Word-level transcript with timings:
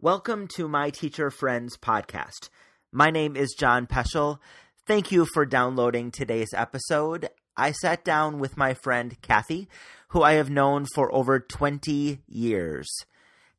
Welcome 0.00 0.46
to 0.54 0.68
my 0.68 0.90
Teacher 0.90 1.28
Friends 1.28 1.76
podcast. 1.76 2.50
My 2.92 3.10
name 3.10 3.34
is 3.34 3.56
John 3.58 3.88
Peschel. 3.88 4.38
Thank 4.86 5.10
you 5.10 5.26
for 5.34 5.44
downloading 5.44 6.12
today's 6.12 6.54
episode. 6.54 7.28
I 7.56 7.72
sat 7.72 8.04
down 8.04 8.38
with 8.38 8.56
my 8.56 8.74
friend 8.74 9.20
Kathy, 9.22 9.68
who 10.10 10.22
I 10.22 10.34
have 10.34 10.50
known 10.50 10.86
for 10.94 11.12
over 11.12 11.40
20 11.40 12.20
years. 12.28 12.88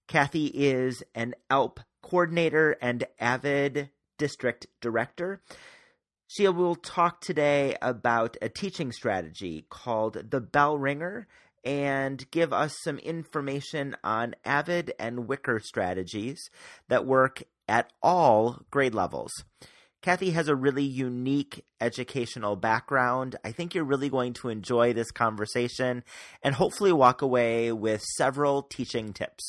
Kathy 0.07 0.45
is 0.45 1.03
an 1.13 1.35
ALP 1.49 1.81
coordinator 2.01 2.77
and 2.81 3.03
AVID 3.19 3.89
district 4.17 4.67
director. 4.79 5.41
She 6.27 6.47
will 6.47 6.75
talk 6.75 7.19
today 7.19 7.75
about 7.81 8.37
a 8.41 8.47
teaching 8.47 8.93
strategy 8.93 9.65
called 9.69 10.31
the 10.31 10.39
Bell 10.39 10.77
Ringer 10.77 11.27
and 11.63 12.29
give 12.31 12.53
us 12.53 12.77
some 12.81 12.97
information 12.99 13.95
on 14.03 14.35
Avid 14.45 14.93
and 14.99 15.27
WICOR 15.27 15.61
strategies 15.61 16.49
that 16.87 17.05
work 17.05 17.43
at 17.67 17.91
all 18.01 18.61
grade 18.71 18.95
levels. 18.95 19.31
Kathy 20.01 20.31
has 20.31 20.47
a 20.47 20.55
really 20.55 20.83
unique 20.83 21.65
educational 21.81 22.55
background. 22.55 23.35
I 23.43 23.51
think 23.51 23.75
you're 23.75 23.83
really 23.83 24.09
going 24.09 24.33
to 24.33 24.49
enjoy 24.49 24.93
this 24.93 25.11
conversation 25.11 26.03
and 26.41 26.55
hopefully 26.55 26.93
walk 26.93 27.21
away 27.21 27.73
with 27.73 28.01
several 28.15 28.63
teaching 28.63 29.11
tips. 29.11 29.43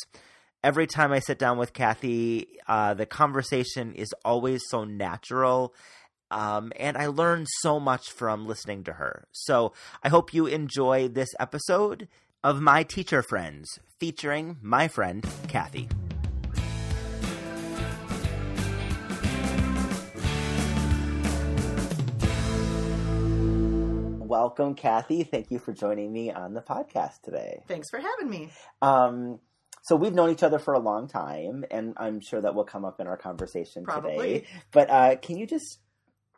Every 0.62 0.86
time 0.86 1.12
I 1.12 1.20
sit 1.20 1.38
down 1.38 1.56
with 1.56 1.72
Kathy, 1.72 2.58
uh, 2.66 2.94
the 2.94 3.06
conversation 3.06 3.94
is 3.94 4.12
always 4.24 4.62
so 4.68 4.84
natural 4.84 5.72
um, 6.30 6.72
and 6.76 6.96
I 6.96 7.06
learned 7.06 7.48
so 7.60 7.80
much 7.80 8.10
from 8.10 8.46
listening 8.46 8.84
to 8.84 8.94
her. 8.94 9.26
So 9.32 9.72
I 10.02 10.08
hope 10.08 10.32
you 10.32 10.46
enjoy 10.46 11.08
this 11.08 11.30
episode 11.38 12.08
of 12.42 12.60
My 12.60 12.82
Teacher 12.82 13.22
Friends 13.22 13.78
featuring 13.98 14.56
my 14.62 14.88
friend, 14.88 15.26
Kathy. 15.48 15.88
Welcome, 24.30 24.74
Kathy. 24.74 25.24
Thank 25.24 25.50
you 25.50 25.58
for 25.58 25.72
joining 25.72 26.12
me 26.12 26.30
on 26.30 26.54
the 26.54 26.62
podcast 26.62 27.22
today. 27.22 27.62
Thanks 27.66 27.90
for 27.90 27.98
having 27.98 28.30
me. 28.30 28.48
Um, 28.80 29.40
so 29.82 29.96
we've 29.96 30.14
known 30.14 30.30
each 30.30 30.42
other 30.42 30.58
for 30.58 30.72
a 30.72 30.78
long 30.78 31.08
time, 31.08 31.64
and 31.70 31.94
I'm 31.96 32.20
sure 32.20 32.40
that 32.40 32.54
will 32.54 32.64
come 32.64 32.84
up 32.84 33.00
in 33.00 33.06
our 33.06 33.16
conversation 33.16 33.84
Probably. 33.84 34.12
today. 34.12 34.46
But 34.70 34.90
uh, 34.90 35.16
can 35.16 35.36
you 35.36 35.46
just 35.46 35.78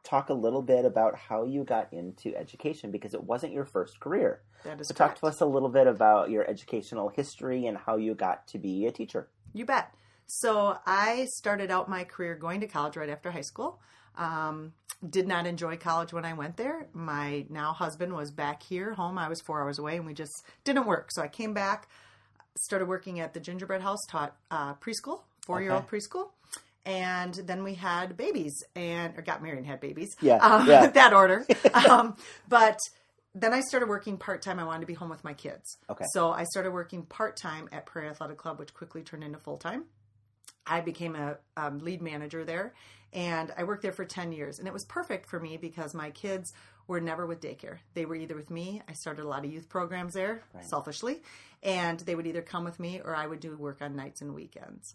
talk 0.04 0.30
a 0.30 0.34
little 0.34 0.62
bit 0.62 0.84
about 0.84 1.16
how 1.16 1.44
you 1.44 1.64
got 1.64 1.92
into 1.92 2.36
education 2.36 2.90
because 2.90 3.14
it 3.14 3.22
wasn't 3.22 3.52
your 3.52 3.64
first 3.64 4.00
career. 4.00 4.40
That 4.64 4.80
is 4.80 4.88
so 4.88 4.94
correct. 4.94 5.14
talk 5.14 5.20
to 5.20 5.26
us 5.26 5.40
a 5.40 5.46
little 5.46 5.68
bit 5.68 5.86
about 5.86 6.30
your 6.30 6.48
educational 6.48 7.08
history 7.08 7.66
and 7.66 7.76
how 7.76 7.96
you 7.96 8.14
got 8.14 8.46
to 8.48 8.58
be 8.58 8.86
a 8.86 8.92
teacher. 8.92 9.28
You 9.52 9.64
bet. 9.64 9.94
So 10.26 10.76
I 10.86 11.26
started 11.36 11.70
out 11.70 11.88
my 11.88 12.04
career 12.04 12.34
going 12.34 12.60
to 12.60 12.66
college 12.66 12.96
right 12.96 13.08
after 13.08 13.30
high 13.30 13.42
school. 13.42 13.80
Um, 14.16 14.72
did 15.08 15.26
not 15.26 15.46
enjoy 15.46 15.76
college 15.76 16.12
when 16.12 16.24
I 16.24 16.32
went 16.32 16.56
there. 16.56 16.86
My 16.92 17.44
now 17.48 17.72
husband 17.72 18.14
was 18.14 18.30
back 18.30 18.62
here 18.62 18.94
home. 18.94 19.18
I 19.18 19.28
was 19.28 19.40
four 19.40 19.60
hours 19.60 19.78
away, 19.78 19.96
and 19.96 20.06
we 20.06 20.14
just 20.14 20.44
didn't 20.64 20.86
work. 20.86 21.10
So 21.10 21.22
I 21.22 21.28
came 21.28 21.54
back, 21.54 21.88
started 22.56 22.86
working 22.86 23.18
at 23.18 23.34
the 23.34 23.40
Gingerbread 23.40 23.82
House, 23.82 23.98
taught 24.08 24.36
uh, 24.50 24.74
preschool, 24.74 25.20
four 25.44 25.60
year 25.60 25.72
old 25.72 25.84
Okay. 25.84 25.96
preschool. 25.98 26.28
And 26.84 27.34
then 27.34 27.62
we 27.62 27.74
had 27.74 28.16
babies 28.16 28.54
and 28.74 29.16
or 29.16 29.22
got 29.22 29.42
married 29.42 29.58
and 29.58 29.66
had 29.66 29.80
babies. 29.80 30.16
Yeah, 30.20 30.36
Um, 30.38 30.68
yeah. 30.68 30.86
that 30.94 31.12
order. 31.12 31.46
um, 31.88 32.16
but 32.48 32.78
then 33.34 33.54
I 33.54 33.60
started 33.60 33.88
working 33.88 34.18
part 34.18 34.42
time. 34.42 34.58
I 34.58 34.64
wanted 34.64 34.80
to 34.80 34.86
be 34.86 34.94
home 34.94 35.08
with 35.08 35.24
my 35.24 35.32
kids. 35.32 35.78
Okay. 35.88 36.04
So 36.12 36.32
I 36.32 36.44
started 36.44 36.72
working 36.72 37.04
part 37.04 37.36
time 37.36 37.68
at 37.72 37.86
Prairie 37.86 38.08
Athletic 38.08 38.36
Club, 38.36 38.58
which 38.58 38.74
quickly 38.74 39.02
turned 39.02 39.24
into 39.24 39.38
full 39.38 39.56
time. 39.56 39.84
I 40.66 40.80
became 40.80 41.16
a 41.16 41.38
um, 41.56 41.78
lead 41.78 42.02
manager 42.02 42.44
there, 42.44 42.74
and 43.12 43.52
I 43.56 43.64
worked 43.64 43.82
there 43.82 43.92
for 43.92 44.04
10 44.04 44.32
years. 44.32 44.58
And 44.58 44.68
it 44.68 44.72
was 44.72 44.84
perfect 44.84 45.28
for 45.28 45.40
me 45.40 45.56
because 45.56 45.94
my 45.94 46.10
kids 46.10 46.52
were 46.86 47.00
never 47.00 47.26
with 47.26 47.40
daycare. 47.40 47.78
They 47.94 48.04
were 48.04 48.14
either 48.16 48.36
with 48.36 48.50
me. 48.50 48.82
I 48.88 48.92
started 48.92 49.24
a 49.24 49.28
lot 49.28 49.44
of 49.44 49.52
youth 49.52 49.68
programs 49.68 50.14
there, 50.14 50.42
selfishly, 50.62 51.22
and 51.62 51.98
they 52.00 52.14
would 52.14 52.26
either 52.26 52.42
come 52.42 52.64
with 52.64 52.78
me 52.78 53.00
or 53.04 53.14
I 53.16 53.26
would 53.26 53.40
do 53.40 53.56
work 53.56 53.78
on 53.80 53.96
nights 53.96 54.20
and 54.20 54.34
weekends. 54.34 54.94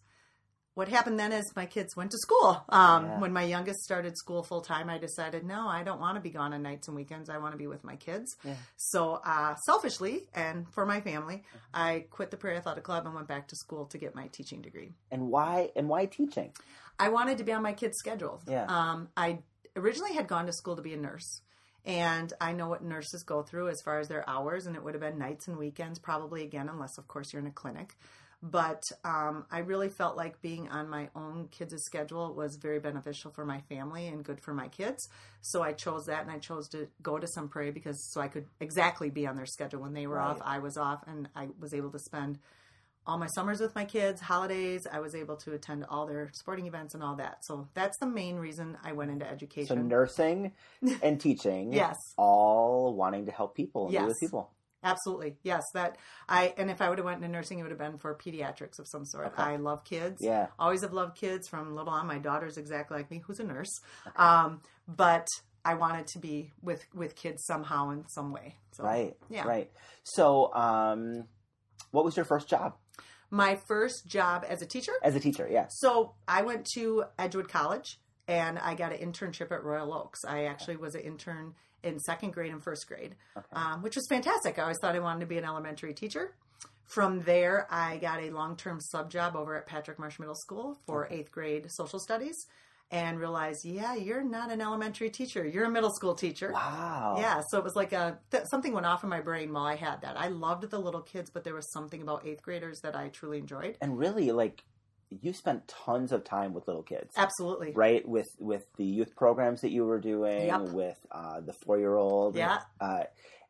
What 0.77 0.89
happened 0.89 1.19
then 1.19 1.31
is 1.31 1.55
my 1.55 1.65
kids 1.65 1.95
went 1.95 2.11
to 2.11 2.19
school. 2.19 2.63
Um, 2.69 3.05
Yeah. 3.05 3.19
When 3.19 3.33
my 3.33 3.41
youngest 3.41 3.79
started 3.79 4.15
school 4.15 4.43
full 4.43 4.61
time, 4.61 4.91
I 4.91 4.99
decided, 4.99 5.43
no, 5.43 5.67
I 5.67 5.81
don't 5.81 5.99
want 5.99 6.17
to 6.17 6.21
be 6.21 6.29
gone 6.29 6.53
on 6.53 6.61
nights 6.61 6.87
and 6.87 6.95
weekends. 6.95 7.31
I 7.31 7.39
want 7.39 7.53
to 7.53 7.57
be 7.57 7.65
with 7.65 7.83
my 7.83 7.95
kids. 7.95 8.35
So, 8.75 9.19
uh, 9.25 9.55
selfishly 9.55 10.29
and 10.35 10.71
for 10.71 10.85
my 10.85 11.01
family, 11.01 11.43
I 11.73 12.05
quit 12.11 12.29
the 12.29 12.37
Prairie 12.37 12.57
Athletic 12.57 12.83
Club 12.83 13.07
and 13.07 13.15
went 13.15 13.27
back 13.27 13.47
to 13.47 13.55
school 13.55 13.87
to 13.87 13.97
get 13.97 14.13
my 14.13 14.27
teaching 14.27 14.61
degree. 14.61 14.93
And 15.09 15.29
why 15.29 15.71
and 15.75 15.89
why 15.89 16.05
teaching? 16.05 16.53
I 16.99 17.09
wanted 17.09 17.39
to 17.39 17.43
be 17.43 17.53
on 17.53 17.63
my 17.63 17.73
kids' 17.73 17.97
schedule. 17.97 18.39
Yeah. 18.47 18.65
Um, 18.69 19.09
I 19.17 19.39
originally 19.75 20.13
had 20.13 20.27
gone 20.27 20.45
to 20.45 20.53
school 20.53 20.75
to 20.75 20.83
be 20.83 20.93
a 20.93 20.97
nurse. 20.97 21.41
And 21.85 22.31
I 22.39 22.51
know 22.51 22.67
what 22.67 22.83
nurses 22.83 23.23
go 23.23 23.41
through 23.41 23.69
as 23.69 23.81
far 23.83 23.97
as 23.97 24.09
their 24.09 24.29
hours, 24.29 24.67
and 24.67 24.75
it 24.75 24.83
would 24.83 24.93
have 24.93 25.01
been 25.01 25.17
nights 25.17 25.47
and 25.47 25.57
weekends, 25.57 25.97
probably 25.97 26.43
again, 26.43 26.69
unless, 26.69 26.99
of 26.99 27.07
course, 27.07 27.33
you're 27.33 27.41
in 27.41 27.47
a 27.47 27.51
clinic. 27.51 27.95
But 28.43 28.83
um, 29.03 29.45
I 29.51 29.59
really 29.59 29.89
felt 29.89 30.15
like 30.15 30.41
being 30.41 30.69
on 30.69 30.89
my 30.89 31.09
own 31.15 31.47
kids' 31.49 31.83
schedule 31.83 32.35
was 32.35 32.55
very 32.55 32.79
beneficial 32.79 33.31
for 33.31 33.45
my 33.45 33.61
family 33.61 34.07
and 34.07 34.23
good 34.23 34.39
for 34.39 34.53
my 34.53 34.67
kids. 34.67 35.09
So 35.41 35.63
I 35.63 35.73
chose 35.73 36.05
that, 36.05 36.21
and 36.21 36.31
I 36.31 36.37
chose 36.37 36.69
to 36.69 36.87
go 37.01 37.17
to 37.17 37.27
Sun 37.27 37.49
Prairie 37.49 37.71
because 37.71 38.03
so 38.11 38.21
I 38.21 38.27
could 38.27 38.45
exactly 38.59 39.09
be 39.09 39.25
on 39.25 39.35
their 39.35 39.47
schedule 39.47 39.81
when 39.81 39.93
they 39.93 40.05
were 40.05 40.17
Right. 40.17 40.31
off. 40.31 40.41
I 40.43 40.59
was 40.59 40.77
off, 40.77 41.03
and 41.07 41.29
I 41.35 41.49
was 41.59 41.73
able 41.73 41.91
to 41.91 41.99
spend 41.99 42.37
all 43.07 43.17
my 43.17 43.27
summers 43.27 43.59
with 43.59 43.73
my 43.73 43.85
kids, 43.85 44.21
holidays. 44.21 44.85
I 44.85 44.99
was 44.99 45.15
able 45.15 45.37
to 45.37 45.53
attend 45.53 45.85
all 45.89 46.05
their 46.05 46.29
sporting 46.33 46.67
events 46.67 46.93
and 46.93 47.01
all 47.01 47.15
that. 47.15 47.43
So 47.45 47.69
that's 47.73 47.97
the 47.99 48.05
main 48.05 48.35
reason 48.35 48.77
I 48.83 48.91
went 48.91 49.11
into 49.11 49.27
education. 49.27 49.77
So 49.77 49.81
nursing 49.81 50.51
and 51.01 51.19
teaching, 51.21 51.73
Yes. 51.73 51.95
all 52.17 52.93
wanting 52.93 53.25
to 53.27 53.31
help 53.31 53.55
people 53.55 53.85
and 53.85 53.91
be 53.93 53.95
Yes. 53.95 54.07
with 54.09 54.19
people. 54.19 54.51
Absolutely, 54.89 55.35
yes. 55.43 55.63
That 55.73 55.97
I 56.29 56.53
and 56.57 56.69
if 56.71 56.81
I 56.81 56.89
would 56.89 56.97
have 56.97 57.05
went 57.05 57.17
into 57.17 57.27
nursing, 57.27 57.59
it 57.59 57.63
would 57.63 57.71
have 57.71 57.79
been 57.79 57.97
for 57.97 58.15
pediatrics 58.15 58.79
of 58.79 58.87
some 58.87 59.05
sort. 59.05 59.27
Okay. 59.27 59.43
I 59.43 59.55
love 59.57 59.83
kids. 59.83 60.17
Yeah. 60.21 60.47
always 60.57 60.81
have 60.81 60.93
loved 60.93 61.15
kids 61.17 61.47
from 61.47 61.75
little 61.75 61.91
on. 61.91 62.07
My 62.07 62.17
daughter's 62.19 62.57
exactly 62.57 62.97
like 62.97 63.11
me, 63.11 63.21
who's 63.25 63.39
a 63.39 63.43
nurse. 63.43 63.79
Um, 64.15 64.61
but 64.87 65.27
I 65.65 65.73
wanted 65.73 66.07
to 66.07 66.19
be 66.19 66.53
with 66.61 66.85
with 66.93 67.15
kids 67.15 67.43
somehow 67.45 67.89
in 67.89 68.07
some 68.07 68.31
way. 68.31 68.55
So, 68.71 68.83
Right. 68.83 69.15
Yeah. 69.29 69.45
Right. 69.45 69.69
So, 70.03 70.53
um, 70.53 71.25
what 71.91 72.05
was 72.05 72.15
your 72.15 72.25
first 72.25 72.47
job 72.47 72.75
My 73.29 73.55
first 73.67 74.07
job 74.07 74.45
as 74.47 74.61
a 74.61 74.65
teacher. 74.65 74.93
as 75.03 75.15
a 75.15 75.19
teacher? 75.19 75.47
yeah. 75.51 75.67
So 75.69 76.13
I 76.27 76.41
went 76.43 76.65
to 76.75 77.03
Edgewood 77.19 77.49
College 77.49 77.99
and 78.27 78.57
I 78.59 78.75
got 78.75 78.91
an 78.93 78.99
internship 78.99 79.51
at 79.51 79.63
Royal 79.63 79.93
Oaks. 79.93 80.23
I 80.25 80.45
actually 80.45 80.77
was 80.77 80.95
an 80.95 81.01
intern 81.01 81.53
in 81.83 81.99
second 81.99 82.31
grade 82.33 82.51
and 82.51 82.63
first 82.63 82.87
grade, 82.87 83.15
um, 83.53 83.81
which 83.81 83.95
was 83.95 84.07
fantastic. 84.09 84.59
I 84.59 84.63
always 84.63 84.77
thought 84.81 84.95
I 84.95 84.99
wanted 84.99 85.21
to 85.21 85.25
be 85.25 85.37
an 85.37 85.45
elementary 85.45 85.93
teacher. 85.93 86.33
From 86.85 87.21
there, 87.23 87.67
I 87.69 87.97
got 87.97 88.21
a 88.21 88.29
long 88.29 88.55
term 88.55 88.79
sub 88.79 89.11
job 89.11 89.35
over 89.35 89.55
at 89.57 89.67
Patrick 89.67 89.99
Marsh 89.99 90.19
Middle 90.19 90.35
School 90.35 90.79
for 90.85 91.07
eighth 91.11 91.31
grade 91.31 91.67
social 91.69 91.99
studies 91.99 92.47
and 92.89 93.19
realized, 93.19 93.65
yeah, 93.65 93.95
you're 93.95 94.23
not 94.23 94.49
an 94.49 94.61
elementary 94.61 95.09
teacher, 95.09 95.45
you're 95.45 95.65
a 95.65 95.69
middle 95.69 95.91
school 95.93 96.15
teacher. 96.15 96.53
Wow. 96.53 97.17
Yeah, 97.19 97.41
so 97.49 97.57
it 97.57 97.63
was 97.63 97.75
like 97.75 97.91
a 97.91 98.17
th- 98.31 98.45
something 98.49 98.71
went 98.73 98.85
off 98.85 99.03
in 99.03 99.09
my 99.09 99.19
brain 99.19 99.51
while 99.51 99.65
I 99.65 99.75
had 99.75 100.01
that. 100.01 100.17
I 100.17 100.29
loved 100.29 100.69
the 100.69 100.79
little 100.79 101.01
kids, 101.01 101.29
but 101.29 101.43
there 101.43 101.53
was 101.53 101.69
something 101.73 102.01
about 102.01 102.25
eighth 102.25 102.41
graders 102.41 102.79
that 102.81 102.95
I 102.95 103.09
truly 103.09 103.39
enjoyed. 103.39 103.77
And 103.81 103.99
really, 103.99 104.31
like, 104.31 104.63
you 105.09 105.31
spent 105.33 105.67
tons 105.67 106.11
of 106.11 106.23
time 106.23 106.53
with 106.53 106.67
little 106.67 106.83
kids. 106.83 107.13
Absolutely. 107.15 107.71
right 107.73 108.07
with 108.07 108.27
with 108.39 108.65
the 108.77 108.83
youth 108.85 109.15
programs 109.15 109.61
that 109.61 109.71
you 109.71 109.85
were 109.85 109.99
doing 109.99 110.47
Yep. 110.47 110.61
with 110.73 110.97
uh, 111.11 111.39
the 111.41 111.53
four 111.53 111.79
year 111.79 111.95
old 111.95 112.35
Yeah. 112.35 112.59
uh, 112.81 113.03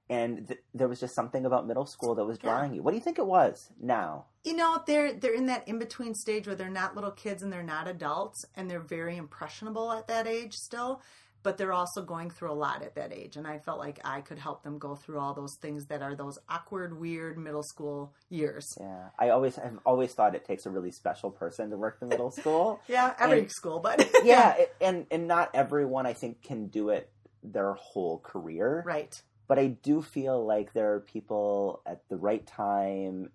and 0.10 0.48
th- 0.48 0.60
there 0.74 0.88
was 0.88 1.00
just 1.02 1.14
something 1.16 1.46
about 1.46 1.68
middle 1.68 1.86
school 1.86 2.16
that 2.16 2.26
was 2.26 2.38
Yeah. 2.42 2.52
drawing 2.52 2.74
you 2.76 2.84
what 2.84 2.92
do 2.92 2.98
you 2.98 3.04
think 3.04 3.18
it 3.20 3.26
was 3.26 3.72
now 3.80 4.26
you 4.44 4.56
know 4.56 4.82
they're 4.86 5.14
they're 5.14 5.34
in 5.34 5.48
that 5.48 5.68
in 5.68 5.80
between 5.80 6.14
stage 6.14 6.46
where 6.48 6.56
they're 6.56 6.70
not 6.70 6.96
little 6.96 7.12
kids 7.12 7.42
and 7.44 7.52
they're 7.52 7.64
not 7.64 7.88
adults 7.88 8.46
and 8.56 8.70
they're 8.70 8.80
very 8.80 9.18
impressionable 9.18 9.92
at 9.92 10.08
that 10.08 10.28
age 10.28 10.54
still 10.54 11.02
but 11.44 11.58
they're 11.58 11.74
also 11.74 12.02
going 12.02 12.30
through 12.30 12.52
a 12.52 12.54
lot 12.54 12.82
at 12.84 12.96
that 12.96 13.14
age 13.14 13.38
and 13.38 13.48
i 13.48 13.58
felt 13.60 13.80
like 13.80 14.00
i 14.04 14.22
could 14.22 14.38
help 14.40 14.64
them 14.64 14.78
go 14.78 14.96
through 14.96 15.20
all 15.20 15.34
those 15.34 15.56
things 15.62 15.86
that 15.86 16.02
are 16.02 16.16
those 16.16 16.38
awkward 16.50 17.00
weird 17.00 17.38
middle 17.38 17.64
school 17.64 18.14
years. 18.30 18.66
Yeah 18.80 19.10
i 19.20 19.30
always 19.30 19.56
have 19.56 19.78
always 19.86 20.14
thought 20.14 20.36
it 20.36 20.46
takes 20.46 20.66
a 20.66 20.70
really 20.70 20.92
special 20.92 21.32
person 21.32 21.70
to 21.70 21.78
work 21.78 22.00
the 22.00 22.06
middle 22.06 22.32
school. 22.42 22.80
Yeah 22.88 23.14
every 23.20 23.40
And- 23.42 23.52
school 23.52 23.80
but 23.80 24.10
yeah. 24.24 24.56
it- 24.58 24.76
and 24.82 25.06
and 25.12 25.28
not 25.28 25.50
everyone 25.54 26.06
i 26.06 26.14
think 26.14 26.42
can 26.42 26.68
do 26.68 26.90
it 26.90 27.10
their 27.44 27.74
whole 27.74 28.20
career. 28.20 28.84
Right. 28.86 29.14
But 29.48 29.60
i 29.60 29.68
do 29.68 30.02
feel 30.02 30.46
like 30.46 30.74
there 30.74 30.94
are 30.96 31.00
people 31.00 31.82
at 31.86 32.02
the 32.10 32.18
right 32.18 32.46
time 32.46 33.32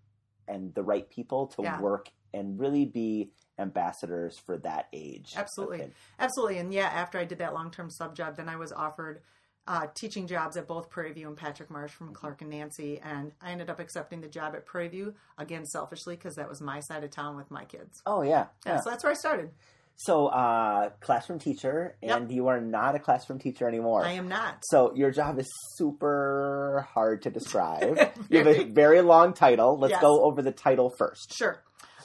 and 0.49 0.75
the 0.75 0.83
right 0.83 1.09
people 1.09 1.47
to 1.47 1.63
Yeah. 1.63 1.81
work 1.81 2.09
and 2.34 2.58
really 2.58 2.84
be 2.84 3.31
ambassadors 3.58 4.38
for 4.38 4.56
that 4.58 4.88
age 4.93 5.34
Absolutely. 5.37 5.90
Absolutely. 6.19 6.58
And 6.58 6.73
yeah, 6.73 6.87
after 6.88 7.19
I 7.19 7.25
did 7.25 7.38
that 7.38 7.55
long 7.55 7.70
term 7.70 7.90
sub 7.90 8.17
job, 8.17 8.37
then 8.37 8.49
I 8.49 8.56
was 8.56 8.73
offered 8.73 9.20
uh, 9.69 9.87
teaching 9.94 10.26
jobs 10.26 10.56
at 10.56 10.67
both 10.67 10.90
Prairie 10.90 11.12
View 11.12 11.29
and 11.29 11.37
Patrick 11.37 11.70
Marsh 11.70 11.93
from 11.93 12.12
Clark 12.12 12.40
and 12.40 12.50
Nancy, 12.50 12.99
and 13.00 13.31
I 13.40 13.52
ended 13.52 13.70
up 13.70 13.79
accepting 13.79 14.20
the 14.20 14.29
job 14.29 14.55
at 14.56 14.67
Prairie 14.67 14.88
View 14.88 15.14
again 15.38 15.64
selfishly 15.67 16.17
because 16.17 16.34
that 16.34 16.49
was 16.49 16.61
my 16.61 16.81
side 16.81 17.05
of 17.05 17.11
town 17.11 17.37
with 17.37 17.49
my 17.50 17.64
kids. 17.64 18.02
Oh 18.05 18.23
yeah, 18.23 18.46
Yeah, 18.67 18.81
so 18.81 18.90
that's 18.90 19.05
where 19.05 19.12
I 19.12 19.14
started. 19.14 19.50
So, 19.94 20.26
uh, 20.29 20.88
classroom 21.00 21.38
teacher, 21.38 21.96
and 22.02 22.29
Yep. 22.29 22.31
you 22.32 22.49
are 22.49 22.61
not 22.61 22.96
a 22.96 22.99
classroom 22.99 23.38
teacher 23.38 23.69
anymore. 23.69 24.02
I 24.05 24.12
am 24.12 24.26
not. 24.26 24.64
So 24.64 24.93
your 24.96 25.12
job 25.12 25.38
is 25.38 25.49
super 25.76 26.88
hard 26.93 27.23
to 27.23 27.31
describe. 27.31 27.99
you 28.31 28.38
have 28.38 28.46
a 28.49 28.64
very 28.64 29.02
long 29.02 29.32
title. 29.34 29.79
Let's 29.79 29.93
Yes. 29.93 30.00
go 30.00 30.25
over 30.25 30.43
the 30.43 30.50
title 30.50 30.90
first. 30.99 31.34
Sure. 31.37 31.62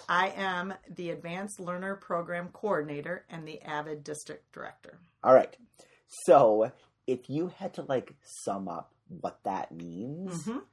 I 0.10 0.30
am 0.36 0.74
the 0.96 1.10
Advanced 1.12 1.60
Learner 1.60 1.96
Program 1.96 2.50
Coordinator 2.54 3.26
and 3.30 3.48
the 3.48 3.60
AVID 3.66 4.04
District 4.04 4.52
Director. 4.54 5.00
All 5.24 5.34
right. 5.34 5.56
So 6.26 6.72
if 7.06 7.30
you 7.30 7.52
had 7.58 7.74
to 7.76 7.82
like 7.84 8.14
sum 8.46 8.68
up 8.68 8.94
what 9.22 9.40
that 9.44 9.72
means, 9.72 10.46
Mhm. 10.46 10.64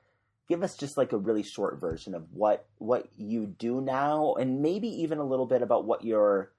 give 0.49 0.63
us 0.63 0.77
just 0.77 0.97
like 0.97 1.13
a 1.13 1.19
really 1.19 1.43
short 1.43 1.81
version 1.81 2.15
of 2.15 2.33
what 2.33 2.67
what 2.79 3.09
you 3.17 3.47
do 3.47 3.81
now, 3.81 4.35
and 4.35 4.61
maybe 4.63 4.89
even 4.89 5.19
a 5.19 5.25
little 5.25 5.47
bit 5.47 5.63
about 5.63 5.85
what 5.85 6.05
your 6.05 6.53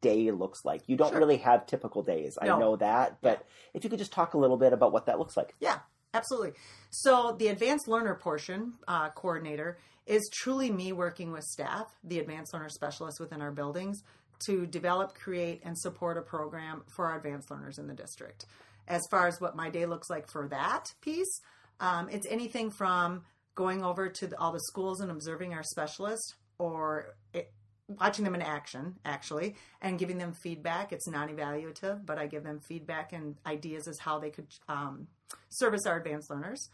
day 0.00 0.30
looks 0.30 0.64
like. 0.64 0.88
You 0.88 0.96
don't 0.96 1.10
Sure. 1.10 1.18
really 1.18 1.38
have 1.38 1.66
typical 1.66 2.02
days. 2.02 2.38
I 2.40 2.46
know 2.46 2.76
that, 2.76 3.20
but 3.20 3.44
if 3.74 3.82
you 3.84 3.90
could 3.90 3.98
just 3.98 4.12
talk 4.12 4.34
a 4.34 4.38
little 4.38 4.56
bit 4.56 4.72
about 4.72 4.92
what 4.92 5.06
that 5.06 5.18
looks 5.18 5.36
like. 5.36 5.56
Yeah, 5.58 5.80
absolutely. 6.14 6.52
So 6.90 7.32
the 7.32 7.48
advanced 7.48 7.88
learner 7.88 8.14
portion 8.14 8.74
uh, 8.86 9.10
coordinator 9.10 9.78
is 10.06 10.28
truly 10.32 10.70
me 10.70 10.92
working 10.92 11.32
with 11.32 11.44
staff, 11.44 11.86
the 12.02 12.18
advanced 12.18 12.52
learner 12.52 12.68
specialists 12.68 13.20
within 13.20 13.40
our 13.40 13.52
buildings, 13.52 14.02
to 14.46 14.66
develop, 14.66 15.14
create, 15.14 15.60
and 15.64 15.78
support 15.78 16.18
a 16.18 16.22
program 16.22 16.82
for 16.94 17.06
our 17.06 17.18
advanced 17.18 17.50
learners 17.50 17.78
in 17.78 17.86
the 17.86 17.94
district. 17.94 18.46
As 18.88 19.02
far 19.10 19.28
as 19.28 19.40
what 19.40 19.54
my 19.54 19.70
day 19.70 19.86
looks 19.86 20.10
like 20.10 20.28
for 20.28 20.48
that 20.48 20.92
piece, 21.00 21.40
um, 21.78 22.08
it's 22.10 22.26
anything 22.28 22.70
from 22.70 23.22
going 23.54 23.84
over 23.84 24.08
to 24.08 24.26
the, 24.26 24.38
all 24.38 24.52
the 24.52 24.60
schools 24.60 25.00
and 25.00 25.10
observing 25.10 25.52
our 25.54 25.62
specialists 25.62 26.34
or 26.58 27.14
it, 27.32 27.52
watching 27.88 28.24
them 28.24 28.34
in 28.34 28.42
action 28.42 28.94
actually 29.04 29.54
and 29.82 29.98
giving 29.98 30.16
them 30.16 30.32
feedback 30.32 30.92
it's 30.92 31.06
non-evaluative 31.08 32.06
but 32.06 32.16
i 32.16 32.26
give 32.26 32.44
them 32.44 32.58
feedback 32.60 33.12
and 33.12 33.36
ideas 33.44 33.86
as 33.86 33.98
how 33.98 34.18
they 34.18 34.30
could 34.30 34.46
um, 34.68 35.06
service 35.50 35.84
our 35.86 35.98
advanced 35.98 36.30
learners 36.30 36.70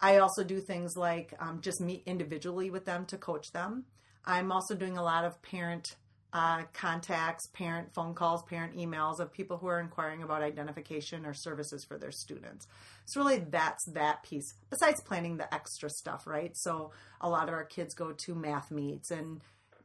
i 0.00 0.18
also 0.18 0.44
do 0.44 0.60
things 0.60 0.96
like 0.96 1.34
um, 1.40 1.60
just 1.60 1.80
meet 1.80 2.02
individually 2.06 2.70
with 2.70 2.84
them 2.84 3.06
to 3.06 3.16
coach 3.16 3.52
them. 3.52 3.84
I'm 4.24 4.50
also 4.50 4.74
doing 4.74 4.96
a 4.98 5.02
lot 5.02 5.24
of 5.24 5.40
parent 5.42 5.94
uh, 6.32 6.64
contacts 6.74 7.46
parent 7.54 7.94
phone 7.94 8.12
calls 8.12 8.42
parent 8.42 8.76
emails 8.76 9.20
of 9.20 9.32
people 9.32 9.56
who 9.56 9.68
are 9.68 9.80
inquiring 9.80 10.22
about 10.22 10.42
identification 10.42 11.24
or 11.24 11.32
services 11.32 11.84
for 11.84 11.96
their 11.96 12.10
students. 12.10 12.66
So 13.06 13.20
really 13.20 13.38
that's 13.38 13.84
that 13.92 14.22
piece 14.22 14.52
besides 14.68 15.00
planning 15.00 15.38
the 15.38 15.52
extra 15.54 15.88
stuff 15.88 16.26
right? 16.26 16.50
So 16.54 16.90
a 17.20 17.28
lot 17.28 17.48
of 17.48 17.54
our 17.54 17.64
kids 17.64 17.94
go 17.94 18.12
to 18.12 18.34
math 18.34 18.70
meets 18.70 19.10
and 19.10 19.40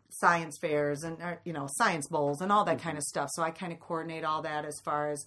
science 0.10 0.58
fairs 0.58 1.04
and 1.04 1.18
you 1.46 1.54
know 1.54 1.68
science 1.70 2.08
bowls 2.10 2.42
and 2.42 2.52
all 2.52 2.66
that 2.66 2.82
kind 2.82 2.98
of 2.98 3.04
stuff. 3.04 3.30
So 3.32 3.44
i 3.44 3.52
kind 3.52 3.72
of 3.72 3.80
coordinate 3.80 4.26
all 4.26 4.42
that 4.42 4.66
as 4.66 4.78
far 4.84 5.12
as 5.12 5.26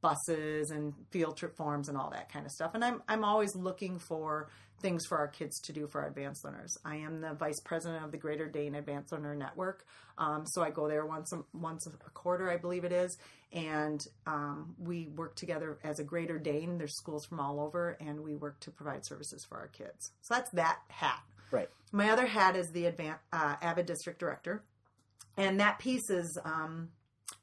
buses 0.00 0.70
and 0.70 0.94
field 1.10 1.36
trip 1.36 1.56
forms 1.56 1.88
and 1.88 1.98
all 1.98 2.10
that 2.10 2.32
kind 2.32 2.46
of 2.46 2.52
stuff. 2.52 2.72
And 2.74 2.84
i'm 2.84 3.02
i'm 3.08 3.24
always 3.24 3.54
looking 3.56 3.98
for 3.98 4.48
things 4.80 5.04
for 5.06 5.18
our 5.18 5.26
kids 5.26 5.58
to 5.60 5.72
do 5.72 5.88
for 5.88 6.02
our 6.02 6.08
advanced 6.08 6.44
learners. 6.44 6.78
I 6.84 6.96
am 6.96 7.20
the 7.20 7.34
vice 7.34 7.60
president 7.64 8.04
of 8.04 8.12
the 8.12 8.16
greater 8.16 8.46
dane 8.46 8.76
advanced 8.76 9.12
learner 9.12 9.34
network. 9.34 9.84
Um, 10.18 10.44
so 10.46 10.62
i 10.62 10.70
go 10.70 10.88
there 10.88 11.06
once 11.06 11.32
a, 11.32 11.40
once 11.52 11.86
a 11.86 12.10
quarter 12.10 12.50
i 12.50 12.56
believe 12.56 12.84
it 12.84 12.92
is. 12.92 13.16
And 13.52 14.00
um, 14.26 14.74
we 14.78 15.08
work 15.08 15.34
together 15.34 15.78
as 15.82 15.98
a 15.98 16.04
greater 16.04 16.38
dane 16.38 16.78
there's 16.78 16.96
schools 16.96 17.26
from 17.26 17.40
all 17.40 17.60
over 17.60 17.96
and 18.00 18.20
we 18.20 18.34
work 18.34 18.60
to 18.60 18.70
provide 18.70 19.04
services 19.04 19.44
for 19.48 19.58
our 19.58 19.68
kids. 19.68 20.12
So 20.22 20.34
that's 20.34 20.50
that 20.52 20.78
hat. 20.88 21.20
Right. 21.50 21.70
my 21.92 22.10
other 22.10 22.26
hat 22.26 22.56
is 22.56 22.70
the 22.72 22.84
advan 22.84 23.16
uh, 23.32 23.56
avid 23.62 23.86
district 23.86 24.20
director. 24.20 24.62
And 25.38 25.60
that 25.60 25.78
piece 25.78 26.10
is 26.10 26.36
um, 26.44 26.88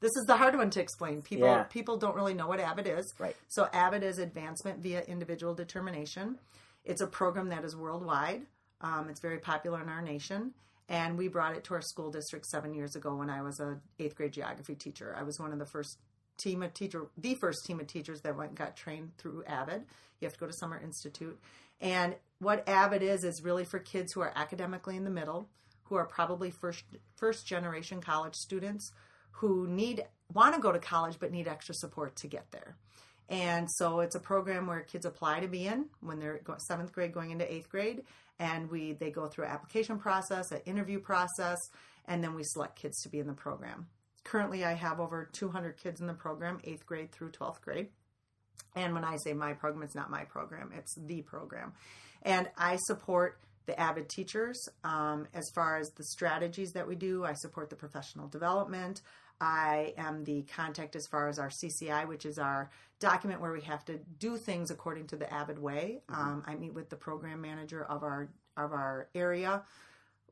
this 0.00 0.14
is 0.16 0.24
the 0.26 0.36
hard 0.36 0.56
one 0.56 0.70
to 0.70 0.80
explain. 0.80 1.22
People 1.22 1.48
Yeah. 1.48 1.62
people 1.64 1.96
don't 1.96 2.14
really 2.14 2.34
know 2.34 2.46
what 2.46 2.60
avid 2.60 2.86
is. 2.86 3.12
Right. 3.18 3.36
so 3.48 3.64
avid 3.72 4.02
is 4.02 4.18
advancement 4.18 4.80
via 4.80 5.02
individual 5.02 5.54
determination. 5.54 6.38
It's 6.84 7.00
a 7.00 7.06
program 7.06 7.48
that 7.48 7.64
is 7.64 7.74
worldwide. 7.76 8.46
Um, 8.80 9.08
it's 9.08 9.20
very 9.20 9.38
popular 9.38 9.80
in 9.82 9.88
our 9.88 10.02
nation. 10.02 10.54
And 10.88 11.18
we 11.18 11.26
brought 11.28 11.56
it 11.56 11.64
to 11.64 11.74
our 11.74 11.80
school 11.80 12.10
district 12.10 12.46
seven 12.46 12.72
years 12.72 12.94
ago 12.94 13.16
when 13.16 13.28
i 13.28 13.42
was 13.42 13.58
a 13.58 13.80
eighth 13.98 14.14
grade 14.14 14.32
geography 14.32 14.74
teacher. 14.76 15.14
I 15.18 15.24
was 15.24 15.38
one 15.40 15.52
of 15.52 15.58
the 15.58 15.66
first 15.66 15.98
team 16.36 16.62
of 16.62 16.74
teacher 16.74 17.06
the 17.16 17.34
first 17.34 17.64
team 17.64 17.80
of 17.80 17.86
teachers 17.86 18.20
that 18.20 18.36
went 18.36 18.50
and 18.50 18.58
got 18.58 18.76
trained 18.76 19.16
through 19.18 19.42
avid. 19.46 19.84
You 20.20 20.26
have 20.26 20.34
to 20.34 20.38
go 20.40 20.46
to 20.46 20.52
summer 20.52 20.78
institute. 20.78 21.40
And 21.80 22.14
what 22.38 22.68
avid 22.68 23.02
is 23.02 23.24
is 23.24 23.42
really 23.42 23.64
for 23.64 23.78
kids 23.78 24.12
who 24.12 24.20
are 24.20 24.32
academically 24.36 24.96
in 24.96 25.04
the 25.04 25.10
middle 25.10 25.48
who 25.84 25.94
are 25.96 26.06
probably 26.06 26.50
first 26.50 26.84
first 27.16 27.46
generation 27.46 28.00
college 28.00 28.34
students 28.34 28.92
who 29.36 29.66
need 29.66 30.04
want 30.32 30.54
to 30.54 30.60
go 30.60 30.72
to 30.72 30.78
college 30.78 31.16
but 31.18 31.30
need 31.30 31.48
extra 31.48 31.74
support 31.74 32.16
to 32.16 32.26
get 32.26 32.50
there 32.50 32.76
and 33.28 33.70
so 33.70 34.00
it's 34.00 34.14
a 34.14 34.20
program 34.20 34.66
where 34.66 34.80
kids 34.80 35.06
apply 35.06 35.40
to 35.40 35.48
be 35.48 35.66
in 35.66 35.86
when 36.00 36.18
they're 36.18 36.40
seventh 36.58 36.92
grade 36.92 37.12
going 37.12 37.30
into 37.30 37.52
eighth 37.52 37.68
grade 37.68 38.02
and 38.38 38.70
we 38.70 38.92
they 38.92 39.10
go 39.10 39.26
through 39.26 39.44
an 39.44 39.50
application 39.50 39.98
process 39.98 40.50
an 40.52 40.60
interview 40.66 40.98
process 40.98 41.58
and 42.06 42.22
then 42.22 42.34
we 42.34 42.42
select 42.44 42.76
kids 42.76 43.00
to 43.02 43.08
be 43.08 43.18
in 43.18 43.26
the 43.26 43.32
program 43.32 43.86
currently 44.24 44.64
i 44.64 44.74
have 44.74 45.00
over 45.00 45.28
200 45.32 45.76
kids 45.76 46.00
in 46.00 46.06
the 46.06 46.14
program 46.14 46.58
eighth 46.64 46.84
grade 46.86 47.12
through 47.12 47.30
12th 47.30 47.60
grade 47.60 47.88
and 48.76 48.92
when 48.92 49.04
I 49.04 49.16
say 49.16 49.32
my 49.32 49.54
program, 49.54 49.82
it's 49.82 49.94
not 49.94 50.10
my 50.10 50.24
program, 50.24 50.70
it's 50.76 50.94
the 50.94 51.22
program. 51.22 51.72
And 52.22 52.48
I 52.56 52.76
support 52.76 53.40
the 53.64 53.78
avid 53.80 54.08
teachers 54.08 54.68
um, 54.84 55.26
as 55.34 55.50
far 55.54 55.78
as 55.78 55.90
the 55.96 56.04
strategies 56.04 56.72
that 56.72 56.86
we 56.86 56.94
do. 56.94 57.24
I 57.24 57.32
support 57.34 57.70
the 57.70 57.76
professional 57.76 58.28
development. 58.28 59.02
I 59.40 59.94
am 59.98 60.24
the 60.24 60.42
contact 60.42 60.96
as 60.96 61.06
far 61.06 61.28
as 61.28 61.38
our 61.38 61.48
CCI, 61.48 62.08
which 62.08 62.24
is 62.24 62.38
our 62.38 62.70
document 63.00 63.40
where 63.40 63.52
we 63.52 63.60
have 63.62 63.84
to 63.84 63.98
do 64.18 64.36
things 64.36 64.70
according 64.70 65.06
to 65.08 65.16
the 65.16 65.32
Avid 65.32 65.58
way. 65.58 66.00
Um, 66.08 66.42
I 66.46 66.54
meet 66.54 66.72
with 66.72 66.88
the 66.88 66.96
program 66.96 67.40
manager 67.40 67.84
of 67.84 68.02
our 68.02 68.28
of 68.56 68.72
our 68.72 69.08
area 69.14 69.62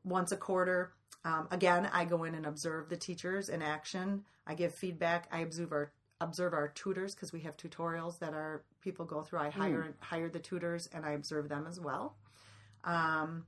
once 0.03 0.31
a 0.31 0.37
quarter. 0.37 0.93
Um, 1.23 1.47
again, 1.51 1.89
I 1.93 2.05
go 2.05 2.23
in 2.23 2.35
and 2.35 2.45
observe 2.45 2.89
the 2.89 2.97
teachers 2.97 3.49
in 3.49 3.61
action. 3.61 4.23
I 4.47 4.55
give 4.55 4.73
feedback. 4.73 5.27
I 5.31 5.39
observe 5.39 5.71
our 5.71 5.91
observe 6.21 6.53
our 6.53 6.69
tutors 6.69 7.13
because 7.13 7.33
we 7.33 7.41
have 7.41 7.57
tutorials 7.57 8.19
that 8.19 8.33
our 8.33 8.63
people 8.81 9.05
go 9.05 9.21
through. 9.21 9.39
I 9.39 9.49
hire 9.49 9.93
hire 9.99 10.29
the 10.29 10.39
tutors 10.39 10.89
and 10.93 11.05
I 11.05 11.11
observe 11.11 11.49
them 11.49 11.65
as 11.67 11.79
well. 11.79 12.15
Um, 12.83 13.45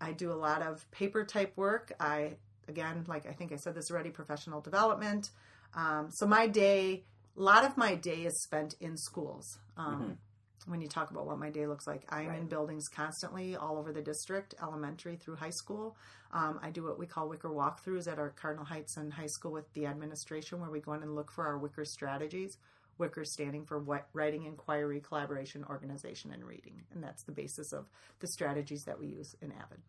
I 0.00 0.12
do 0.12 0.32
a 0.32 0.34
lot 0.34 0.62
of 0.62 0.88
paper 0.90 1.24
type 1.24 1.52
work. 1.56 1.92
I 1.98 2.34
again, 2.68 3.04
like 3.06 3.26
I 3.26 3.32
think 3.32 3.52
I 3.52 3.56
said 3.56 3.74
this 3.74 3.90
already, 3.90 4.10
professional 4.10 4.60
development. 4.60 5.30
Um, 5.74 6.08
so 6.10 6.26
my 6.26 6.46
day, 6.46 7.04
a 7.36 7.42
lot 7.42 7.64
of 7.64 7.76
my 7.76 7.94
day 7.94 8.24
is 8.24 8.42
spent 8.42 8.74
in 8.80 8.96
schools. 8.96 9.58
Um, 9.76 10.18
When 10.66 10.80
you 10.80 10.88
talk 10.88 11.10
about 11.10 11.26
what 11.26 11.38
my 11.38 11.50
day 11.50 11.66
looks 11.66 11.86
like, 11.86 12.06
I 12.08 12.22
am 12.22 12.34
in 12.34 12.46
buildings 12.46 12.88
constantly, 12.88 13.54
all 13.54 13.76
over 13.76 13.92
the 13.92 14.00
district, 14.00 14.54
elementary 14.62 15.16
through 15.16 15.36
high 15.36 15.50
school. 15.50 15.94
Um, 16.32 16.58
I 16.62 16.70
do 16.70 16.82
what 16.84 16.98
we 16.98 17.06
call 17.06 17.28
WICOR 17.28 17.52
walkthroughs 17.52 18.10
at 18.10 18.18
our 18.18 18.30
Cardinal 18.30 18.64
Heights 18.64 18.96
and 18.96 19.12
high 19.12 19.26
school 19.26 19.52
with 19.52 19.70
the 19.74 19.84
administration, 19.84 20.60
where 20.60 20.70
we 20.70 20.80
go 20.80 20.94
in 20.94 21.02
and 21.02 21.14
look 21.14 21.30
for 21.30 21.46
our 21.46 21.58
WICOR 21.58 21.84
strategies. 21.84 22.56
WICOR 22.98 23.26
standing 23.26 23.66
for 23.66 23.78
what 23.78 24.06
writing, 24.14 24.44
inquiry, 24.44 25.00
collaboration, 25.00 25.64
organization, 25.68 26.32
and 26.32 26.42
reading, 26.42 26.80
and 26.94 27.02
that's 27.04 27.24
the 27.24 27.32
basis 27.32 27.74
of 27.74 27.84
the 28.20 28.28
strategies 28.28 28.84
that 28.84 28.98
we 28.98 29.08
use 29.08 29.34
in 29.42 29.52
Avid. 29.52 29.82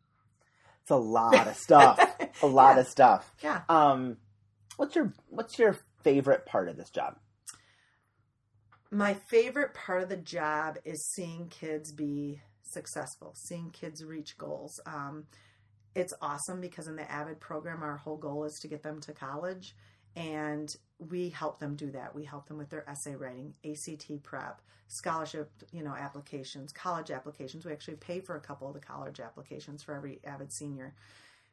It's 0.86 0.92
a 0.92 0.96
lot 0.96 1.48
of 1.48 1.56
stuff. 1.56 2.00
a 2.44 2.46
lot 2.46 2.75
Yeah. 2.75 2.82
of 2.82 2.88
stuff. 2.88 3.36
Yeah. 3.42 3.62
Um, 3.70 4.18
what's 4.77 4.96
your 4.96 5.12
what's 5.30 5.58
your 5.58 5.75
favorite 6.04 6.46
part 6.46 6.70
of 6.70 6.77
this 6.77 6.92
job? 6.92 7.18
My 8.92 9.15
favorite 9.15 9.74
part 9.74 10.04
of 10.04 10.10
the 10.10 10.18
job 10.18 10.77
is 10.86 11.04
seeing 11.08 11.50
kids 11.50 11.92
be 11.92 12.39
successful, 12.62 13.34
seeing 13.36 13.72
kids 13.72 14.04
reach 14.04 14.38
goals. 14.38 14.80
Um, 14.86 15.25
it's 15.96 16.13
awesome 16.22 16.62
because 16.62 16.88
in 16.88 16.96
the 16.96 17.04
AVID 17.12 17.39
program, 17.39 17.82
our 17.82 17.98
whole 17.98 18.18
goal 18.18 18.44
is 18.44 18.60
to 18.62 18.68
get 18.68 18.84
them 18.84 19.01
to 19.01 19.13
college, 19.13 19.75
and 20.16 20.76
we 21.00 21.30
help 21.30 21.60
them 21.60 21.76
do 21.76 21.92
that. 21.92 22.16
We 22.16 22.24
help 22.24 22.48
them 22.48 22.58
with 22.58 22.70
their 22.70 22.90
essay 22.90 23.16
writing, 23.16 23.54
ACT 23.66 24.24
prep, 24.24 24.62
scholarship, 24.88 25.52
you 25.72 25.84
know, 25.84 25.94
applications, 25.94 26.72
college 26.72 27.12
applications. 27.12 27.66
We 27.66 27.72
actually 27.72 27.98
pay 27.98 28.20
for 28.22 28.36
a 28.36 28.42
couple 28.42 28.68
of 28.68 28.74
the 28.74 28.80
college 28.80 29.20
applications 29.20 29.84
for 29.84 29.94
every 29.94 30.20
AVID 30.26 30.52
senior. 30.52 30.94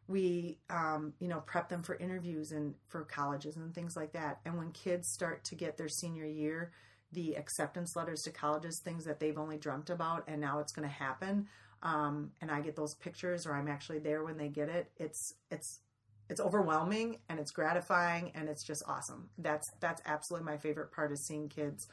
We, 0.08 0.58
um, 0.68 1.14
you 1.20 1.28
know, 1.28 1.40
prep 1.40 1.68
them 1.68 1.82
for 1.82 1.96
interviews 1.96 2.52
and 2.52 2.74
for 2.88 3.04
colleges 3.04 3.56
and 3.56 3.74
things 3.74 3.96
like 3.96 4.12
that. 4.12 4.40
And 4.44 4.58
when 4.58 4.72
kids 4.72 5.08
start 5.08 5.44
to 5.44 5.54
get 5.54 5.76
their 5.76 5.88
senior 5.88 6.26
year, 6.26 6.72
the 7.12 7.34
acceptance 7.34 7.94
letters 7.94 8.22
to 8.22 8.30
colleges, 8.30 8.80
things 8.80 9.04
that 9.04 9.20
they've 9.20 9.38
only 9.38 9.58
dreamt 9.58 9.90
about, 9.90 10.24
and 10.28 10.40
now 10.40 10.58
it's 10.58 10.72
going 10.72 10.88
to 10.88 10.94
happen. 10.94 11.46
Um, 11.82 12.30
and 12.40 12.50
I 12.50 12.60
get 12.60 12.76
those 12.76 12.94
pictures, 12.94 13.46
or 13.46 13.54
I'm 13.54 13.68
actually 13.68 13.98
there 13.98 14.24
when 14.24 14.38
they 14.38 14.48
get 14.48 14.68
it. 14.68 14.90
It's 14.96 15.34
it's 15.50 15.80
it's 16.32 16.40
overwhelming 16.40 17.18
and 17.28 17.38
it's 17.38 17.50
gratifying 17.52 18.32
and 18.34 18.48
it's 18.48 18.64
just 18.64 18.82
awesome. 18.88 19.28
That's 19.38 19.68
that's 19.80 20.00
absolutely 20.06 20.46
my 20.46 20.56
favorite 20.56 20.90
part 20.90 21.12
is 21.12 21.26
seeing 21.26 21.48
kids 21.48 21.86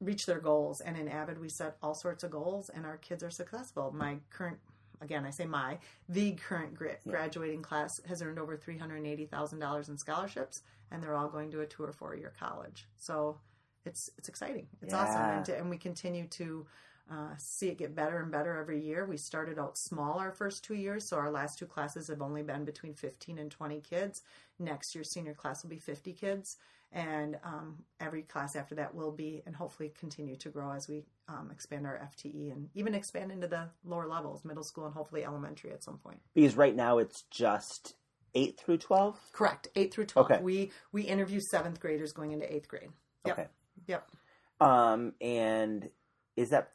reach 0.00 0.26
their 0.26 0.38
goals. 0.40 0.80
And 0.82 0.96
in 0.98 1.08
Avid, 1.08 1.40
we 1.40 1.48
set 1.48 1.76
all 1.82 1.94
sorts 1.94 2.22
of 2.24 2.30
goals, 2.30 2.68
and 2.74 2.84
our 2.84 2.98
kids 2.98 3.22
are 3.24 3.30
successful. 3.30 3.90
My 3.96 4.18
current 4.30 4.58
again, 5.00 5.24
I 5.26 5.30
say 5.30 5.44
my, 5.46 5.78
the 6.08 6.32
current 6.32 6.74
gra- 6.74 6.96
graduating 7.08 7.62
class 7.62 7.90
has 8.08 8.22
earned 8.22 8.38
over 8.38 8.56
$380,000 8.56 9.88
in 9.88 9.98
scholarships, 9.98 10.62
and 10.90 11.02
they're 11.02 11.16
all 11.16 11.28
going 11.28 11.50
to 11.50 11.60
a 11.60 11.66
two 11.66 11.82
or 11.82 11.92
four 11.92 12.14
year 12.14 12.32
college. 12.38 12.86
So 12.98 13.38
it's 13.86 14.08
it's 14.18 14.28
exciting. 14.28 14.66
It's 14.82 14.92
Yeah. 14.92 15.00
awesome, 15.00 15.22
and, 15.36 15.44
to, 15.46 15.56
and 15.58 15.70
we 15.70 15.78
continue 15.78 16.26
to 16.38 16.66
uh, 17.10 17.36
see 17.36 17.68
it 17.68 17.78
get 17.78 17.94
better 17.94 18.20
and 18.20 18.32
better 18.32 18.56
every 18.56 18.80
year. 18.80 19.04
We 19.04 19.16
started 19.16 19.58
out 19.58 19.76
small 19.76 20.18
our 20.18 20.32
first 20.32 20.64
two 20.64 20.74
years, 20.74 21.06
so 21.08 21.16
our 21.16 21.30
last 21.30 21.58
two 21.58 21.66
classes 21.66 22.08
have 22.08 22.22
only 22.22 22.42
been 22.42 22.64
between 22.64 22.94
15 22.94 23.38
and 23.38 23.50
20 23.50 23.80
kids. 23.80 24.22
Next 24.58 24.94
year's 24.94 25.10
senior 25.10 25.34
class 25.34 25.62
will 25.62 25.70
be 25.70 25.78
50 25.78 26.12
kids, 26.14 26.56
and 26.92 27.36
um, 27.44 27.76
every 28.00 28.22
class 28.22 28.56
after 28.56 28.74
that 28.76 28.94
will 28.94 29.12
be, 29.12 29.42
and 29.44 29.54
hopefully 29.54 29.92
continue 29.98 30.36
to 30.36 30.48
grow 30.48 30.72
as 30.72 30.88
we 30.88 31.04
um, 31.28 31.50
expand 31.50 31.86
our 31.86 31.98
FTE 31.98 32.52
and 32.52 32.68
even 32.74 32.94
expand 32.94 33.30
into 33.30 33.48
the 33.48 33.68
lower 33.84 34.06
levels, 34.06 34.44
middle 34.44 34.64
school 34.64 34.86
and 34.86 34.94
hopefully 34.94 35.24
elementary 35.24 35.72
at 35.72 35.82
some 35.82 35.98
point. 35.98 36.20
Because 36.34 36.56
right 36.56 36.74
now 36.74 36.98
it's 36.98 37.22
just 37.30 37.96
eight 38.34 38.58
through 38.58 38.78
twelve. 38.78 39.18
Correct, 39.32 39.68
eight 39.76 39.92
through 39.92 40.06
12. 40.06 40.30
Okay. 40.30 40.42
We 40.42 40.70
we 40.92 41.02
interview 41.02 41.40
seventh 41.40 41.80
graders 41.80 42.12
going 42.12 42.32
into 42.32 42.52
eighth 42.52 42.68
grade. 42.68 42.90
Yep. 43.26 43.38
Okay. 43.38 43.48
Yep. 43.88 44.10
Um, 44.60 45.12
and 45.20 45.90
is 46.36 46.50
that 46.50 46.70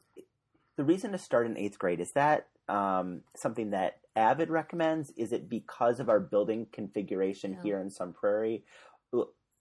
the 0.80 0.86
reason 0.86 1.12
to 1.12 1.18
start 1.18 1.46
in 1.46 1.58
eighth 1.58 1.78
grade? 1.78 2.00
Is 2.00 2.14
that 2.14 2.48
um, 2.70 3.20
something 3.36 3.72
that 3.72 3.98
Avid 4.16 4.50
recommends? 4.50 5.12
Is 5.18 5.34
it 5.34 5.50
because 5.50 6.00
of 6.00 6.08
our 6.08 6.22
building 6.22 6.68
configuration 6.72 7.52
Yeah. 7.52 7.64
here 7.64 7.80
in 7.82 7.90
Sun 7.90 8.14
Prairie? 8.14 8.64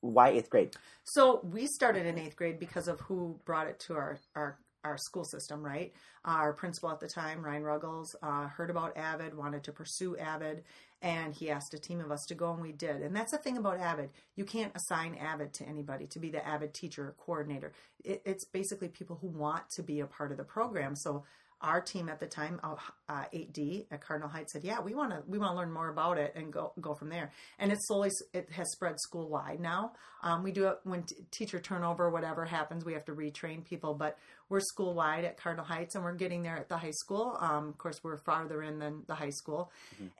Why 0.01 0.29
eighth 0.29 0.49
grade? 0.49 0.77
So 1.03 1.41
we 1.43 1.67
started 1.67 2.07
in 2.07 2.21
eighth 2.21 2.37
grade 2.37 2.61
because 2.61 2.87
of 2.87 3.01
who 3.01 3.41
brought 3.45 3.67
it 3.67 3.81
to 3.81 3.95
our 3.95 4.21
our, 4.37 4.61
our 4.85 4.97
school 4.97 5.25
system, 5.25 5.61
right? 5.61 5.93
Our 6.25 6.53
principal 6.53 6.93
at 6.93 7.01
the 7.01 7.09
time, 7.09 7.45
Ryan 7.45 7.65
Ruggles, 7.65 8.15
uh, 8.23 8.47
heard 8.47 8.71
about 8.71 8.97
Avid, 8.97 9.35
wanted 9.35 9.65
to 9.65 9.73
pursue 9.73 10.17
Avid, 10.19 10.63
and 11.01 11.35
he 11.35 11.51
asked 11.51 11.75
a 11.75 11.79
team 11.79 12.01
of 12.01 12.11
us 12.11 12.25
to 12.27 12.35
go, 12.35 12.53
and 12.53 12.61
we 12.61 12.73
did. 12.73 13.03
And 13.03 13.15
that's 13.15 13.33
the 13.33 13.39
thing 13.39 13.57
about 13.57 13.79
Avid: 13.79 14.11
you 14.37 14.45
can't 14.45 14.73
assign 14.75 15.15
Avid 15.15 15.55
to 15.55 15.65
anybody 15.65 16.07
to 16.09 16.19
be 16.19 16.31
the 16.31 16.47
Avid 16.47 16.75
teacher 16.75 17.09
or 17.09 17.15
coordinator. 17.19 17.73
It, 18.05 18.23
it's 18.25 18.45
basically 18.45 18.89
people 18.89 19.19
who 19.21 19.29
want 19.29 19.71
to 19.71 19.83
be 19.83 20.01
a 20.01 20.07
part 20.07 20.33
of 20.33 20.39
the 20.39 20.45
program. 20.45 20.97
So 20.97 21.25
our 21.61 21.81
team 21.81 22.09
at 22.09 22.21
the 22.21 22.27
time, 22.27 22.61
uh, 22.63 22.77
uh, 23.09 23.25
8D 23.33 23.87
at 23.91 24.01
Cardinal 24.01 24.29
Heights, 24.29 24.53
said, 24.53 24.63
"Yeah, 24.65 24.81
we 24.81 24.95
want 24.95 25.11
to 25.11 25.23
we 25.27 25.39
want 25.39 25.53
to 25.53 25.57
learn 25.57 25.73
more 25.73 25.89
about 25.89 26.19
it 26.19 26.35
and 26.37 26.53
go 26.53 26.73
go 26.81 26.95
from 26.95 27.09
there." 27.09 27.33
And 27.59 27.73
it 27.73 27.79
slowly 27.83 28.11
it 28.33 28.51
has 28.53 28.71
spread 28.71 29.01
school 29.01 29.29
wide 29.29 29.61
now. 29.61 29.93
Um, 30.23 30.43
we 30.43 30.53
do 30.53 30.69
it 30.69 30.79
when 30.85 31.03
t- 31.03 31.17
teacher 31.31 31.59
turnover, 31.59 32.11
whatever 32.11 32.45
happens, 32.45 32.85
we 32.85 32.93
have 32.93 33.05
to 33.07 33.13
retrain 33.13 33.65
people, 33.65 33.95
but 33.95 34.19
we're 34.49 34.61
school 34.61 34.95
wide 34.95 35.25
at 35.25 35.37
Cardinal 35.37 35.65
Heights, 35.65 35.95
and 35.95 36.05
we're 36.05 36.15
getting 36.15 36.43
there 36.43 36.57
at 36.57 36.69
the 36.69 36.79
high 36.79 36.93
school. 36.93 37.37
Um, 37.41 37.69
of 37.69 37.79
course, 37.79 38.03
we're 38.03 38.19
farther 38.19 38.63
in 38.63 38.79
than 38.79 39.03
the 39.07 39.15
high 39.15 39.31
school, 39.31 39.71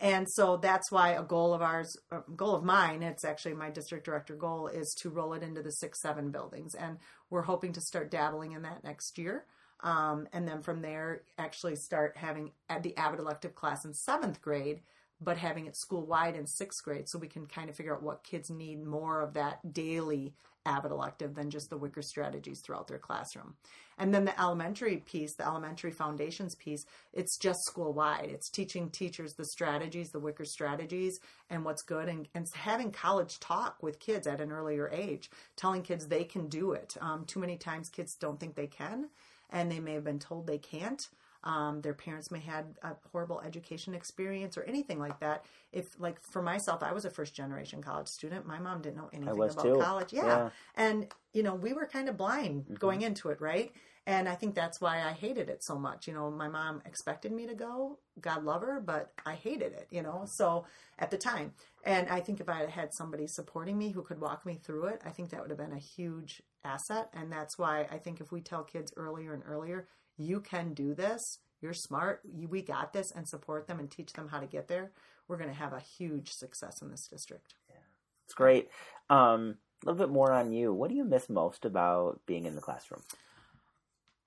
and 0.01 0.27
so 0.31 0.57
that's 0.57 0.91
why 0.91 1.11
a 1.11 1.23
goal 1.23 1.55
of 1.55 1.63
ours, 1.63 1.97
a 2.11 2.21
goal 2.37 2.55
of 2.55 2.65
mine, 2.65 3.03
it's 3.03 3.25
actually 3.25 3.55
my 3.55 3.71
district 3.71 4.05
director 4.05 4.35
goal, 4.35 4.67
is 4.69 4.95
to 5.01 5.11
roll 5.11 5.35
it 5.35 5.43
into 5.43 5.63
the 5.63 5.73
six 5.73 6.01
seven 6.03 6.31
buildings, 6.31 6.75
and 6.75 6.99
we're 7.31 7.43
hoping 7.43 7.73
to 7.73 7.81
start 7.81 8.11
dabbling 8.11 8.53
in 8.53 8.63
that 8.63 8.83
next 8.83 9.19
year. 9.19 9.45
Um, 9.81 10.27
and 10.33 10.47
then 10.47 10.63
from 10.63 10.83
there, 10.83 11.23
actually 11.39 11.77
start 11.77 12.17
having 12.17 12.53
the 12.83 12.97
Avid 12.97 13.21
elective 13.21 13.55
class 13.55 13.85
in 13.85 13.95
seventh 13.95 14.41
grade, 14.41 14.81
but 15.21 15.37
having 15.37 15.67
it 15.67 15.77
school 15.77 16.07
wide 16.07 16.37
in 16.37 16.47
sixth 16.47 16.85
grade, 16.85 17.09
so 17.09 17.19
we 17.19 17.29
can 17.29 17.47
kind 17.47 17.69
of 17.71 17.77
figure 17.77 17.95
out 17.95 18.03
what 18.03 18.25
kids 18.25 18.51
need 18.51 18.85
more 18.85 19.21
of 19.21 19.35
that 19.35 19.73
daily 19.73 20.35
Avid 20.67 20.91
elective 20.91 21.35
than 21.35 21.51
just 21.51 21.71
the 21.71 21.79
WICOR 21.79 22.05
strategies 22.05 22.61
throughout 22.61 22.89
their 22.89 22.99
classroom. 22.99 23.55
And 23.97 24.13
then 24.13 24.25
the 24.25 24.39
elementary 24.41 24.99
piece, 24.99 25.35
the 25.35 25.47
elementary 25.47 25.91
foundations 25.91 26.55
piece, 26.55 26.85
it's 27.13 27.39
just 27.39 27.65
school 27.65 27.93
wide. 27.93 28.29
It's 28.31 28.51
teaching 28.51 28.91
teachers 28.91 29.35
the 29.35 29.47
strategies, 29.47 30.11
the 30.11 30.21
WICOR 30.21 30.47
strategies, 30.47 31.19
and 31.51 31.65
what's 31.65 31.83
good, 31.83 32.09
and, 32.09 32.29
and 32.35 32.47
having 32.55 32.93
college 32.93 33.41
talk 33.41 33.83
with 33.83 33.99
kids 33.99 34.27
at 34.27 34.41
an 34.41 34.53
earlier 34.53 34.91
age, 34.93 35.31
telling 35.57 35.83
kids 35.83 36.07
they 36.07 36.25
can 36.25 36.49
do 36.49 36.73
it. 36.73 36.97
Um, 37.01 37.25
too 37.25 37.41
many 37.41 37.57
times 37.57 37.89
kids 37.89 38.15
don't 38.15 38.39
think 38.39 38.55
they 38.55 38.67
can, 38.67 39.09
and 39.51 39.71
they 39.71 39.81
may 39.81 39.95
have 39.95 40.05
been 40.05 40.19
told 40.19 40.47
they 40.47 40.59
can't. 40.59 41.09
Um, 41.45 41.83
their 41.83 41.95
parents 41.95 42.31
may 42.33 42.41
have 42.41 42.55
had 42.55 42.79
a 42.83 42.97
horrible 43.13 43.41
education 43.41 43.95
experience 43.95 44.59
or 44.59 44.65
anything 44.65 44.99
like 44.99 45.21
that. 45.21 45.47
If, 45.73 45.99
like, 45.99 46.21
for 46.21 46.43
myself, 46.43 46.83
I 46.83 46.93
was 46.93 47.05
a 47.05 47.11
first 47.11 47.33
generation 47.33 47.81
college 47.81 48.09
student. 48.09 48.45
My 48.45 48.59
mom 48.59 48.83
didn't 48.83 48.97
know 48.97 49.09
anything 49.13 49.41
about 49.41 49.63
too. 49.63 49.79
college. 49.81 50.13
Yeah. 50.13 50.27
Yeah. 50.27 50.51
And, 50.75 51.07
you 51.33 51.45
know, 51.45 51.55
we 51.55 51.73
were 51.73 51.87
kind 51.87 52.09
of 52.09 52.17
blind 52.17 52.65
Mm-hmm. 52.65 52.75
going 52.75 53.03
into 53.03 53.29
it, 53.31 53.41
right? 53.41 53.73
And 54.09 54.27
I 54.27 54.37
think 54.37 54.55
that's 54.55 54.81
why 54.81 55.03
I 55.03 55.13
hated 55.13 55.51
it 55.51 55.63
so 55.63 55.79
much. 55.79 56.09
You 56.09 56.15
know, 56.15 56.31
my 56.31 56.49
mom 56.49 56.81
expected 56.87 57.31
me 57.31 57.47
to 57.47 57.55
go, 57.55 57.99
God 58.19 58.43
love 58.43 58.63
her, 58.63 58.81
but 58.81 59.13
I 59.27 59.35
hated 59.35 59.75
it, 59.75 59.87
you 59.91 60.01
know, 60.01 60.25
so 60.25 60.65
at 60.99 61.11
the 61.11 61.19
time. 61.19 61.53
And 61.85 62.09
I 62.09 62.21
think 62.21 62.41
if 62.41 62.49
I 62.49 62.61
had 62.61 62.71
had 62.71 62.95
somebody 62.95 63.27
supporting 63.27 63.77
me 63.77 63.91
who 63.91 64.03
could 64.03 64.19
walk 64.19 64.47
me 64.47 64.55
through 64.65 64.87
it, 64.87 65.03
I 65.05 65.11
think 65.11 65.29
that 65.29 65.43
would 65.43 65.51
have 65.51 65.59
been 65.59 65.77
a 65.77 65.79
huge 65.79 66.41
asset. 66.65 67.11
And 67.13 67.31
that's 67.31 67.59
why 67.59 67.87
I 67.93 67.99
think 67.99 68.23
if 68.23 68.33
we 68.33 68.41
tell 68.41 68.65
kids 68.65 68.95
earlier 68.97 69.35
and 69.35 69.43
earlier, 69.47 69.89
you 70.17 70.41
can 70.41 70.73
do 70.73 70.95
this, 70.95 71.41
you're 71.61 71.75
smart, 71.75 72.23
we 72.25 72.63
got 72.63 72.95
this, 72.95 73.11
and 73.11 73.29
support 73.29 73.67
them 73.67 73.79
and 73.79 73.91
teach 73.91 74.15
them 74.15 74.29
how 74.29 74.41
to 74.41 74.47
get 74.47 74.69
there, 74.69 74.91
we're 75.29 75.37
going 75.37 75.51
to 75.51 75.55
have 75.55 75.75
a 75.75 75.81
huge 75.81 76.31
success 76.31 76.81
in 76.81 76.91
this 76.91 77.07
district. 77.09 77.53
Yeah, 77.69 77.77
It's 78.25 78.35
great. 78.35 78.71
Um, 79.11 79.59
a 79.83 79.87
little 79.87 79.99
bit 79.99 80.11
more 80.11 80.33
on 80.33 80.51
you. 80.51 80.73
What 80.73 80.89
do 80.89 80.97
you 80.97 81.05
miss 81.05 81.29
most 81.29 81.67
about 81.67 82.23
being 82.25 82.47
in 82.47 82.55
the 82.55 82.63
classroom? 82.63 83.03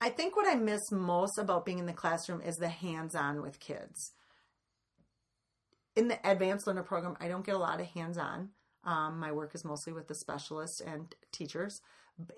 I 0.02 0.08
think 0.08 0.34
what 0.34 0.48
I 0.48 0.56
miss 0.56 0.90
most 0.90 1.38
about 1.38 1.64
being 1.64 1.78
in 1.78 1.86
the 1.86 1.92
classroom 1.92 2.40
is 2.40 2.56
the 2.56 2.68
hands 2.68 3.14
on 3.14 3.40
with 3.40 3.60
kids. 3.60 4.10
In 5.94 6.08
the 6.08 6.18
advanced 6.28 6.66
learner 6.66 6.82
program, 6.82 7.16
I 7.20 7.28
don't 7.28 7.46
get 7.46 7.54
a 7.54 7.58
lot 7.58 7.80
of 7.80 7.86
hands 7.86 8.18
on. 8.18 8.48
Um, 8.82 9.20
my 9.20 9.30
work 9.30 9.54
is 9.54 9.64
mostly 9.64 9.92
with 9.92 10.08
the 10.08 10.16
specialists 10.16 10.80
and 10.80 11.14
teachers. 11.30 11.80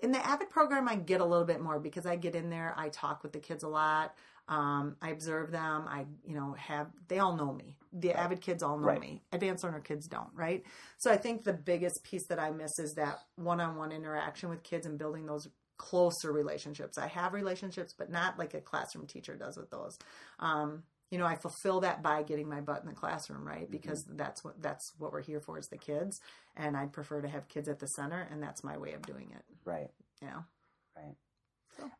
In 0.03 0.11
the 0.11 0.19
AVID 0.19 0.51
program, 0.51 0.87
I 0.87 0.95
get 0.95 1.21
a 1.21 1.25
little 1.25 1.45
bit 1.45 1.59
more 1.59 1.79
because 1.79 2.05
I 2.05 2.17
get 2.17 2.35
in 2.35 2.51
there, 2.51 2.75
I 2.77 2.89
talk 2.89 3.23
with 3.23 3.33
the 3.33 3.39
kids 3.39 3.63
a 3.63 3.67
lot. 3.67 4.13
Um, 4.47 4.95
I 5.01 5.09
observe 5.09 5.49
them. 5.49 5.85
I, 5.87 6.05
you 6.23 6.35
know, 6.35 6.53
have 6.59 6.91
they 7.07 7.17
all 7.17 7.35
know 7.35 7.51
me. 7.51 7.75
The 7.93 8.13
avid 8.13 8.41
kids 8.41 8.61
all 8.61 8.77
know 8.77 8.89
Right. 8.89 9.01
me. 9.01 9.23
Advanced 9.31 9.63
learner 9.63 9.79
kids 9.79 10.07
don't, 10.07 10.29
right? 10.35 10.63
So 10.99 11.11
I 11.11 11.17
think 11.17 11.43
the 11.43 11.53
biggest 11.53 12.03
piece 12.03 12.27
that 12.27 12.37
I 12.37 12.51
miss 12.51 12.77
is 12.77 12.93
that 12.93 13.21
one-on-one 13.37 13.91
interaction 13.91 14.49
with 14.49 14.61
kids 14.61 14.85
and 14.85 14.99
building 14.99 15.25
those 15.25 15.49
closer 15.77 16.31
relationships. 16.31 16.97
I 16.97 17.07
have 17.07 17.33
relationships, 17.33 17.93
but 17.97 18.09
not 18.09 18.39
like 18.39 18.53
a 18.53 18.61
classroom 18.61 19.07
teacher 19.07 19.35
does 19.35 19.57
with 19.57 19.69
those. 19.69 19.97
Um, 20.39 20.83
you 21.11 21.19
know, 21.19 21.25
I 21.25 21.35
fulfill 21.35 21.81
that 21.81 22.01
by 22.01 22.23
getting 22.23 22.49
my 22.49 22.61
butt 22.61 22.81
in 22.81 22.87
the 22.87 22.95
classroom, 22.95 23.47
right? 23.47 23.69
Because 23.69 24.03
that's 24.15 24.43
what 24.43 24.61
that's 24.61 24.93
what 24.97 25.11
we're 25.11 25.21
here 25.21 25.39
for 25.39 25.57
is 25.57 25.67
the 25.67 25.77
kids, 25.77 26.19
and 26.55 26.75
I'd 26.75 26.93
prefer 26.93 27.21
to 27.21 27.27
have 27.27 27.47
kids 27.47 27.69
at 27.69 27.79
the 27.79 27.87
center, 27.87 28.27
and 28.31 28.41
that's 28.41 28.63
my 28.63 28.77
way 28.77 28.93
of 28.93 29.03
doing 29.03 29.31
it. 29.35 29.43
Right. 29.63 29.91
You 30.21 30.27
know, 30.27 30.45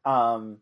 Um, 0.03 0.57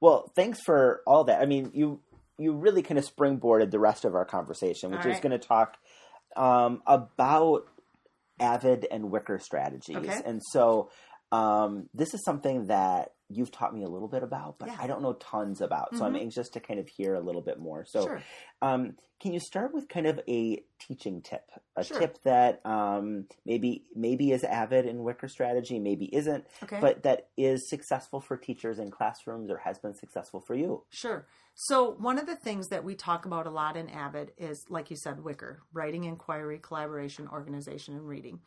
well, 0.00 0.30
thanks 0.36 0.60
for 0.64 1.00
all 1.06 1.24
that. 1.24 1.40
I 1.40 1.46
mean, 1.46 1.70
you 1.72 2.00
you 2.38 2.52
really 2.52 2.82
kind 2.82 2.98
of 2.98 3.06
springboarded 3.06 3.70
the 3.70 3.78
rest 3.78 4.04
of 4.04 4.14
our 4.14 4.24
conversation, 4.24 4.90
which 4.90 5.06
All 5.06 5.12
is 5.12 5.20
going 5.20 5.38
to 5.38 5.38
talk 5.38 5.76
um, 6.36 6.82
about 6.86 7.66
Avid 8.40 8.86
and 8.90 9.04
WICOR 9.04 9.40
strategies. 9.40 9.96
Okay. 9.96 10.20
And 10.24 10.42
so, 10.50 10.90
um, 11.34 11.88
this 11.94 12.14
is 12.14 12.22
something 12.24 12.66
that 12.66 13.12
you've 13.28 13.50
taught 13.50 13.74
me 13.74 13.82
a 13.82 13.88
little 13.88 14.06
bit 14.08 14.22
about, 14.22 14.58
but 14.58 14.68
Yeah. 14.68 14.76
I 14.78 14.86
don't 14.86 15.02
know 15.02 15.14
tons 15.14 15.60
about. 15.60 15.96
So 15.96 16.04
I'm 16.04 16.12
Mhm. 16.14 16.20
anxious 16.20 16.48
to 16.50 16.60
kind 16.60 16.78
of 16.78 16.86
hear 16.88 17.14
a 17.14 17.20
little 17.20 17.40
bit 17.40 17.58
more. 17.58 17.84
So, 17.84 18.06
sure. 18.06 18.22
um, 18.62 18.96
can 19.18 19.32
you 19.32 19.40
start 19.40 19.72
with 19.72 19.88
kind 19.88 20.06
of 20.06 20.20
a 20.28 20.62
teaching 20.78 21.22
tip, 21.22 21.50
a 21.76 21.82
Sure. 21.82 21.98
tip 21.98 22.22
that 22.24 22.64
um, 22.66 23.26
maybe 23.46 23.86
maybe 23.94 24.30
is 24.32 24.44
avid 24.44 24.84
in 24.86 24.98
WICOR 24.98 25.28
strategy, 25.30 25.78
maybe 25.80 26.14
isn't, 26.14 26.46
Okay. 26.62 26.78
but 26.80 27.02
that 27.04 27.30
is 27.36 27.68
successful 27.70 28.20
for 28.20 28.36
teachers 28.36 28.78
in 28.78 28.90
classrooms 28.90 29.50
or 29.50 29.56
has 29.58 29.78
been 29.78 29.94
successful 29.94 30.40
for 30.40 30.54
you? 30.54 30.84
Sure. 30.90 31.26
So, 31.54 31.92
one 31.92 32.18
of 32.18 32.26
the 32.26 32.36
things 32.36 32.68
that 32.68 32.84
we 32.84 32.94
talk 32.94 33.24
about 33.24 33.46
a 33.46 33.50
lot 33.50 33.76
in 33.76 33.88
AVID 33.88 34.32
is, 34.36 34.66
like 34.68 34.90
you 34.90 34.96
said, 34.96 35.18
WICOR 35.20 35.60
writing, 35.72 36.04
inquiry, 36.04 36.58
collaboration, 36.58 37.26
organization, 37.28 37.94
and 37.94 38.06
reading. 38.06 38.40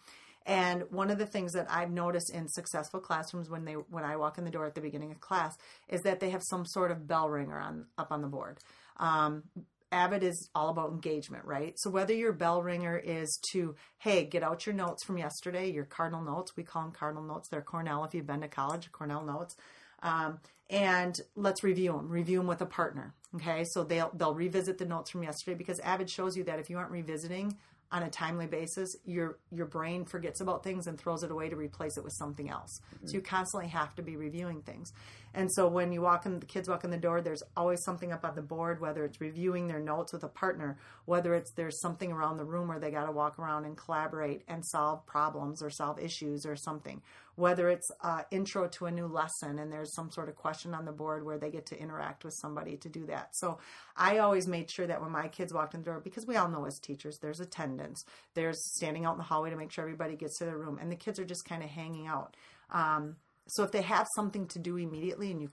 And 0.48 0.84
one 0.92 1.10
of 1.10 1.18
the 1.18 1.26
things 1.26 1.52
that 1.54 1.68
I've 1.70 1.92
noticed 1.92 2.34
in 2.34 2.48
successful 2.48 3.02
classrooms 3.02 3.50
when 3.50 3.66
they 3.66 3.74
when 3.74 4.06
I 4.06 4.16
walk 4.16 4.38
in 4.38 4.46
the 4.46 4.50
door 4.50 4.66
at 4.66 4.76
the 4.76 4.82
beginning 4.82 5.12
of 5.12 5.20
class 5.20 5.54
is 5.90 6.02
that 6.04 6.22
they 6.22 6.30
have 6.30 6.42
some 6.42 6.66
sort 6.66 6.90
of 6.90 7.06
bell 7.06 7.30
ringer 7.30 7.60
on 7.60 7.86
up 7.98 8.12
on 8.12 8.22
the 8.22 8.30
board. 8.30 8.60
Um, 8.96 9.44
Avid 9.92 10.24
is 10.24 10.50
all 10.56 10.70
about 10.70 10.92
engagement, 10.92 11.46
right? 11.46 11.74
So 11.78 11.90
whether 11.90 12.14
your 12.14 12.34
bell 12.34 12.62
ringer 12.62 12.98
is 12.98 13.40
to, 13.52 13.76
hey, 14.00 14.26
get 14.26 14.44
out 14.44 14.66
your 14.66 14.76
notes 14.76 15.04
from 15.06 15.18
yesterday, 15.18 15.72
your 15.72 15.86
Cardinal 15.86 16.22
notes, 16.22 16.58
we 16.58 16.64
call 16.64 16.84
them 16.84 16.92
Cardinal 16.92 17.24
notes. 17.24 17.48
They're 17.50 17.62
Cornell 17.62 18.04
if 18.04 18.14
you've 18.14 18.28
been 18.28 18.42
to 18.42 18.50
college, 18.50 18.92
Cornell 18.92 19.24
notes. 19.24 19.56
Um, 20.04 20.40
and 20.70 21.16
let's 21.36 21.64
review 21.64 21.94
them. 21.94 22.10
Review 22.10 22.40
them 22.40 22.48
with 22.48 22.62
a 22.62 22.66
partner. 22.66 23.14
Okay, 23.36 23.66
so 23.66 23.84
they'll 23.84 24.12
they'll 24.14 24.34
revisit 24.34 24.78
the 24.78 24.86
notes 24.86 25.10
from 25.12 25.24
yesterday 25.24 25.58
because 25.58 25.80
Avid 25.80 26.10
shows 26.10 26.38
you 26.38 26.44
that 26.46 26.60
if 26.60 26.70
you 26.70 26.78
aren't 26.78 26.92
revisiting 26.92 27.58
on 27.92 28.04
a 28.04 28.10
timely 28.10 28.48
basis, 28.48 28.96
your 29.06 29.38
your 29.52 29.66
brain 29.66 30.06
forgets 30.06 30.42
about 30.42 30.64
things 30.64 30.88
and 30.88 31.00
throws 31.00 31.24
it 31.24 31.32
away 31.32 31.50
to 31.50 31.56
replace 31.56 31.98
it 31.98 32.04
with 32.04 32.14
something 32.14 32.50
else. 32.50 32.82
So 33.06 33.14
you 33.14 33.22
constantly 33.22 33.70
have 33.70 33.96
to 33.96 34.02
be 34.02 34.18
reviewing 34.18 34.62
things. 34.62 34.92
And 35.34 35.52
so 35.52 35.68
when 35.68 35.92
you 35.92 36.02
walk 36.02 36.26
in, 36.26 36.40
the 36.40 36.46
kids 36.46 36.68
walk 36.68 36.84
in 36.84 36.90
the 36.90 36.98
door, 36.98 37.22
there's 37.22 37.44
always 37.56 37.84
something 37.84 38.12
up 38.12 38.26
on 38.26 38.36
the 38.36 38.42
board, 38.42 38.82
whether 38.82 39.06
it's 39.06 39.22
reviewing 39.22 39.68
their 39.68 39.80
notes 39.80 40.14
with 40.14 40.24
a 40.24 40.28
partner, 40.28 40.78
whether 41.06 41.36
it's 41.36 41.52
there's 41.52 41.80
something 41.80 42.12
around 42.12 42.38
the 42.38 42.46
room 42.46 42.68
where 42.68 42.80
they 42.80 42.92
got 42.92 43.06
to 43.06 43.12
walk 43.12 43.38
around 43.38 43.66
and 43.66 43.78
collaborate 43.78 44.44
and 44.48 44.66
solve 44.66 45.06
problems 45.06 45.62
or 45.62 45.70
solve 45.70 46.00
issues 46.00 46.46
or 46.46 46.56
something, 46.56 47.02
whether 47.36 47.70
it's 47.70 47.92
uh, 48.02 48.24
intro 48.32 48.68
to 48.68 48.88
a 48.88 48.92
new 48.92 49.06
lesson 49.06 49.60
and 49.60 49.72
there's 49.72 49.94
some 49.94 50.10
sort 50.10 50.30
of 50.30 50.36
question 50.36 50.74
on 50.74 50.86
the 50.86 50.92
board 50.92 51.24
where 51.24 51.38
they 51.38 51.52
get 51.52 51.66
to 51.68 51.80
interact 51.80 52.24
with 52.24 52.34
somebody 52.34 52.76
to 52.78 52.90
do 52.90 53.06
that. 53.06 53.36
So 53.36 53.60
I 53.96 54.18
always 54.18 54.48
made 54.48 54.70
sure 54.72 54.88
that 54.88 55.02
when 55.02 55.12
my 55.12 55.28
kids 55.28 55.54
walked 55.54 55.76
in 55.76 55.82
the 55.82 55.86
door, 55.86 56.00
because 56.00 56.26
we 56.26 56.36
all 56.36 56.50
know 56.50 56.66
as 56.66 56.80
teachers, 56.80 57.20
there's 57.20 57.40
attendance, 57.40 58.06
there's 58.34 58.64
standing 58.64 59.06
out 59.06 59.14
in 59.14 59.18
the 59.20 59.24
hallway 59.24 59.50
to 59.50 59.56
make 59.56 59.72
sure 59.72 59.84
everybody 59.84 60.16
gets 60.16 60.38
to 60.40 60.46
their 60.46 60.58
room, 60.58 60.80
and 60.82 60.92
the 60.92 60.96
kids 60.96 61.20
are 61.20 61.26
just 61.26 61.46
kind 61.46 61.64
of 61.64 61.70
hanging 61.70 62.08
out. 62.08 62.36
Um, 62.72 63.16
so 63.48 63.64
if 63.64 63.72
they 63.72 63.82
have 63.82 64.08
something 64.16 64.48
to 64.48 64.60
do 64.60 64.78
immediately 64.78 65.32
and 65.32 65.42
you 65.42 65.52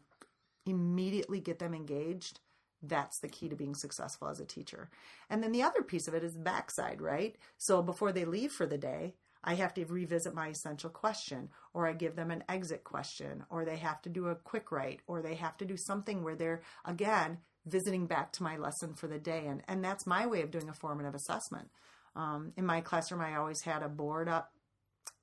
immediately 0.66 1.40
get 1.40 1.58
them 1.58 1.74
engaged, 1.74 2.40
that's 2.82 3.18
the 3.20 3.28
key 3.28 3.48
to 3.48 3.56
being 3.56 3.74
successful 3.74 4.28
as 4.28 4.40
a 4.40 4.44
teacher. 4.44 4.90
And 5.30 5.42
then 5.42 5.52
the 5.52 5.62
other 5.62 5.82
piece 5.82 6.08
of 6.08 6.14
it 6.14 6.24
is 6.24 6.34
the 6.34 6.40
backside, 6.40 7.00
right? 7.00 7.36
So 7.58 7.82
before 7.82 8.12
they 8.12 8.24
leave 8.24 8.52
for 8.52 8.66
the 8.66 8.78
day, 8.78 9.14
I 9.42 9.54
have 9.54 9.74
to 9.74 9.84
revisit 9.84 10.34
my 10.34 10.48
essential 10.48 10.88
question, 10.90 11.50
or 11.74 11.86
I 11.86 11.92
give 11.92 12.16
them 12.16 12.30
an 12.30 12.44
exit 12.48 12.82
question, 12.82 13.44
or 13.50 13.64
they 13.64 13.76
have 13.76 14.00
to 14.02 14.08
do 14.08 14.28
a 14.28 14.34
quick 14.34 14.72
write, 14.72 15.00
or 15.06 15.20
they 15.20 15.34
have 15.34 15.56
to 15.58 15.66
do 15.66 15.76
something 15.76 16.22
where 16.22 16.34
they're, 16.34 16.62
again, 16.86 17.38
visiting 17.66 18.06
back 18.06 18.32
to 18.32 18.42
my 18.42 18.56
lesson 18.56 18.94
for 18.94 19.06
the 19.06 19.18
day. 19.18 19.44
And, 19.46 19.62
and 19.68 19.84
that's 19.84 20.06
my 20.06 20.26
way 20.26 20.40
of 20.42 20.50
doing 20.50 20.70
a 20.70 20.74
formative 20.74 21.14
assessment. 21.14 21.68
Um, 22.16 22.52
in 22.56 22.64
my 22.64 22.80
classroom, 22.80 23.20
I 23.20 23.36
always 23.36 23.62
had 23.62 23.82
a 23.82 23.88
board 23.88 24.28
up 24.28 24.50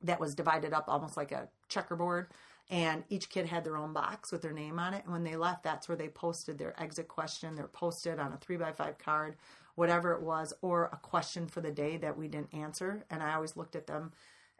that 0.04 0.20
was 0.20 0.36
divided 0.36 0.74
up 0.74 0.86
almost 0.88 1.18
like 1.18 1.32
a 1.32 1.50
checkerboard 1.68 2.28
and 2.72 3.04
each 3.10 3.30
kid 3.30 3.46
had 3.46 3.66
their 3.66 3.78
own 3.78 3.92
box 3.92 4.32
with 4.32 4.42
their 4.42 4.54
name 4.54 4.80
on 4.80 4.94
it. 4.94 5.04
And 5.04 5.14
when 5.14 5.26
they 5.26 5.36
left 5.36 5.64
that's 5.64 5.88
where 5.88 5.98
they 5.98 6.08
posted 6.08 6.58
their 6.58 6.82
exit 6.82 7.08
question 7.08 7.56
they're 7.56 7.68
posted 7.68 8.18
on 8.18 8.34
a 8.34 8.38
three 8.38 8.58
by 8.58 8.72
five 8.72 8.98
card 8.98 9.36
whatever 9.76 10.14
it 10.14 10.22
was 10.22 10.54
or 10.62 10.86
a 10.92 10.98
question 10.98 11.48
for 11.48 11.62
the 11.62 11.72
day 11.72 11.98
that 11.98 12.18
we 12.18 12.28
didn't 12.28 12.54
answer. 12.54 13.06
And 13.12 13.22
i 13.22 13.36
always 13.36 13.58
looked 13.58 13.76
at 13.76 13.88
them 13.88 14.14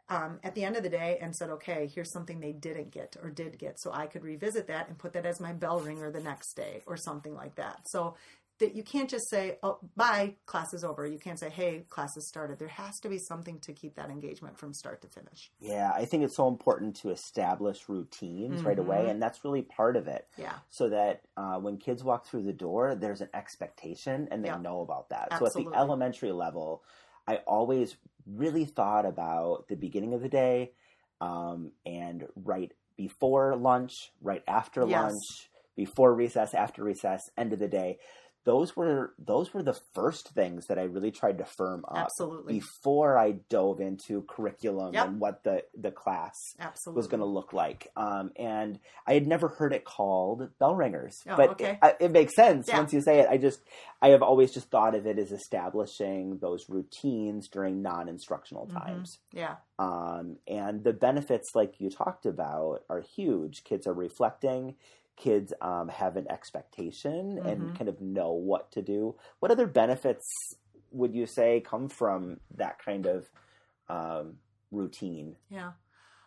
um, 0.08 0.40
at 0.42 0.54
the 0.54 0.64
end 0.64 0.76
of 0.76 0.82
the 0.82 0.88
day 0.88 1.18
and 1.20 1.34
said 1.34 1.48
okay 1.48 1.90
here's 1.92 2.12
something 2.12 2.38
they 2.38 2.52
didn't 2.52 2.90
get 2.90 3.16
or 3.22 3.30
did 3.30 3.58
get. 3.58 3.80
So 3.80 3.90
i 3.92 4.06
could 4.06 4.22
revisit 4.22 4.66
that 4.68 4.88
and 4.88 4.98
put 4.98 5.14
that 5.14 5.26
as 5.26 5.40
my 5.40 5.52
bell 5.52 5.80
ringer 5.80 6.10
the 6.10 6.20
next 6.20 6.54
day 6.54 6.82
or 6.86 6.96
something 6.96 7.34
like 7.34 7.56
that. 7.56 7.88
So 7.88 8.14
that 8.62 8.76
you 8.76 8.82
can't 8.82 9.10
just 9.10 9.28
say, 9.28 9.58
"Oh, 9.62 9.78
bye, 9.96 10.36
class 10.46 10.72
is 10.72 10.84
over." 10.84 11.04
You 11.04 11.18
can't 11.18 11.38
say, 11.38 11.50
"Hey, 11.50 11.84
class 11.90 12.14
has 12.14 12.28
started." 12.28 12.58
There 12.58 12.68
has 12.68 12.98
to 13.00 13.08
be 13.08 13.18
something 13.18 13.58
to 13.60 13.72
keep 13.72 13.96
that 13.96 14.08
engagement 14.08 14.56
from 14.56 14.72
start 14.72 15.02
to 15.02 15.08
finish. 15.08 15.50
Yeah, 15.60 15.90
I 15.94 16.04
think 16.04 16.22
it's 16.22 16.36
so 16.36 16.48
important 16.48 16.96
to 17.02 17.10
establish 17.10 17.88
routines 17.88 18.58
mm-hmm. 18.58 18.66
right 18.66 18.78
away, 18.78 19.10
and 19.10 19.20
that's 19.20 19.44
really 19.44 19.62
part 19.62 19.96
of 19.96 20.06
it. 20.06 20.28
Yeah. 20.38 20.54
So 20.70 20.88
that 20.90 21.22
uh, 21.36 21.58
when 21.58 21.76
kids 21.76 22.02
walk 22.04 22.26
through 22.26 22.44
the 22.44 22.52
door, 22.52 22.94
there's 22.94 23.20
an 23.20 23.30
expectation, 23.34 24.28
and 24.30 24.44
they 24.44 24.48
yeah. 24.48 24.58
know 24.58 24.80
about 24.80 25.10
that. 25.10 25.28
Absolutely. 25.32 25.64
So 25.64 25.68
at 25.68 25.72
the 25.74 25.78
elementary 25.78 26.32
level, 26.32 26.84
I 27.26 27.36
always 27.46 27.96
really 28.26 28.64
thought 28.64 29.04
about 29.04 29.66
the 29.68 29.76
beginning 29.76 30.14
of 30.14 30.22
the 30.22 30.28
day, 30.28 30.72
um, 31.20 31.72
and 31.84 32.26
right 32.36 32.72
before 32.96 33.56
lunch, 33.56 34.12
right 34.20 34.44
after 34.46 34.86
yes. 34.86 35.02
lunch, 35.02 35.50
before 35.74 36.14
recess, 36.14 36.54
after 36.54 36.84
recess, 36.84 37.20
end 37.36 37.52
of 37.52 37.58
the 37.58 37.68
day 37.68 37.98
those 38.44 38.76
were 38.76 39.14
those 39.18 39.54
were 39.54 39.62
the 39.62 39.78
first 39.94 40.30
things 40.30 40.66
that 40.66 40.78
I 40.78 40.84
really 40.84 41.12
tried 41.12 41.38
to 41.38 41.44
firm 41.44 41.84
up 41.88 41.96
Absolutely. 41.96 42.54
before 42.54 43.16
I 43.16 43.32
dove 43.48 43.80
into 43.80 44.22
curriculum 44.22 44.94
yep. 44.94 45.06
and 45.06 45.20
what 45.20 45.44
the 45.44 45.64
the 45.78 45.92
class 45.92 46.34
Absolutely. 46.58 46.98
was 46.98 47.06
going 47.06 47.20
to 47.20 47.26
look 47.26 47.52
like. 47.52 47.88
Um, 47.96 48.32
and 48.36 48.80
I 49.06 49.14
had 49.14 49.26
never 49.26 49.48
heard 49.48 49.72
it 49.72 49.84
called 49.84 50.48
bell 50.58 50.74
ringers, 50.74 51.16
oh, 51.28 51.36
but 51.36 51.50
okay. 51.50 51.78
it, 51.82 51.96
it, 52.00 52.10
makes 52.10 52.34
sense 52.34 52.66
yeah. 52.68 52.78
once 52.78 52.92
you 52.92 53.00
say 53.00 53.20
it. 53.20 53.28
I 53.30 53.36
just 53.36 53.60
I 54.00 54.08
have 54.08 54.22
always 54.22 54.52
just 54.52 54.70
thought 54.70 54.96
of 54.96 55.06
it 55.06 55.18
as 55.18 55.30
establishing 55.30 56.38
those 56.38 56.68
routines 56.68 57.48
during 57.48 57.80
non 57.80 58.08
instructional 58.08 58.66
mm-hmm. 58.66 58.78
times. 58.78 59.18
Yeah. 59.32 59.56
Um, 59.78 60.36
and 60.48 60.82
the 60.82 60.92
benefits, 60.92 61.50
like 61.54 61.74
you 61.78 61.90
talked 61.90 62.26
about, 62.26 62.80
are 62.88 63.04
huge. 63.14 63.62
Kids 63.64 63.86
are 63.86 63.94
reflecting 63.94 64.74
kids 65.16 65.52
um, 65.60 65.88
have 65.88 66.16
an 66.16 66.30
expectation 66.30 67.36
mm-hmm. 67.36 67.48
and 67.48 67.78
kind 67.78 67.88
of 67.88 68.00
know 68.00 68.32
what 68.32 68.70
to 68.72 68.82
do. 68.82 69.14
What 69.40 69.50
other 69.50 69.66
benefits 69.66 70.26
would 70.90 71.14
you 71.14 71.26
say 71.26 71.60
come 71.60 71.88
from 71.88 72.38
that 72.56 72.78
kind 72.78 73.06
of 73.06 73.30
um, 73.88 74.34
routine? 74.70 75.36
Yeah. 75.50 75.72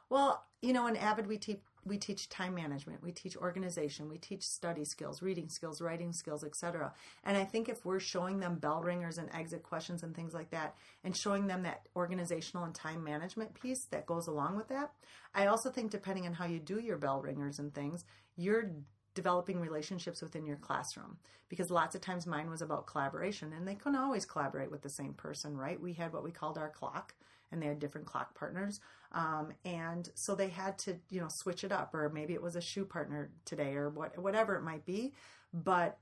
Well, 0.10 0.44
you 0.62 0.74
know, 0.74 0.88
in 0.88 0.96
Avid, 0.96 1.28
we 1.28 1.38
teach 1.38 1.60
we 1.86 1.98
teach 1.98 2.30
time 2.30 2.56
management, 2.56 3.04
we 3.04 3.12
teach 3.12 3.38
organization, 3.38 4.10
we 4.10 4.18
teach 4.18 4.44
study 4.44 4.84
skills, 4.84 5.22
reading 5.22 5.48
skills, 5.48 5.82
writing 5.82 6.12
skills, 6.12 6.44
etc. 6.44 6.92
And 7.24 7.38
I 7.38 7.44
think 7.44 7.70
if 7.70 7.86
we're 7.86 8.00
showing 8.00 8.40
them 8.40 8.56
bell 8.56 8.82
ringers 8.82 9.20
and 9.20 9.30
exit 9.34 9.62
questions 9.62 10.02
and 10.02 10.16
things 10.16 10.34
like 10.34 10.50
that, 10.50 10.76
and 11.04 11.16
showing 11.16 11.48
them 11.48 11.64
that 11.64 11.88
organizational 11.96 12.66
and 12.66 12.74
time 12.74 13.04
management 13.04 13.54
piece 13.60 13.86
that 13.86 14.08
goes 14.08 14.28
along 14.28 14.58
with 14.58 14.68
that, 14.70 14.92
I 15.34 15.46
also 15.46 15.70
think 15.70 15.92
depending 15.92 16.26
on 16.26 16.34
how 16.34 16.46
you 16.46 16.60
do 16.60 16.80
your 16.80 16.98
bell 16.98 17.22
ringers 17.22 17.60
and 17.60 17.74
things, 17.74 18.04
you're 18.36 18.72
developing 19.14 19.60
relationships 19.60 20.22
within 20.22 20.46
your 20.46 20.58
classroom 20.58 21.18
because 21.48 21.72
lots 21.72 21.96
of 21.96 22.02
times 22.02 22.28
mine 22.28 22.50
was 22.50 22.62
about 22.62 22.86
collaboration 22.86 23.54
and 23.54 23.68
they 23.68 23.76
couldn't 23.76 23.98
always 23.98 24.26
collaborate 24.26 24.70
with 24.70 24.82
the 24.82 24.90
same 24.90 25.14
person 25.14 25.56
right 25.56 25.80
we 25.80 25.94
had 25.94 26.12
what 26.12 26.24
we 26.24 26.32
called 26.32 26.58
our 26.58 26.70
clock 26.70 27.14
and 27.52 27.62
they 27.62 27.68
had 27.68 27.80
different 27.80 28.08
clock 28.08 28.38
partners. 28.38 28.80
Um, 29.12 29.54
and 29.64 30.10
so 30.16 30.36
they 30.36 30.50
had 30.50 30.78
to 30.80 30.98
you 31.10 31.22
know 31.22 31.28
switch 31.30 31.64
it 31.64 31.72
up 31.72 31.94
or 31.94 32.10
maybe 32.10 32.34
it 32.34 32.42
was 32.42 32.56
a 32.56 32.62
shoe 32.62 32.86
partner 32.86 33.32
today 33.46 33.76
or 33.76 33.90
what 33.90 34.18
whatever 34.18 34.56
it 34.56 34.64
might 34.64 34.86
be. 34.86 35.14
But 35.54 35.98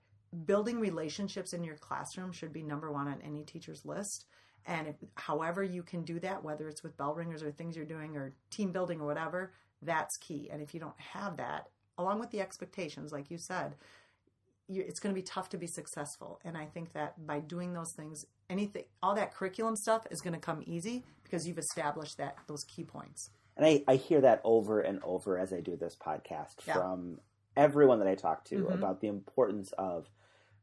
building 0.45 0.79
relationships 0.79 1.53
in 1.53 1.63
your 1.63 1.77
classroom 1.77 2.31
should 2.31 2.51
be 2.51 2.63
number 2.63 2.91
one 2.91 3.07
on 3.07 3.21
any 3.21 3.43
teacher's 3.43 3.85
list. 3.85 4.25
And 4.65 4.87
if, 4.87 4.95
however 5.15 5.63
you 5.63 5.83
can 5.83 6.03
do 6.03 6.19
that 6.21 6.43
whether 6.43 6.67
it's 6.67 6.83
with 6.83 6.97
bell 6.97 7.13
ringers 7.13 7.43
or 7.43 7.51
things 7.51 7.75
you're 7.75 7.85
doing 7.85 8.15
or 8.15 8.33
team 8.49 8.71
building 8.71 8.99
or 9.01 9.05
whatever 9.05 9.51
that's 9.85 10.17
key. 10.17 10.49
And 10.51 10.61
if 10.61 10.73
you 10.73 10.79
don't 10.79 10.99
have 10.99 11.37
that 11.37 11.67
along 11.97 12.19
with 12.19 12.31
the 12.31 12.41
expectations, 12.41 13.11
like 13.11 13.29
you 13.29 13.37
said, 13.37 13.75
it's 14.69 14.99
going 14.99 15.13
to 15.13 15.19
be 15.19 15.25
tough 15.25 15.49
to 15.49 15.57
be 15.57 15.67
successful. 15.67 16.39
And 16.43 16.57
I 16.57 16.65
think 16.65 16.93
that 16.93 17.25
by 17.25 17.39
doing 17.39 17.73
those 17.73 17.91
things, 17.91 18.25
anything, 18.53 18.83
all 19.01 19.15
that 19.15 19.33
curriculum 19.33 19.75
stuff 19.75 20.07
is 20.09 20.21
going 20.21 20.33
to 20.33 20.39
come 20.39 20.63
easy 20.65 21.03
because 21.23 21.47
you've 21.47 21.57
established 21.57 22.17
that 22.17 22.37
those 22.47 22.63
key 22.63 22.83
points. 22.83 23.29
And 23.57 23.65
I, 23.65 23.83
I 23.87 23.95
hear 23.97 24.21
that 24.21 24.41
over 24.43 24.79
and 24.79 24.99
over 25.03 25.37
as 25.37 25.51
I 25.51 25.59
do 25.59 25.75
this 25.75 25.95
podcast 25.95 26.55
yeah. 26.65 26.73
from 26.73 27.19
everyone 27.57 27.99
that 27.99 28.07
I 28.07 28.15
talk 28.15 28.45
to 28.45 28.55
mm-hmm. 28.55 28.73
about 28.73 29.01
the 29.01 29.07
importance 29.07 29.73
of 29.77 30.09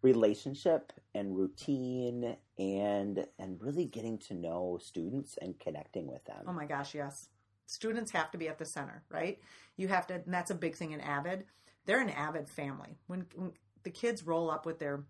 relationship 0.02 0.92
and 1.14 1.36
routine 1.36 2.36
and 2.58 3.26
and 3.38 3.60
really 3.60 3.84
getting 3.84 4.16
to 4.16 4.34
know 4.34 4.78
students 4.80 5.36
and 5.42 5.58
connecting 5.60 6.06
with 6.06 6.24
them. 6.24 6.44
Oh 6.46 6.52
my 6.52 6.64
gosh, 6.64 6.94
yes 6.94 7.28
students 7.70 8.10
have 8.10 8.30
to 8.32 8.38
be 8.38 8.48
at 8.48 8.58
the 8.58 8.64
center, 8.64 9.02
right? 9.08 9.38
You 9.76 9.88
have 9.88 10.06
to, 10.08 10.14
and 10.14 10.34
that's 10.34 10.50
a 10.50 10.54
big 10.54 10.74
thing 10.74 10.92
in 10.92 11.00
Avid. 11.00 11.44
They're 11.86 12.00
an 12.00 12.10
Avid 12.10 12.48
family. 12.48 12.98
When, 13.06 13.26
when 13.34 13.52
the 13.84 13.90
kids 13.90 14.26
roll 14.26 14.50
up 14.50 14.66
with 14.66 14.78
their 14.78 15.04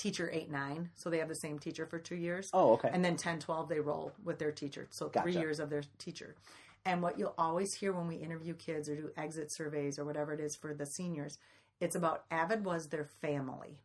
teacher 0.00 0.30
8 0.32 0.50
9 0.50 0.90
so 0.96 1.10
they 1.10 1.18
have 1.18 1.28
the 1.28 1.34
same 1.34 1.58
teacher 1.58 1.84
for 1.84 1.98
two 1.98 2.16
years. 2.16 2.48
Oh 2.54 2.72
okay. 2.72 2.88
And 2.90 3.04
then 3.04 3.16
10 3.16 3.38
12 3.38 3.68
they 3.68 3.80
roll 3.80 4.12
with 4.24 4.38
their 4.38 4.50
teacher. 4.50 4.88
So 4.90 5.08
gotcha. 5.08 5.22
three 5.22 5.38
years 5.38 5.60
of 5.60 5.68
their 5.68 5.82
teacher. 5.98 6.34
And 6.86 7.02
what 7.02 7.18
you'll 7.18 7.34
always 7.36 7.74
hear 7.74 7.92
when 7.92 8.08
we 8.08 8.16
interview 8.16 8.54
kids 8.54 8.88
or 8.88 8.96
do 8.96 9.10
exit 9.18 9.52
surveys 9.52 9.98
or 9.98 10.06
whatever 10.06 10.32
it 10.32 10.40
is 10.40 10.56
for 10.56 10.72
the 10.72 10.86
seniors 10.86 11.38
it's 11.80 11.96
about 11.96 12.24
avid 12.30 12.64
was 12.64 12.88
their 12.88 13.04
family 13.20 13.78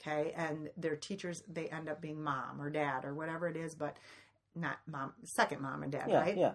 okay? 0.00 0.34
And 0.36 0.68
their 0.76 0.94
teachers 0.94 1.42
they 1.50 1.68
end 1.68 1.88
up 1.88 2.02
being 2.02 2.22
mom 2.22 2.60
or 2.60 2.68
dad 2.68 3.06
or 3.06 3.14
whatever 3.14 3.48
it 3.48 3.56
is 3.56 3.74
but 3.74 3.96
not 4.54 4.76
mom 4.86 5.14
second 5.24 5.62
mom 5.62 5.82
and 5.82 5.90
dad 5.90 6.06
yeah, 6.08 6.20
right? 6.20 6.36
yeah. 6.36 6.52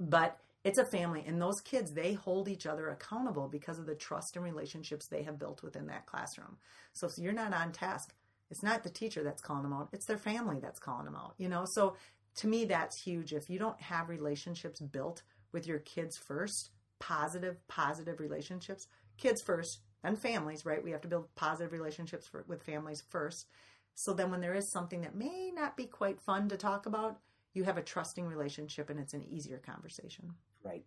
But 0.00 0.38
it's 0.64 0.78
a 0.78 0.86
family 0.86 1.22
and 1.26 1.38
those 1.38 1.60
kids 1.60 1.92
they 1.92 2.14
hold 2.14 2.48
each 2.48 2.64
other 2.64 2.88
accountable 2.88 3.46
because 3.46 3.78
of 3.78 3.84
the 3.84 3.94
trust 3.94 4.36
and 4.36 4.44
relationships 4.44 5.06
they 5.06 5.22
have 5.22 5.38
built 5.38 5.62
within 5.62 5.86
that 5.88 6.06
classroom. 6.06 6.56
So 6.94 7.06
if 7.06 7.18
you're 7.18 7.34
not 7.34 7.52
on 7.52 7.70
task 7.70 8.14
it's 8.50 8.62
not 8.62 8.82
the 8.82 8.90
teacher 8.90 9.22
that's 9.22 9.42
calling 9.42 9.62
them 9.62 9.72
out 9.72 9.88
it's 9.92 10.06
their 10.06 10.18
family 10.18 10.58
that's 10.60 10.78
calling 10.78 11.04
them 11.04 11.16
out 11.16 11.34
you 11.38 11.48
know 11.48 11.64
so 11.64 11.94
to 12.34 12.46
me 12.46 12.64
that's 12.64 13.00
huge 13.00 13.32
if 13.32 13.48
you 13.48 13.58
don't 13.58 13.80
have 13.80 14.08
relationships 14.08 14.80
built 14.80 15.22
with 15.52 15.66
your 15.66 15.78
kids 15.80 16.16
first 16.16 16.70
positive 17.00 17.56
positive 17.68 18.20
relationships 18.20 18.86
kids 19.18 19.42
first 19.42 19.80
then 20.02 20.16
families 20.16 20.64
right 20.64 20.82
we 20.82 20.90
have 20.90 21.00
to 21.00 21.08
build 21.08 21.32
positive 21.34 21.72
relationships 21.72 22.26
for, 22.26 22.44
with 22.48 22.62
families 22.62 23.02
first 23.08 23.46
so 23.94 24.12
then 24.12 24.30
when 24.30 24.40
there 24.40 24.54
is 24.54 24.72
something 24.72 25.02
that 25.02 25.14
may 25.14 25.52
not 25.54 25.76
be 25.76 25.86
quite 25.86 26.20
fun 26.20 26.48
to 26.48 26.56
talk 26.56 26.86
about 26.86 27.18
you 27.54 27.62
have 27.62 27.78
a 27.78 27.82
trusting 27.82 28.26
relationship 28.26 28.90
and 28.90 29.00
it's 29.00 29.14
an 29.14 29.24
easier 29.30 29.58
conversation. 29.58 30.34
Right. 30.62 30.84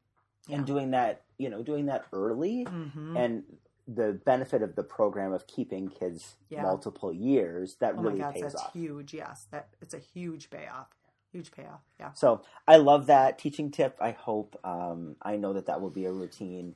Yeah. 0.48 0.58
And 0.58 0.66
doing 0.66 0.92
that, 0.92 1.24
you 1.38 1.50
know, 1.50 1.64
doing 1.64 1.88
that 1.88 2.06
early 2.14 2.66
mm-hmm. 2.66 3.18
and 3.18 3.44
the 3.88 4.20
benefit 4.26 4.62
of 4.62 4.76
the 4.76 4.84
program 4.84 5.32
of 5.32 5.48
keeping 5.48 5.88
kids 5.88 6.36
yeah. 6.50 6.62
multiple 6.62 7.14
years 7.14 7.78
that 7.80 7.96
oh 7.98 8.02
really 8.02 8.20
God, 8.20 8.34
pays 8.34 8.44
that's 8.44 8.56
off. 8.56 8.74
huge. 8.74 9.14
Yes, 9.14 9.48
that 9.52 9.70
it's 9.82 9.94
a 9.94 10.00
huge 10.00 10.50
payoff. 10.50 10.88
huge 11.32 11.52
payoff. 11.52 11.82
Yeah. 12.00 12.12
So 12.14 12.42
I 12.68 12.78
love 12.78 13.08
that 13.08 13.40
teaching 13.40 13.72
tip. 13.72 13.98
I 14.02 14.12
hope 14.12 14.60
um, 14.64 15.16
I 15.22 15.38
know 15.38 15.54
that 15.54 15.68
that 15.68 15.82
will 15.82 15.90
be 15.90 16.06
a 16.06 16.12
routine 16.12 16.76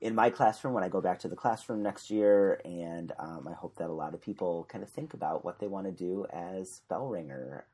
in 0.00 0.14
my 0.14 0.30
classroom 0.30 0.74
when 0.74 0.82
I 0.82 0.88
go 0.88 1.00
back 1.00 1.20
to 1.20 1.28
the 1.28 1.36
classroom 1.36 1.82
next 1.82 2.10
year, 2.10 2.60
and 2.64 3.12
um, 3.18 3.46
I 3.48 3.52
hope 3.52 3.76
that 3.76 3.90
a 3.90 3.92
lot 3.92 4.14
of 4.14 4.20
people 4.20 4.66
kind 4.70 4.82
of 4.82 4.90
think 4.90 5.14
about 5.14 5.44
what 5.44 5.58
they 5.60 5.66
want 5.66 5.86
to 5.86 5.92
do 5.92 6.26
as 6.32 6.80
bell 6.88 7.06
ringer. 7.06 7.66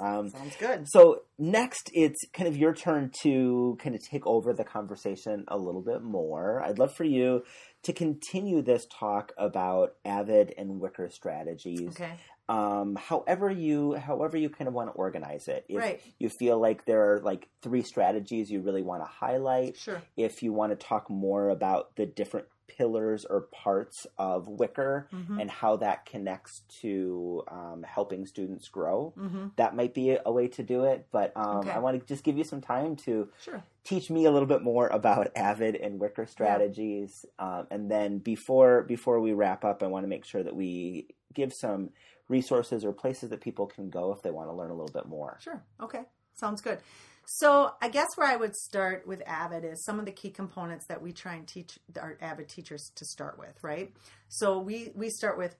Um, 0.00 0.30
Sounds 0.30 0.56
good. 0.56 0.88
so 0.88 1.20
next, 1.38 1.90
it's 1.92 2.24
kind 2.32 2.48
of 2.48 2.56
your 2.56 2.74
turn 2.74 3.12
to 3.22 3.78
kind 3.80 3.94
of 3.94 4.02
take 4.04 4.26
over 4.26 4.52
the 4.52 4.64
conversation 4.64 5.44
a 5.46 5.56
little 5.56 5.82
bit 5.82 6.02
more. 6.02 6.62
I'd 6.64 6.80
love 6.80 6.92
for 6.96 7.04
you 7.04 7.42
to 7.84 7.92
continue 7.92 8.62
this 8.62 8.86
talk 8.90 9.32
about 9.38 9.94
Avid 10.04 10.54
and 10.58 10.80
WICOR 10.80 11.12
strategies. 11.12 11.88
Okay. 11.90 12.12
Um, 12.48 12.96
however 12.96 13.50
you, 13.50 13.94
however 13.94 14.36
you 14.36 14.50
kind 14.50 14.68
of 14.68 14.74
want 14.74 14.88
to 14.90 14.92
organize 14.94 15.48
it. 15.48 15.64
If 15.68 15.78
Right. 15.78 16.00
you 16.18 16.28
feel 16.28 16.58
like 16.58 16.84
there 16.84 17.14
are 17.14 17.20
like 17.20 17.48
three 17.62 17.82
strategies 17.82 18.50
you 18.50 18.60
really 18.60 18.82
want 18.82 19.02
to 19.02 19.06
highlight, 19.08 19.76
Sure. 19.78 20.02
if 20.16 20.42
you 20.42 20.52
want 20.52 20.78
to 20.78 20.86
talk 20.86 21.08
more 21.08 21.48
about 21.48 21.96
the 21.96 22.04
different 22.04 22.46
pillars 22.66 23.24
or 23.24 23.42
parts 23.42 24.06
of 24.18 24.46
WICOR 24.48 25.08
Mhm. 25.12 25.40
and 25.40 25.50
how 25.50 25.76
that 25.76 26.06
connects 26.06 26.60
to 26.80 27.42
um, 27.48 27.82
helping 27.82 28.26
students 28.26 28.68
grow, 28.68 29.12
Mm-hmm. 29.18 29.48
that 29.56 29.76
might 29.76 29.94
be 29.94 30.16
a 30.24 30.32
way 30.32 30.48
to 30.48 30.62
do 30.62 30.84
it. 30.84 31.06
But 31.12 31.36
um, 31.36 31.58
Okay. 31.58 31.70
I 31.70 31.78
want 31.78 32.00
to 32.00 32.06
just 32.06 32.24
give 32.24 32.36
you 32.38 32.44
some 32.44 32.60
time 32.60 32.96
to 32.96 33.28
Sure. 33.40 33.62
teach 33.84 34.10
me 34.10 34.24
a 34.24 34.30
little 34.30 34.48
bit 34.48 34.62
more 34.62 34.88
about 34.88 35.30
Avid 35.36 35.76
and 35.76 36.00
WICOR 36.00 36.26
strategies, 36.28 37.26
um, 37.38 37.66
and 37.70 37.90
then 37.90 38.18
before 38.18 38.82
before 38.82 39.20
we 39.20 39.32
wrap 39.32 39.64
up, 39.64 39.82
I 39.82 39.86
want 39.86 40.04
to 40.04 40.08
make 40.08 40.24
sure 40.24 40.42
that 40.42 40.56
we 40.56 41.08
give 41.32 41.52
some 41.52 41.90
resources 42.28 42.84
or 42.84 42.92
places 42.92 43.28
that 43.30 43.40
people 43.40 43.66
can 43.66 43.90
go 43.90 44.10
if 44.12 44.22
they 44.22 44.30
want 44.30 44.48
to 44.48 44.54
learn 44.54 44.70
a 44.70 44.74
little 44.74 44.92
bit 44.92 45.06
more. 45.06 45.36
Sure. 45.40 45.62
Okay. 45.80 46.04
Sounds 46.32 46.60
good. 46.62 46.78
So 47.26 47.72
I 47.80 47.88
guess 47.88 48.16
where 48.16 48.26
I 48.26 48.36
would 48.36 48.54
start 48.54 49.06
with 49.06 49.22
Avid 49.26 49.64
is 49.64 49.84
some 49.84 49.98
of 49.98 50.04
the 50.04 50.12
key 50.12 50.30
components 50.30 50.86
that 50.86 51.00
we 51.00 51.12
try 51.12 51.34
and 51.34 51.46
teach 51.46 51.78
our 52.00 52.18
Avid 52.20 52.48
teachers 52.48 52.90
to 52.96 53.04
start 53.04 53.38
with, 53.38 53.62
right? 53.62 53.92
So 54.28 54.58
we 54.58 54.90
we 54.94 55.10
start 55.10 55.38
with 55.38 55.56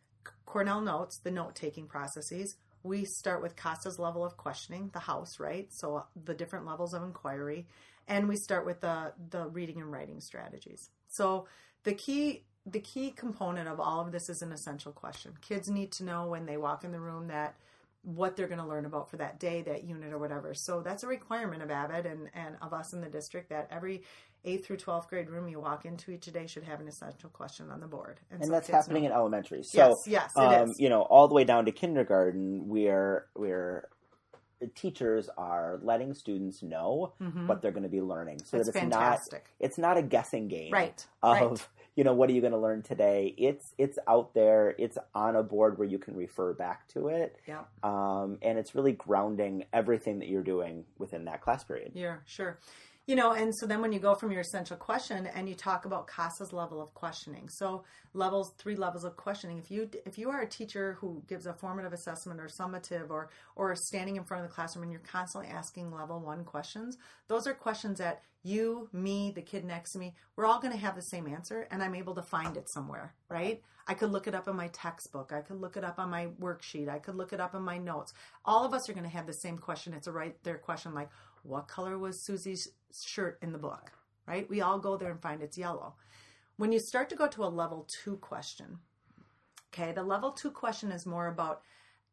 Cornell 0.47 0.81
notes, 0.81 1.19
the 1.19 1.31
note 1.31 1.55
taking 1.55 1.87
processes. 1.87 2.57
We 2.83 3.05
start 3.07 3.43
with 3.43 3.57
Costa's 3.57 3.99
level 3.99 4.25
of 4.25 4.37
questioning, 4.37 4.91
the 4.93 4.99
house, 5.01 5.41
right? 5.41 5.73
So 5.73 6.05
the 6.25 6.35
different 6.35 6.67
levels 6.67 6.93
of 6.93 7.03
inquiry, 7.03 7.67
and 8.09 8.29
we 8.29 8.37
start 8.37 8.67
with 8.67 8.81
the 8.81 9.13
the 9.31 9.47
reading 9.49 9.81
and 9.81 9.91
writing 9.91 10.21
strategies. 10.21 10.91
So 11.09 11.47
the 11.85 11.95
key 11.95 12.45
the 12.67 12.81
key 12.81 13.11
component 13.11 13.69
of 13.69 13.79
all 13.81 14.01
of 14.01 14.13
this 14.13 14.29
is 14.29 14.43
an 14.43 14.53
essential 14.53 14.93
question. 14.93 15.33
Kids 15.41 15.69
need 15.69 15.93
to 15.93 16.05
know 16.05 16.27
when 16.27 16.47
they 16.47 16.57
walk 16.57 16.85
in 16.85 16.93
the 16.93 17.01
room 17.01 17.29
that 17.29 17.57
what 18.05 18.37
they're 18.37 18.47
going 18.49 18.61
to 18.61 18.67
learn 18.67 18.85
about 18.85 19.11
for 19.11 19.17
that 19.17 19.41
day, 19.41 19.63
that 19.63 19.85
unit, 19.85 20.13
or 20.13 20.19
whatever. 20.19 20.55
So 20.55 20.81
that's 20.83 21.03
a 21.03 21.07
requirement 21.07 21.63
of 21.63 21.71
Avid 21.71 22.07
and, 22.07 22.29
and 22.35 22.57
of 22.63 22.73
us 22.73 22.93
in 22.93 23.01
the 23.01 23.09
district 23.09 23.49
that 23.51 23.69
every 23.71 24.03
8th 24.47 24.65
through 24.67 24.77
12th 24.77 25.09
grade 25.09 25.31
room 25.31 25.49
you 25.49 25.59
walk 25.59 25.87
into 25.87 26.11
each 26.11 26.27
day 26.27 26.47
should 26.47 26.65
have 26.65 26.81
an 26.81 26.87
essential 26.89 27.31
question 27.31 27.71
on 27.71 27.81
the 27.81 27.87
board. 27.87 28.21
And 28.31 28.45
so 28.45 28.51
that's 28.51 28.69
happening 28.69 29.05
know. 29.05 29.09
in 29.11 29.15
elementary. 29.15 29.63
So 29.63 29.79
Yes, 30.07 30.33
yes, 30.37 30.37
um, 30.37 30.73
you 30.79 30.91
know, 30.91 31.01
all 31.03 31.29
the 31.29 31.35
way 31.35 31.45
down 31.45 31.65
to 31.65 31.73
kindergarten, 31.73 32.69
we're, 32.69 33.27
we're, 33.35 33.89
teachers 34.75 35.29
are 35.37 35.79
letting 35.83 36.15
students 36.15 36.63
know 36.63 37.13
Mhm. 37.21 37.47
what 37.49 37.61
they're 37.61 37.73
going 37.73 37.83
to 37.85 37.89
be 37.89 38.01
learning, 38.01 38.39
so 38.45 38.57
That's 38.57 38.69
that 38.69 38.71
it's 38.71 38.79
fantastic. 38.81 39.43
not 39.61 39.67
it's 39.67 39.79
not 39.79 39.97
a 39.99 40.03
guessing 40.03 40.49
game, 40.49 40.73
Right, 40.73 41.07
Of 41.23 41.35
right. 41.35 41.69
You 41.97 42.03
know, 42.05 42.13
what 42.13 42.29
are 42.29 42.33
you 42.33 42.41
going 42.41 42.53
to 42.53 42.59
learn 42.59 42.83
today? 42.83 43.35
It's 43.39 43.73
it's 43.79 43.99
out 44.09 44.35
there. 44.35 44.75
It's 44.79 44.99
on 45.15 45.37
a 45.37 45.43
board 45.43 45.79
where 45.79 45.87
you 45.87 45.99
can 45.99 46.17
refer 46.17 46.53
back 46.53 46.89
to 46.89 47.09
it, 47.09 47.37
Yeah, 47.47 47.63
um, 47.83 48.39
and 48.43 48.59
it's 48.59 48.75
really 48.75 48.93
grounding 48.93 49.65
everything 49.73 50.19
that 50.19 50.29
you're 50.29 50.43
doing 50.43 50.85
within 50.99 51.25
that 51.27 51.41
class 51.41 51.63
period. 51.65 51.93
yeah, 51.95 52.17
sure. 52.27 52.59
You 53.07 53.17
know, 53.17 53.33
and 53.33 53.55
so 53.55 53.67
then 53.67 53.83
when 53.83 53.93
you 53.93 53.99
go 53.99 54.15
from 54.15 54.33
your 54.33 54.41
essential 54.41 54.79
question 54.79 55.27
and 55.27 55.47
you 55.47 55.55
talk 55.55 55.85
about 55.85 56.07
Costa's 56.07 56.55
level 56.55 56.81
of 56.81 56.95
questioning, 56.95 57.51
so 57.51 57.85
levels, 58.15 58.55
three 58.57 58.77
levels 58.77 59.05
of 59.05 59.15
questioning. 59.15 59.59
If 59.59 59.71
you 59.71 59.91
if 60.07 60.17
you 60.17 60.31
are 60.31 60.41
a 60.41 60.49
teacher 60.49 60.97
who 61.01 61.23
gives 61.29 61.45
a 61.45 61.53
formative 61.53 61.93
assessment 61.93 62.41
or 62.41 62.49
summative 62.49 63.11
or 63.11 63.29
or 63.57 63.77
standing 63.77 64.17
in 64.17 64.25
front 64.25 64.43
of 64.43 64.49
the 64.49 64.55
classroom 64.55 64.85
and 64.85 64.93
you're 64.93 65.03
constantly 65.03 65.51
asking 65.51 65.93
level 65.93 66.19
one 66.19 66.45
questions, 66.45 66.97
those 67.29 67.47
are 67.47 67.53
questions 67.53 67.99
that 67.99 68.23
you, 68.43 68.89
me, 68.93 69.33
the 69.35 69.43
kid 69.43 69.65
next 69.67 69.93
to 69.93 69.99
me, 69.99 70.15
we're 70.37 70.47
all 70.47 70.61
going 70.61 70.73
to 70.73 70.79
have 70.79 70.95
the 70.95 71.03
same 71.03 71.27
answer, 71.27 71.67
and 71.71 71.83
I'm 71.83 71.95
able 71.95 72.15
to 72.15 72.23
find 72.23 72.57
it 72.57 72.71
somewhere, 72.71 73.15
right? 73.29 73.63
I 73.87 73.95
could 73.95 74.13
look 74.13 74.27
it 74.27 74.35
up 74.35 74.49
in 74.49 74.57
my 74.57 74.69
textbook. 74.69 75.33
I 75.33 75.41
could 75.41 75.61
look 75.61 75.77
it 75.77 75.85
up 75.85 75.99
on 75.99 76.11
my 76.11 76.29
worksheet. 76.41 76.89
I 76.89 76.99
could 76.99 77.17
look 77.17 77.33
it 77.35 77.41
up 77.41 77.55
in 77.55 77.63
my 77.63 77.77
notes. 77.77 78.15
All 78.45 78.65
of 78.65 78.73
us 78.73 78.89
are 78.89 78.95
going 78.95 79.05
to 79.05 79.11
have 79.11 79.27
the 79.27 79.33
same 79.33 79.59
question. 79.59 79.93
It's 79.93 80.07
a 80.07 80.13
right 80.13 80.37
there 80.43 80.59
question 80.59 80.95
like, 80.95 81.11
what 81.43 81.69
color 81.69 81.99
was 81.99 82.25
Susie's 82.25 82.69
shirt 83.03 83.39
in 83.43 83.53
the 83.53 83.59
book? 83.59 83.93
Right? 84.27 84.49
We 84.49 84.61
all 84.61 84.79
go 84.79 84.97
there 84.97 85.11
and 85.11 85.21
find 85.21 85.43
it's 85.43 85.59
yellow. 85.59 85.95
When 86.57 86.73
you 86.73 86.79
start 86.79 87.09
to 87.11 87.17
go 87.17 87.27
to 87.29 87.45
a 87.45 87.47
level 87.47 87.87
two 87.89 88.17
question, 88.17 88.79
okay, 89.73 89.93
the 89.93 90.03
level 90.03 90.31
two 90.31 90.51
question 90.51 90.93
is 90.93 91.05
more 91.05 91.27
about 91.27 91.63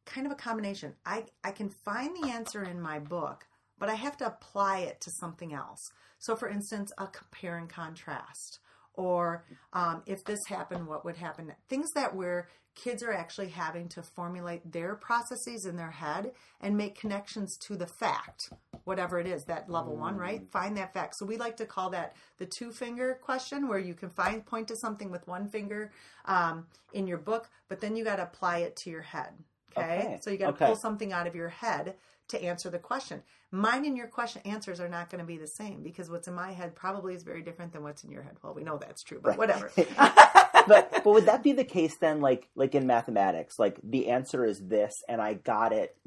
kind 0.06 0.26
of 0.26 0.34
a 0.34 0.36
combination. 0.36 0.96
I, 1.06 1.26
I 1.44 1.52
can 1.52 1.70
find 1.70 2.16
the 2.16 2.30
answer 2.30 2.64
in 2.64 2.82
my 2.82 3.00
book, 3.00 3.48
but 3.78 3.90
I 3.90 3.96
have 3.96 4.18
to 4.18 4.26
apply 4.26 4.80
it 4.80 5.00
to 5.02 5.12
something 5.12 5.54
else. 5.54 5.92
So, 6.18 6.36
for 6.36 6.50
instance, 6.50 6.92
a 6.98 7.08
compare 7.08 7.58
and 7.58 7.70
contrast, 7.70 8.60
or 8.96 9.46
um, 9.74 10.04
if 10.06 10.24
this 10.26 10.40
happened, 10.48 10.88
what 10.88 11.06
would 11.06 11.18
happen? 11.18 11.54
Things 11.70 11.90
that 11.96 12.16
where 12.16 12.48
kids 12.76 13.04
are 13.04 13.12
actually 13.12 13.50
having 13.50 13.90
to 13.90 14.02
formulate 14.02 14.72
their 14.72 14.96
processes 14.96 15.66
in 15.66 15.76
their 15.76 15.92
head 15.92 16.32
and 16.62 16.78
make 16.78 16.98
connections 16.98 17.58
to 17.58 17.76
the 17.76 17.88
fact, 18.00 18.50
whatever 18.86 19.20
it 19.20 19.28
is, 19.28 19.44
that 19.46 19.70
level 19.70 19.96
one, 19.98 20.16
right? 20.16 20.50
Find 20.52 20.78
that 20.78 20.94
fact. 20.94 21.16
So 21.18 21.26
we 21.26 21.38
like 21.38 21.58
to 21.58 21.66
call 21.66 21.90
that 21.92 22.16
the 22.38 22.46
two 22.46 22.72
finger 22.72 23.20
question, 23.22 23.68
where 23.68 23.80
you 23.80 23.94
can 23.94 24.10
find 24.10 24.46
point 24.46 24.70
to 24.70 24.76
something 24.78 25.12
with 25.12 25.28
one 25.28 25.50
finger 25.50 25.92
um, 26.26 26.66
in 26.94 27.08
your 27.08 27.18
book, 27.18 27.50
but 27.68 27.82
then 27.82 27.96
you 27.96 28.04
got 28.04 28.18
to 28.18 28.24
apply 28.24 28.60
it 28.60 28.76
to 28.78 28.90
your 28.90 29.02
head. 29.02 29.34
Okay, 29.78 30.02
Okay. 30.02 30.20
so 30.22 30.30
you 30.30 30.38
got 30.38 30.48
to 30.48 30.54
Okay. 30.54 30.66
pull 30.68 30.76
something 30.76 31.14
out 31.14 31.28
of 31.28 31.36
your 31.36 31.50
head 31.50 31.96
to 32.30 32.44
answer 32.44 32.70
the 32.70 32.80
question. 32.80 33.24
Mine 33.52 33.86
and 33.86 33.98
your 33.98 34.08
question 34.08 34.42
answers 34.46 34.80
are 34.80 34.90
not 34.90 35.10
going 35.10 35.20
to 35.20 35.26
be 35.28 35.38
the 35.38 35.48
same 35.48 35.84
because 35.84 36.10
what's 36.10 36.28
in 36.28 36.34
my 36.34 36.52
head 36.52 36.76
probably 36.76 37.14
is 37.14 37.24
very 37.24 37.42
different 37.42 37.74
than 37.74 37.84
what's 37.84 38.04
in 38.04 38.12
your 38.12 38.24
head. 38.24 38.38
Well, 38.44 38.54
we 38.54 38.64
know 38.64 38.78
that's 38.78 39.04
true, 39.04 39.20
but 39.22 39.38
whatever. 39.38 39.72
but 40.68 40.92
but 41.04 41.06
would 41.06 41.26
that 41.26 41.44
be 41.44 41.54
the 41.54 41.64
case 41.64 41.98
then 41.98 42.22
like 42.22 42.48
like 42.56 42.76
in 42.76 42.86
mathematics 42.86 43.58
like 43.58 43.80
the 43.84 44.10
answer 44.10 44.46
is 44.46 44.60
this 44.68 45.04
and 45.10 45.22
i 45.22 45.34
got 45.34 45.74
it 45.74 45.98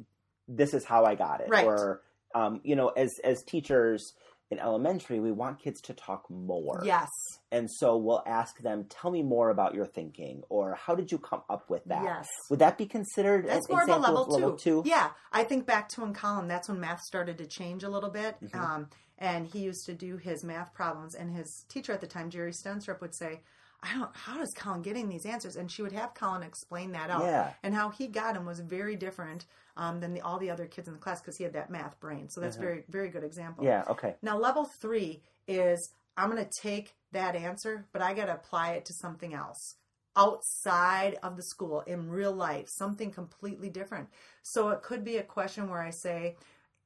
this 0.49 0.75
is 0.75 0.85
how 0.85 1.05
i 1.05 1.15
got 1.15 1.41
it 1.41 1.49
Right. 1.49 1.65
or 1.65 2.03
um, 2.35 2.61
you 2.65 2.77
know 2.77 2.89
as 2.89 3.19
as 3.25 3.43
teachers 3.43 4.15
in 4.55 4.61
elementary 4.61 5.21
we 5.21 5.33
want 5.33 5.59
kids 5.59 5.81
to 5.81 5.93
talk 5.93 6.29
more 6.31 6.81
yes, 6.85 7.09
and 7.53 7.69
so 7.71 7.97
we'll 7.97 8.23
ask 8.27 8.59
them 8.61 8.87
tell 8.89 9.11
me 9.11 9.23
more 9.23 9.51
about 9.51 9.75
your 9.75 9.87
thinking 9.87 10.43
or 10.49 10.75
how 10.75 10.95
did 10.95 11.11
you 11.13 11.19
come 11.19 11.43
up 11.51 11.69
with 11.69 11.85
that 11.87 12.05
Yes. 12.05 12.27
would 12.51 12.61
that 12.61 12.79
be 12.79 12.87
considered 12.87 13.47
that's 13.47 13.69
an 13.69 13.75
more 13.75 13.83
of 13.83 13.89
a 13.89 13.97
level, 13.97 14.27
level 14.27 14.57
two. 14.57 14.83
Yeah, 14.85 15.11
I 15.33 15.45
think 15.45 15.67
back 15.67 15.89
to 15.91 16.03
in 16.03 16.15
Colin, 16.15 16.49
that's 16.49 16.69
when 16.69 16.81
math 16.81 17.01
started 17.01 17.39
to 17.39 17.47
change 17.47 17.83
a 17.83 17.89
little 17.89 18.11
bit. 18.11 18.37
Mm-hmm. 18.43 18.61
Um, 18.61 18.89
and 19.19 19.47
he 19.47 19.61
used 19.61 19.87
to 19.87 19.95
do 19.95 20.17
his 20.17 20.43
math 20.43 20.75
problems, 20.75 21.15
and 21.15 21.35
his 21.35 21.65
teacher 21.69 21.93
at 21.93 22.01
the 22.01 22.07
time, 22.07 22.31
Jerry 22.31 22.53
Stenstrup, 22.53 23.01
would 23.01 23.15
say, 23.15 23.43
I 23.85 23.99
don't. 23.99 24.11
How 24.15 24.39
does 24.39 24.55
Colin 24.55 24.83
getting 24.83 25.09
these 25.09 25.27
answers? 25.27 25.57
And 25.57 25.71
she 25.71 25.83
would 25.83 25.93
have 25.93 26.15
Colin 26.15 26.43
explain 26.43 26.93
that 26.93 27.11
out, 27.11 27.25
Yeah. 27.25 27.53
and 27.63 27.75
how 27.75 27.91
he 27.91 28.07
got 28.07 28.35
them 28.35 28.47
was 28.47 28.61
very 28.61 28.97
different 28.97 29.45
um, 29.77 30.01
than 30.01 30.15
the, 30.15 30.21
all 30.23 30.39
the 30.39 30.51
other 30.51 30.67
kids 30.67 30.89
in 30.89 30.95
the 30.95 31.01
class 31.01 31.21
because 31.21 31.37
he 31.37 31.45
had 31.45 31.53
that 31.53 31.71
math 31.71 32.01
brain. 32.01 32.29
So 32.29 32.41
that's 32.41 32.57
very, 32.57 32.85
very 32.89 33.09
good 33.11 33.25
example. 33.25 33.65
Yeah 33.65 33.85
okay 33.89 34.15
Now, 34.23 34.39
level 34.39 34.65
three 34.65 35.23
is 35.47 35.91
I'm 36.17 36.31
going 36.31 36.43
to 36.45 36.51
take 36.51 36.95
that 37.13 37.35
answer, 37.37 37.87
but 37.93 38.01
I 38.01 38.15
got 38.15 38.27
to 38.27 38.35
apply 38.35 38.73
it 38.75 38.85
to 38.87 38.93
something 38.93 39.35
else 39.35 39.77
outside 40.17 41.19
of 41.23 41.37
the 41.37 41.43
school 41.43 41.81
in 41.87 42.09
real 42.09 42.33
life, 42.33 42.69
something 42.69 43.11
completely 43.11 43.69
different. 43.69 44.09
So 44.43 44.71
it 44.71 44.83
could 44.83 45.05
be 45.05 45.17
a 45.17 45.23
question 45.25 45.69
where 45.69 45.83
I 45.83 45.91
say, 45.91 46.37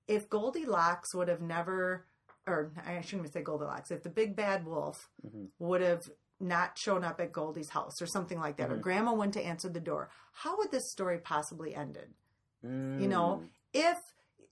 if 0.07 0.31
Goldilocks 0.31 1.15
would 1.15 1.29
have 1.29 1.43
never, 1.43 2.07
or 2.47 2.73
I 2.87 3.01
shouldn't 3.03 3.21
even 3.27 3.33
say 3.33 3.43
Goldilocks, 3.43 3.91
if 3.91 4.03
the 4.03 4.09
big 4.09 4.35
bad 4.35 4.65
wolf 4.65 5.11
would 5.59 5.83
have 5.83 6.09
not 6.41 6.79
shown 6.79 7.03
up 7.05 7.21
at 7.21 7.33
Goldie's 7.33 7.71
house 7.71 8.01
or 8.01 8.07
something 8.07 8.39
like 8.39 8.57
that, 8.59 8.71
or 8.71 8.77
grandma 8.77 9.13
went 9.13 9.35
to 9.35 9.43
answer 9.45 9.69
the 9.69 9.81
door, 9.81 10.11
how 10.33 10.57
would 10.59 10.71
this 10.71 10.91
story 10.91 11.19
possibly 11.19 11.75
ended? 11.75 12.15
You 12.63 13.09
know, 13.09 13.43
Mm. 13.43 13.49
if 13.73 13.99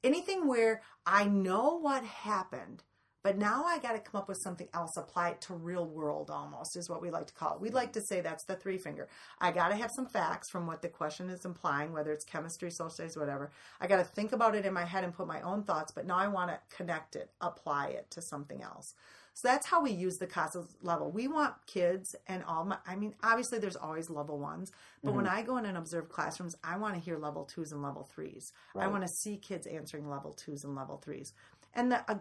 anything 0.04 0.46
where 0.46 0.82
I 1.04 1.24
know 1.24 1.78
what 1.78 2.04
happened, 2.04 2.84
but 3.22 3.36
now 3.36 3.64
I 3.64 3.78
got 3.80 3.92
to 3.94 3.98
come 3.98 4.20
up 4.20 4.28
with 4.28 4.38
something 4.40 4.68
else, 4.72 4.96
apply 4.96 5.30
it 5.30 5.40
to 5.42 5.54
real 5.54 5.84
world 5.84 6.30
almost 6.30 6.76
is 6.76 6.88
what 6.88 7.02
we 7.02 7.10
like 7.10 7.26
to 7.26 7.34
call 7.34 7.54
it. 7.54 7.60
We'd 7.60 7.74
like 7.74 7.92
to 7.94 8.00
say 8.00 8.20
that's 8.20 8.44
the 8.44 8.54
three 8.54 8.78
finger. 8.78 9.08
I 9.40 9.50
got 9.50 9.70
to 9.70 9.74
have 9.74 9.90
some 9.90 10.06
facts 10.06 10.48
from 10.48 10.68
what 10.68 10.80
the 10.80 10.88
question 10.88 11.28
is 11.30 11.44
implying, 11.44 11.92
whether 11.92 12.12
it's 12.12 12.24
chemistry, 12.24 12.70
social 12.70 12.90
studies, 12.90 13.16
whatever. 13.16 13.50
I 13.80 13.88
got 13.88 13.96
to 13.96 14.04
think 14.04 14.30
about 14.30 14.54
it 14.54 14.64
in 14.64 14.72
my 14.72 14.84
head 14.84 15.02
and 15.02 15.12
put 15.12 15.26
my 15.26 15.40
own 15.40 15.64
thoughts, 15.64 15.90
but 15.90 16.06
now 16.06 16.18
I 16.18 16.28
want 16.28 16.50
to 16.52 16.76
connect 16.76 17.16
it, 17.16 17.32
apply 17.40 17.88
it 17.88 18.08
to 18.12 18.22
something 18.22 18.62
else. 18.62 18.94
So 19.36 19.48
that's 19.48 19.66
how 19.66 19.82
we 19.82 19.90
use 19.90 20.16
the 20.16 20.26
Costa 20.26 20.64
level. 20.80 21.10
We 21.10 21.28
want 21.28 21.54
kids 21.66 22.16
and 22.26 22.42
all 22.44 22.64
my, 22.64 22.78
I 22.86 22.96
mean, 22.96 23.14
obviously 23.22 23.58
there's 23.58 23.76
always 23.76 24.08
level 24.08 24.38
ones, 24.38 24.72
but 25.04 25.10
Mm-hmm. 25.10 25.16
when 25.18 25.26
I 25.26 25.42
go 25.42 25.58
in 25.58 25.66
and 25.66 25.76
observe 25.76 26.08
classrooms, 26.08 26.56
I 26.64 26.78
want 26.78 26.94
to 26.94 27.00
hear 27.00 27.18
level 27.18 27.44
twos 27.44 27.70
and 27.70 27.82
level 27.82 28.02
threes. 28.02 28.54
I 28.80 28.86
want 28.86 29.02
to 29.02 29.08
see 29.08 29.36
kids 29.36 29.66
answering 29.66 30.08
level 30.08 30.32
twos 30.32 30.64
and 30.64 30.74
level 30.74 30.96
threes. 30.96 31.34
And 31.74 31.92
the, 31.92 31.98
a 32.10 32.18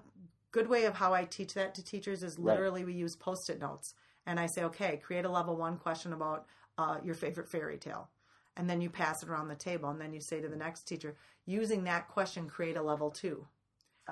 good 0.52 0.68
way 0.68 0.84
of 0.84 0.96
how 0.96 1.14
I 1.14 1.24
teach 1.24 1.54
that 1.54 1.74
to 1.76 1.84
teachers 1.86 2.22
is 2.22 2.38
Right. 2.38 2.52
literally 2.52 2.84
we 2.84 2.94
use 2.94 3.16
post 3.16 3.50
it 3.50 3.62
notes. 3.62 3.94
And 4.26 4.38
I 4.38 4.48
say, 4.48 4.64
okay, 4.66 4.98
create 4.98 5.24
a 5.24 5.30
level 5.32 5.56
one 5.56 5.78
question 5.78 6.12
about 6.12 6.48
uh, 6.78 6.98
your 7.02 7.16
favorite 7.16 7.48
fairy 7.48 7.78
tale. 7.78 8.10
And 8.58 8.70
then 8.70 8.82
you 8.82 8.90
pass 8.90 9.24
it 9.24 9.30
around 9.30 9.48
the 9.48 9.56
table. 9.56 9.90
And 9.90 10.02
then 10.02 10.14
you 10.14 10.20
say 10.20 10.42
to 10.42 10.50
the 10.50 10.58
next 10.58 10.84
teacher, 10.84 11.16
using 11.46 11.86
that 11.86 12.10
question, 12.10 12.50
create 12.50 12.76
a 12.76 12.84
level 12.84 13.10
two. 13.10 13.48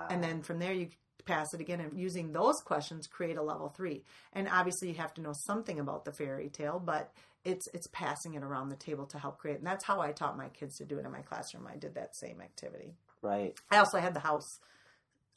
And 0.10 0.24
then 0.24 0.42
from 0.42 0.60
there, 0.60 0.74
you 0.74 0.88
pass 1.26 1.54
it 1.54 1.62
again. 1.62 1.80
And 1.80 1.98
using 2.00 2.32
those 2.32 2.60
questions, 2.62 3.08
create 3.08 3.38
a 3.38 3.42
level 3.44 3.70
three. 3.70 4.04
And 4.34 4.48
obviously, 4.48 4.90
you 4.90 4.96
have 4.96 5.14
to 5.16 5.22
know 5.22 5.34
something 5.34 5.80
about 5.80 6.06
the 6.06 6.12
fairy 6.12 6.50
tale, 6.50 6.82
but 6.84 7.12
it's 7.46 7.68
it's 7.74 7.88
passing 7.88 8.36
it 8.36 8.44
around 8.44 8.70
the 8.70 8.76
table 8.76 9.06
to 9.08 9.20
help 9.20 9.38
create. 9.38 9.58
And 9.58 9.68
that's 9.68 9.84
how 9.84 10.00
I 10.02 10.12
taught 10.12 10.38
my 10.38 10.50
kids 10.50 10.78
to 10.78 10.86
do 10.86 10.98
it 10.98 11.06
in 11.06 11.12
my 11.12 11.22
classroom. 11.22 11.68
I 11.72 11.76
did 11.78 11.96
that 11.96 12.16
same 12.16 12.42
activity. 12.42 12.96
right. 13.22 13.54
I 13.72 13.78
also 13.78 13.98
had 14.00 14.14
the 14.14 14.20
house 14.22 14.60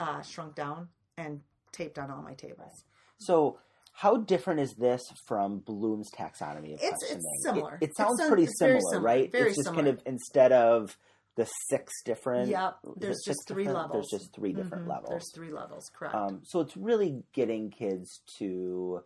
uh, 0.01 0.22
shrunk 0.22 0.55
down 0.55 0.88
and 1.16 1.40
taped 1.72 1.99
on 1.99 2.11
all 2.11 2.22
my 2.22 2.35
tables. 2.35 2.85
So, 3.18 3.59
how 3.92 4.18
different 4.18 4.61
is 4.61 4.75
this 4.75 5.03
from 5.27 5.61
Bloom's 5.61 6.11
taxonomy 6.11 6.75
of 6.75 6.81
It's- 6.83 7.03
it's 7.11 7.25
similar. 7.42 7.77
It, 7.81 7.90
it 7.90 7.96
sounds 7.96 8.18
sim- 8.20 8.29
pretty 8.29 8.44
it's 8.44 8.59
similar, 8.59 8.81
similar. 8.81 9.01
right? 9.01 9.33
Very 9.33 9.49
it's 9.49 9.57
just 9.57 9.68
similar. 9.68 9.85
kind 9.85 9.99
of 9.99 10.03
instead 10.07 10.53
of 10.53 10.99
the 11.37 11.44
six 11.68 11.92
different. 12.05 12.51
Yep, 12.51 12.79
there's 12.96 13.22
just 13.25 13.46
three 13.46 13.64
different? 13.64 13.90
levels. 13.90 14.09
There's 14.11 14.22
just 14.22 14.35
3 14.35 14.53
different 14.53 14.85
Mhm, 14.87 14.88
levels. 14.90 15.11
There's 15.11 15.33
three 15.35 15.53
levels, 15.53 15.90
correct? 15.94 16.14
Um, 16.14 16.40
so 16.44 16.61
it's 16.61 16.77
really 16.77 17.22
getting 17.33 17.70
kids 17.70 18.22
to 18.38 19.03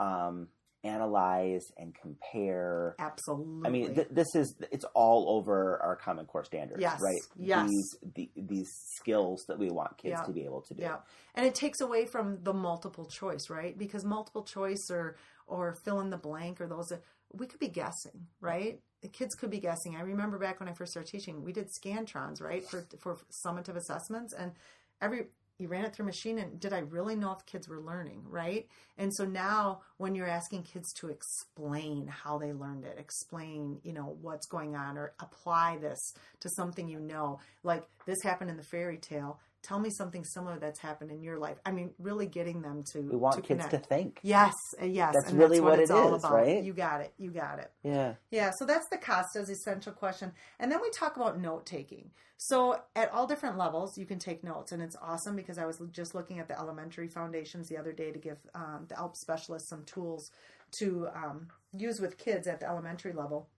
um, 0.00 0.48
analyze 0.84 1.64
and 1.76 1.94
compare. 1.94 2.96
Absolutely. 2.98 3.68
I 3.68 3.70
mean, 3.70 3.94
th- 3.94 4.08
this 4.10 4.34
is 4.34 4.54
it's 4.72 4.84
all 4.94 5.36
over 5.36 5.80
our 5.82 5.96
Common 5.96 6.26
Core 6.26 6.44
standards, 6.44 6.80
Yes, 6.80 7.00
right? 7.00 7.20
yes. 7.38 7.68
These 7.68 7.96
the, 8.14 8.30
these 8.36 8.70
skills 8.96 9.44
that 9.48 9.58
we 9.58 9.70
want 9.70 9.96
kids 9.98 10.16
Yeah. 10.20 10.24
to 10.26 10.32
be 10.32 10.44
able 10.44 10.62
to 10.62 10.74
do. 10.74 10.82
Yeah, 10.82 10.98
and 11.34 11.46
it 11.46 11.54
takes 11.54 11.80
away 11.80 12.06
from 12.06 12.42
the 12.42 12.52
multiple 12.52 13.06
choice, 13.06 13.48
right? 13.50 13.76
Because 13.76 14.04
multiple 14.04 14.42
choice 14.44 14.88
or 14.90 15.16
or 15.46 15.74
fill 15.84 16.00
in 16.00 16.10
the 16.10 16.16
blank 16.16 16.60
or 16.60 16.66
those 16.66 16.92
we 17.32 17.46
could 17.46 17.60
be 17.60 17.68
guessing, 17.68 18.26
right? 18.40 18.80
The 19.00 19.08
kids 19.08 19.34
could 19.34 19.50
be 19.50 19.58
guessing. 19.58 19.96
I 19.96 20.02
remember 20.02 20.38
back 20.38 20.60
when 20.60 20.68
I 20.68 20.72
first 20.72 20.92
started 20.92 21.10
teaching, 21.10 21.42
we 21.42 21.52
did 21.52 21.68
scantrons, 21.68 22.40
right, 22.40 22.64
for 22.64 22.86
for 22.98 23.18
summative 23.46 23.76
assessments, 23.76 24.32
and 24.32 24.52
every 25.00 25.26
you 25.58 25.68
ran 25.68 25.84
it 25.84 25.94
through 25.94 26.06
machine 26.06 26.38
and 26.38 26.58
did 26.58 26.72
I 26.72 26.80
really 26.80 27.14
know 27.14 27.32
if 27.32 27.46
kids 27.46 27.68
were 27.68 27.80
learning, 27.80 28.24
right? 28.28 28.66
And 28.98 29.14
so 29.14 29.24
now 29.24 29.82
when 29.96 30.14
you're 30.14 30.26
asking 30.26 30.64
kids 30.64 30.92
to 30.94 31.08
explain 31.08 32.08
how 32.08 32.38
they 32.38 32.52
learned 32.52 32.84
it, 32.84 32.98
explain, 32.98 33.78
you 33.84 33.92
know, 33.92 34.16
what's 34.20 34.46
going 34.46 34.74
on 34.74 34.98
or 34.98 35.14
apply 35.20 35.78
this 35.78 36.14
to 36.40 36.48
something 36.50 36.88
you 36.88 36.98
know, 36.98 37.38
like 37.62 37.84
this 38.06 38.22
happened 38.22 38.50
in 38.50 38.56
the 38.56 38.62
fairy 38.62 38.98
tale, 38.98 39.38
tell 39.62 39.78
me 39.78 39.90
something 39.90 40.24
similar 40.24 40.58
that's 40.58 40.80
happened 40.80 41.10
in 41.10 41.22
your 41.22 41.38
life. 41.38 41.56
I 41.64 41.70
mean, 41.72 41.90
really 41.98 42.26
getting 42.26 42.62
them 42.62 42.82
to 42.92 43.00
We 43.00 43.16
want 43.16 43.36
to 43.36 43.42
kids 43.42 43.64
connect. 43.64 43.70
to 43.70 43.78
think. 43.88 44.20
Yes, 44.22 44.54
uh, 44.80 44.84
yes. 44.86 45.14
That's 45.14 45.30
and 45.30 45.38
really 45.38 45.58
that's 45.58 45.62
what, 45.62 45.70
what 45.70 45.78
it's 45.80 45.90
it 45.90 45.94
all 45.96 46.14
is, 46.14 46.24
about. 46.24 46.34
right? 46.34 46.62
You 46.62 46.72
got 46.72 47.00
it. 47.00 47.12
You 47.18 47.30
got 47.30 47.58
it. 47.60 47.70
Yeah. 47.82 48.14
Yeah, 48.30 48.50
so 48.58 48.66
that's 48.66 48.88
the 48.88 48.98
Costa's 48.98 49.48
essential 49.48 49.92
question. 49.92 50.32
And 50.58 50.70
then 50.70 50.80
we 50.82 50.90
talk 50.90 51.16
about 51.16 51.38
note 51.40 51.64
taking. 51.64 52.10
So 52.38 52.80
at 52.96 53.12
all 53.12 53.26
different 53.28 53.56
levels, 53.56 53.96
you 53.96 54.04
can 54.04 54.18
take 54.18 54.42
notes. 54.42 54.72
And 54.72 54.82
it's 54.82 54.96
awesome 55.00 55.36
because 55.36 55.58
I 55.58 55.64
was 55.64 55.80
just 55.92 56.14
looking 56.14 56.40
at 56.40 56.48
the 56.48 56.58
elementary 56.58 57.06
foundations 57.06 57.68
the 57.68 57.76
other 57.78 57.92
day 57.92 58.10
to 58.10 58.18
give 58.18 58.38
um, 58.54 58.86
the 58.88 58.98
ALP 58.98 59.16
specialists 59.16 59.68
some 59.68 59.84
tools 59.84 60.30
to 60.78 61.08
um, 61.14 61.48
use 61.76 62.00
with 62.00 62.18
kids 62.18 62.48
at 62.48 62.58
the 62.60 62.68
elementary 62.68 63.12
level. 63.12 63.48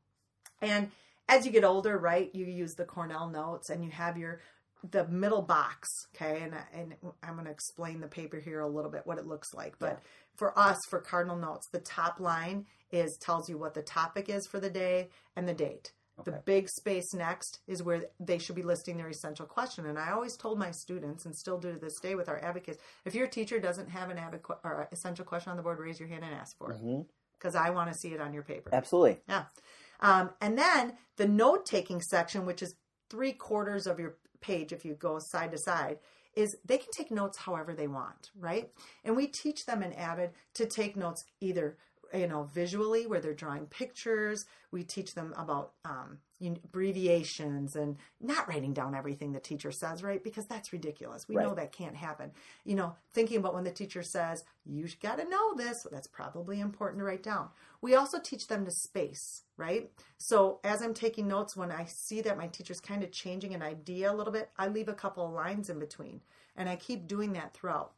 And 0.61 0.90
as 1.29 1.47
you 1.47 1.53
get 1.53 1.64
older, 1.64 1.97
right, 1.97 2.29
you 2.35 2.45
use 2.45 2.75
the 2.75 2.85
Cornell 2.85 3.31
notes 3.31 3.71
and 3.71 3.83
you 3.83 3.90
have 3.90 4.19
your 4.19 4.40
the 4.91 5.07
middle 5.09 5.43
box, 5.43 5.89
okay? 6.15 6.43
And 6.43 6.55
and 6.73 6.95
I'm 7.23 7.35
going 7.35 7.47
to 7.47 7.51
explain 7.51 8.01
the 8.01 8.09
paper 8.09 8.39
here 8.39 8.61
a 8.61 8.69
little 8.69 8.91
bit 8.91 9.07
what 9.07 9.19
it 9.19 9.27
looks 9.27 9.55
like. 9.55 9.79
But 9.79 10.01
for 10.37 10.59
us 10.59 10.79
for 10.91 11.01
Cardinal 11.01 11.37
notes, 11.37 11.69
the 11.73 11.81
top 11.81 12.21
line 12.21 12.67
is 12.91 13.17
tells 13.21 13.49
you 13.49 13.59
what 13.59 13.75
the 13.75 13.83
topic 13.83 14.29
is 14.29 14.47
for 14.47 14.61
the 14.61 14.71
day 14.71 15.09
and 15.37 15.49
the 15.49 15.55
date. 15.55 15.93
The 16.25 16.41
big 16.45 16.69
space 16.69 17.13
next 17.13 17.59
is 17.67 17.83
where 17.83 18.05
they 18.21 18.39
should 18.39 18.55
be 18.55 18.63
listing 18.63 18.97
their 18.97 19.09
essential 19.09 19.47
question. 19.47 19.87
And 19.87 19.99
I 19.99 20.13
always 20.13 20.37
told 20.37 20.61
my 20.61 20.71
students, 20.71 21.25
and 21.25 21.35
still 21.35 21.59
do 21.59 21.73
to 21.73 21.79
this 21.79 21.99
day 22.01 22.15
with 22.15 22.29
our 22.29 22.39
advocates, 22.39 22.79
if 23.05 23.17
your 23.17 23.27
teacher 23.27 23.59
doesn't 23.59 23.89
have 23.91 24.11
an 24.11 24.19
advocate 24.19 24.59
or 24.63 24.89
essential 24.93 25.25
question 25.25 25.51
on 25.51 25.57
the 25.57 25.65
board, 25.65 25.81
raise 25.81 25.99
your 25.99 26.09
hand 26.09 26.23
and 26.23 26.33
ask 26.33 26.57
for 26.57 26.73
it 26.73 27.07
because 27.37 27.57
I 27.57 27.71
want 27.71 27.93
to 27.93 27.99
see 27.99 28.15
it 28.15 28.21
on 28.21 28.33
your 28.33 28.45
paper. 28.45 28.71
Absolutely. 28.73 29.19
Yeah. 29.29 29.47
Um, 30.01 30.31
and 30.41 30.57
then 30.57 30.93
the 31.17 31.27
note 31.27 31.67
taking 31.67 32.01
section, 32.01 32.47
which 32.47 32.63
is 32.63 32.77
three 33.11 33.33
quarters 33.33 33.87
of 33.87 33.99
your 33.99 34.17
page 34.44 34.72
if 34.72 34.85
you 34.85 34.94
go 34.94 35.18
side 35.18 35.52
to 35.52 35.59
side, 35.59 35.98
is 36.35 36.57
they 36.64 36.78
can 36.78 36.90
take 36.92 37.11
notes 37.11 37.38
however 37.38 37.72
they 37.72 37.87
want, 37.87 38.30
right? 38.38 38.70
And 39.04 39.16
we 39.16 39.26
teach 39.26 39.66
them 39.66 39.83
in 39.83 39.92
Avid 39.92 40.30
to 40.54 40.66
take 40.66 40.96
notes 40.96 41.24
either 41.40 41.76
you 42.12 42.28
know 42.28 42.44
visually 42.44 43.07
where 43.07 43.20
they're 43.20 43.35
drawing 43.35 43.66
pictures 43.66 44.46
we 44.70 44.85
teach 44.85 45.14
them 45.14 45.35
about 45.37 45.72
um, 45.85 46.18
abbreviations 46.40 47.77
and 47.77 47.97
not 48.20 48.49
writing 48.49 48.73
down 48.73 48.94
everything 48.94 49.33
the 49.33 49.40
teacher 49.40 49.73
says 49.73 50.03
right? 50.03 50.23
Because 50.23 50.47
that's 50.47 50.73
ridiculous. 50.73 51.29
We 51.29 51.37
know 51.37 51.55
that 51.55 51.73
can't 51.73 51.97
happen. 51.97 52.33
You 52.64 52.75
know 52.77 52.97
thinking 53.12 53.38
about 53.38 53.55
when 53.55 53.64
the 53.64 53.70
teacher 53.70 54.03
says 54.03 54.44
you've 54.64 54.99
got 55.01 55.18
to 55.18 55.29
know 55.29 55.55
this 55.55 55.87
that's 55.90 56.07
probably 56.07 56.61
important 56.61 57.01
to 57.01 57.05
write 57.05 57.23
down. 57.23 57.49
We 57.81 57.94
also 57.94 58.18
teach 58.18 58.47
them 58.47 58.64
to 58.64 58.70
space 58.70 59.42
right? 59.57 59.90
So 60.18 60.59
as 60.64 60.83
i'm 60.83 60.94
taking 60.94 61.29
notes 61.29 61.57
when 61.57 61.70
i 61.70 61.85
see 61.85 62.20
that 62.23 62.38
my 62.38 62.49
teacher's 62.49 62.81
kind 62.81 63.05
of 63.05 63.12
changing 63.12 63.55
an 63.55 63.62
idea 63.62 64.11
a 64.11 64.14
little 64.14 64.33
bit 64.33 64.51
i 64.59 64.66
leave 64.66 64.88
a 64.88 64.94
couple 64.94 65.25
of 65.25 65.33
lines 65.33 65.70
in 65.70 65.79
between 65.79 66.20
and 66.57 66.68
i 66.68 66.77
keep 66.77 67.07
doing 67.07 67.33
that 67.35 67.55
throughout. 67.55 67.92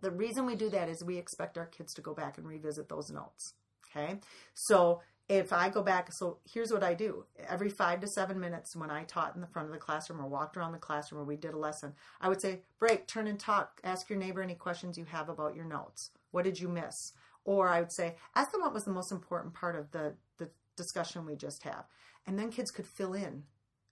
The 0.00 0.10
reason 0.10 0.44
we 0.44 0.54
do 0.54 0.68
that 0.70 0.88
is 0.88 1.02
we 1.02 1.16
expect 1.16 1.56
our 1.56 1.66
kids 1.66 1.94
to 1.94 2.02
go 2.02 2.12
back 2.12 2.36
and 2.36 2.46
revisit 2.46 2.88
those 2.88 3.10
notes. 3.10 3.54
Okay. 3.96 4.18
So 4.52 5.00
if 5.28 5.52
I 5.52 5.70
go 5.70 5.82
back, 5.82 6.12
so 6.12 6.38
here's 6.44 6.70
what 6.72 6.82
I 6.82 6.92
do 6.94 7.24
every 7.48 7.70
five 7.70 8.00
to 8.00 8.06
seven 8.06 8.38
minutes 8.38 8.76
when 8.76 8.90
I 8.90 9.04
taught 9.04 9.34
in 9.34 9.40
the 9.40 9.46
front 9.46 9.68
of 9.68 9.72
the 9.72 9.78
classroom 9.80 10.20
or 10.20 10.26
walked 10.26 10.56
around 10.56 10.72
the 10.72 10.78
classroom 10.78 11.20
or 11.20 11.24
we 11.24 11.36
did 11.36 11.54
a 11.54 11.58
lesson, 11.58 11.94
I 12.20 12.28
would 12.28 12.40
say, 12.40 12.60
break, 12.78 13.06
turn 13.06 13.26
and 13.26 13.38
talk, 13.40 13.80
ask 13.84 14.10
your 14.10 14.18
neighbor 14.18 14.42
any 14.42 14.54
questions 14.54 14.98
you 14.98 15.06
have 15.06 15.28
about 15.28 15.54
your 15.56 15.64
notes. 15.64 16.10
What 16.30 16.44
did 16.44 16.60
you 16.60 16.68
miss? 16.68 17.12
Or 17.44 17.68
I 17.68 17.80
would 17.80 17.92
say, 17.92 18.16
ask 18.34 18.52
them 18.52 18.60
what 18.60 18.74
was 18.74 18.84
the 18.84 18.90
most 18.90 19.12
important 19.12 19.54
part 19.54 19.76
of 19.76 19.90
the, 19.92 20.14
the 20.38 20.50
discussion 20.76 21.24
we 21.24 21.36
just 21.36 21.62
had. 21.62 21.82
And 22.26 22.38
then 22.38 22.50
kids 22.50 22.70
could 22.70 22.86
fill 22.86 23.14
in 23.14 23.44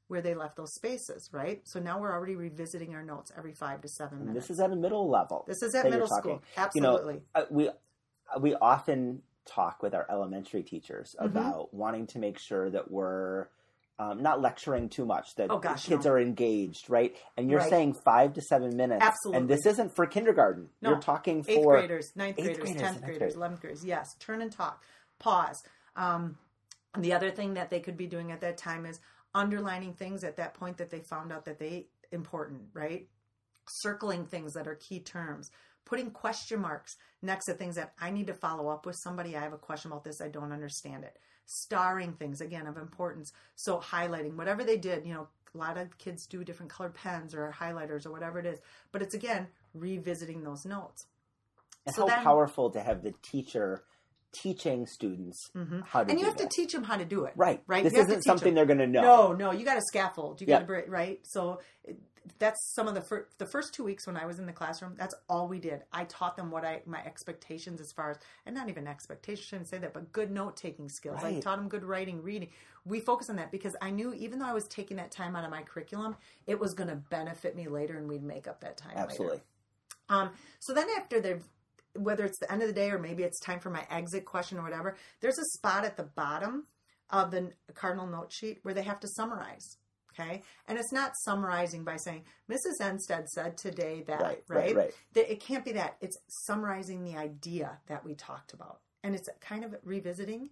where 0.08 0.20
they 0.20 0.34
left 0.34 0.56
those 0.56 0.74
spaces, 0.74 1.30
right? 1.32 1.66
So 1.66 1.80
now 1.80 1.98
we're 1.98 2.12
already 2.12 2.36
revisiting 2.36 2.94
our 2.94 3.02
notes 3.02 3.32
every 3.36 3.52
five 3.54 3.80
to 3.80 3.88
seven 3.88 4.18
And 4.18 4.26
minutes. 4.28 4.48
this 4.48 4.56
is 4.56 4.60
at 4.60 4.70
a 4.70 4.76
middle 4.76 5.08
level. 5.08 5.44
This 5.48 5.62
is 5.62 5.74
at 5.74 5.88
middle 5.88 6.08
school. 6.08 6.42
Absolutely. 6.56 7.14
You 7.14 7.20
know, 7.34 7.42
uh, 7.42 7.44
we 7.50 7.70
we 8.40 8.54
often 8.56 9.22
talk 9.46 9.82
with 9.82 9.94
our 9.94 10.06
elementary 10.10 10.62
teachers 10.62 11.14
Mm-hmm. 11.18 11.26
about 11.36 11.74
wanting 11.74 12.06
to 12.08 12.18
make 12.18 12.38
sure 12.38 12.70
that 12.70 12.90
we're 12.90 13.48
um, 13.98 14.22
not 14.22 14.40
lecturing 14.40 14.88
too 14.88 15.04
much, 15.04 15.34
that 15.36 15.50
Oh, 15.50 15.58
gosh, 15.58 15.86
kids 15.86 16.06
no. 16.06 16.12
are 16.12 16.18
engaged, 16.18 16.88
right? 16.88 17.14
And 17.36 17.50
you're 17.50 17.60
Right. 17.60 17.70
saying 17.70 17.94
five 18.04 18.32
to 18.34 18.40
seven 18.40 18.76
minutes. 18.76 19.04
Absolutely. 19.04 19.40
And 19.40 19.48
this 19.50 19.66
isn't 19.66 19.94
for 19.94 20.06
kindergarten. 20.06 20.70
No. 20.80 20.90
You're 20.90 21.00
talking 21.00 21.44
eighth 21.46 21.62
for 21.62 21.76
graders, 21.76 22.10
ninth 22.16 22.36
graders, 22.36 22.56
graders, 22.58 22.72
tenth 22.80 22.82
ninth 22.94 23.00
graders, 23.04 23.18
graders. 23.18 23.34
eleventh 23.36 23.60
graders. 23.60 23.84
Yes, 23.84 24.14
turn 24.18 24.40
and 24.42 24.50
talk, 24.50 24.82
pause. 25.18 25.62
Um, 25.94 26.38
the 26.98 27.12
other 27.12 27.30
thing 27.30 27.54
that 27.54 27.70
they 27.70 27.80
could 27.80 27.96
be 27.96 28.06
doing 28.06 28.32
at 28.32 28.40
that 28.40 28.56
time 28.56 28.86
is 28.86 28.98
underlining 29.34 29.92
things 29.94 30.24
at 30.24 30.36
that 30.36 30.54
point 30.54 30.78
that 30.78 30.90
they 30.90 31.00
found 31.00 31.30
out 31.32 31.44
that 31.44 31.58
they 31.58 31.86
important, 32.10 32.62
right? 32.74 33.08
Circling 33.68 34.26
things 34.26 34.54
that 34.54 34.66
are 34.66 34.74
key 34.74 35.00
terms, 35.00 35.50
putting 35.84 36.10
question 36.10 36.60
marks 36.60 36.96
next 37.22 37.46
to 37.46 37.54
things 37.54 37.76
that 37.76 37.92
I 38.00 38.10
need 38.10 38.26
to 38.28 38.34
follow 38.34 38.68
up 38.68 38.86
with 38.86 38.96
somebody. 38.96 39.36
I 39.36 39.40
have 39.40 39.52
a 39.52 39.58
question 39.58 39.90
about 39.90 40.04
this. 40.04 40.20
I 40.20 40.28
don't 40.28 40.52
understand 40.52 41.04
it. 41.04 41.18
Starring 41.46 42.12
things 42.14 42.40
again 42.40 42.66
of 42.66 42.76
importance. 42.76 43.32
So 43.56 43.78
highlighting 43.78 44.36
whatever 44.36 44.64
they 44.64 44.76
did, 44.76 45.06
you 45.06 45.14
know, 45.14 45.28
a 45.54 45.58
lot 45.58 45.76
of 45.76 45.98
kids 45.98 46.26
do 46.26 46.44
different 46.44 46.72
colored 46.72 46.94
pens 46.94 47.34
or 47.34 47.54
highlighters 47.58 48.06
or 48.06 48.12
whatever 48.12 48.38
it 48.38 48.46
is. 48.46 48.58
But 48.90 49.02
it's 49.02 49.14
again 49.14 49.48
revisiting 49.74 50.42
those 50.42 50.64
notes. 50.64 51.06
and 51.84 51.94
so 51.94 52.02
how 52.02 52.14
then- 52.14 52.24
powerful 52.24 52.70
to 52.70 52.80
have 52.80 53.02
the 53.02 53.12
teacher 53.22 53.82
teaching 54.32 54.86
students 54.86 55.50
how 55.54 55.60
to 55.60 55.66
Mm-hmm. 55.68 56.10
and 56.10 56.18
you 56.20 56.24
have 56.26 56.36
that. 56.38 56.50
to 56.50 56.56
teach 56.56 56.72
them 56.72 56.84
how 56.84 56.96
to 56.96 57.04
do 57.04 57.24
it. 57.24 57.34
right. 57.36 57.62
Right. 57.66 57.84
This 57.84 57.92
You 57.92 58.00
isn't 58.00 58.22
something 58.22 58.46
them. 58.48 58.54
they're 58.54 58.66
going 58.66 58.78
to 58.78 58.86
know. 58.86 59.02
No, 59.02 59.32
no, 59.32 59.50
you 59.52 59.64
got 59.64 59.74
to 59.74 59.82
scaffold. 59.82 60.40
You 60.40 60.46
Yeah. 60.48 60.60
got 60.62 60.66
to 60.68 60.90
right. 60.90 61.20
So 61.24 61.60
that's 62.38 62.72
some 62.74 62.86
of 62.86 62.94
the 62.94 63.00
fir- 63.00 63.26
the 63.38 63.46
first 63.46 63.74
two 63.74 63.82
weeks 63.82 64.06
when 64.06 64.16
I 64.16 64.26
was 64.26 64.38
in 64.38 64.46
the 64.46 64.52
classroom. 64.52 64.94
That's 64.96 65.14
all 65.28 65.48
we 65.48 65.58
did. 65.58 65.82
I 65.92 66.04
taught 66.04 66.36
them 66.36 66.50
what 66.50 66.64
I 66.64 66.82
my 66.86 67.04
expectations 67.04 67.80
as 67.80 67.90
far 67.92 68.12
as 68.12 68.18
and 68.46 68.54
not 68.54 68.68
even 68.68 68.86
expectations. 68.86 69.46
Shouldn't 69.48 69.68
say 69.68 69.78
that, 69.78 69.92
but 69.92 70.12
good 70.12 70.30
note 70.30 70.56
taking 70.56 70.88
skills. 70.88 71.22
I 71.22 71.40
taught 71.40 71.58
them 71.58 71.68
good 71.68 71.84
writing, 71.84 72.22
reading. 72.22 72.48
We 72.84 73.00
focus 73.00 73.28
on 73.28 73.36
that 73.36 73.50
because 73.50 73.74
I 73.82 73.90
knew 73.90 74.12
even 74.14 74.38
though 74.38 74.46
I 74.46 74.52
was 74.52 74.66
taking 74.68 74.96
that 74.98 75.10
time 75.10 75.34
out 75.36 75.44
of 75.44 75.50
my 75.50 75.62
curriculum, 75.62 76.16
it 76.46 76.58
was 76.58 76.74
going 76.74 76.88
to 76.88 76.96
benefit 76.96 77.54
me 77.56 77.66
later, 77.68 77.96
and 77.98 78.08
we'd 78.08 78.22
make 78.22 78.46
up 78.48 78.60
that 78.60 78.76
time. 78.76 78.92
later. 78.96 79.02
Absolutely. 79.08 79.40
Um, 80.08 80.30
so 80.60 80.74
then 80.74 80.86
after 80.98 81.20
they've 81.20 81.42
whether 81.94 82.24
it's 82.24 82.38
the 82.38 82.50
end 82.50 82.62
of 82.62 82.68
the 82.68 82.74
day 82.74 82.90
or 82.90 82.98
maybe 82.98 83.22
it's 83.22 83.40
time 83.40 83.60
for 83.60 83.70
my 83.70 83.86
exit 83.90 84.24
question 84.24 84.58
or 84.58 84.62
whatever, 84.62 84.96
there's 85.20 85.38
a 85.38 85.44
spot 85.56 85.84
at 85.84 85.96
the 85.96 86.02
bottom 86.04 86.66
of 87.10 87.30
the 87.30 87.52
cardinal 87.74 88.06
note 88.06 88.32
sheet 88.32 88.60
where 88.62 88.74
they 88.74 88.82
have 88.82 89.00
to 89.00 89.08
summarize. 89.08 89.76
Okay. 90.18 90.42
And 90.68 90.78
it's 90.78 90.92
not 90.92 91.16
summarizing 91.16 91.84
by 91.84 91.96
saying, 91.96 92.24
Mrs. 92.50 92.80
Enstead 92.82 93.28
said 93.28 93.56
today 93.56 94.02
that, 94.06 94.20
Right, 94.20 94.42
right? 94.48 94.58
right, 94.66 94.76
right. 94.76 94.94
That 95.14 95.32
It 95.32 95.40
can't 95.40 95.64
be 95.64 95.72
that. 95.72 95.96
It's 96.00 96.18
summarizing 96.28 97.02
the 97.02 97.16
idea 97.16 97.78
that 97.86 98.04
we 98.04 98.14
talked 98.14 98.52
about. 98.52 98.80
And 99.02 99.14
it's 99.14 99.28
kind 99.40 99.64
of 99.64 99.74
revisiting 99.84 100.50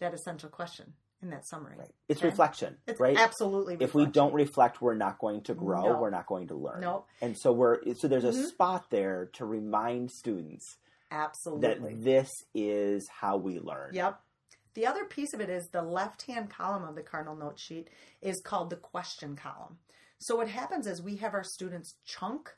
that 0.00 0.14
essential 0.14 0.48
question 0.48 0.94
in 1.22 1.30
that 1.30 1.46
summary. 1.46 1.76
Right. 1.78 1.94
It's 2.08 2.20
Okay. 2.20 2.28
reflection, 2.28 2.76
It's 2.86 3.00
right? 3.00 3.16
absolutely 3.16 3.76
If 3.80 3.94
we 3.94 4.06
don't 4.06 4.34
reflect, 4.34 4.82
we're 4.82 4.94
not 4.94 5.18
going 5.18 5.42
to 5.44 5.54
grow. 5.54 5.84
No. 5.92 6.00
We're 6.00 6.10
not 6.10 6.26
going 6.26 6.48
to 6.48 6.54
learn. 6.54 6.80
Nope. 6.80 7.06
And 7.20 7.38
so 7.38 7.52
we're 7.52 7.78
so 7.94 8.08
there's 8.08 8.24
a 8.24 8.32
Mhm. 8.32 8.48
spot 8.48 8.90
there 8.90 9.26
to 9.34 9.44
remind 9.46 10.10
students 10.10 10.78
Absolutely. 11.10 11.94
that 11.94 12.02
this 12.04 12.30
is 12.54 13.08
how 13.08 13.36
we 13.36 13.60
learn. 13.60 13.94
Yep. 13.94 14.20
The 14.74 14.86
other 14.86 15.04
piece 15.04 15.32
of 15.34 15.40
it 15.40 15.50
is 15.50 15.68
the 15.68 15.82
left 15.82 16.22
hand 16.22 16.50
column 16.50 16.82
of 16.84 16.94
the 16.96 17.02
Cardinal 17.02 17.36
Note 17.36 17.58
sheet 17.58 17.88
is 18.20 18.40
called 18.40 18.70
the 18.70 18.76
question 18.76 19.36
column. 19.36 19.78
So 20.18 20.36
what 20.36 20.48
happens 20.48 20.86
is 20.86 21.02
we 21.02 21.16
have 21.16 21.34
our 21.34 21.44
students 21.44 21.94
chunk 22.04 22.56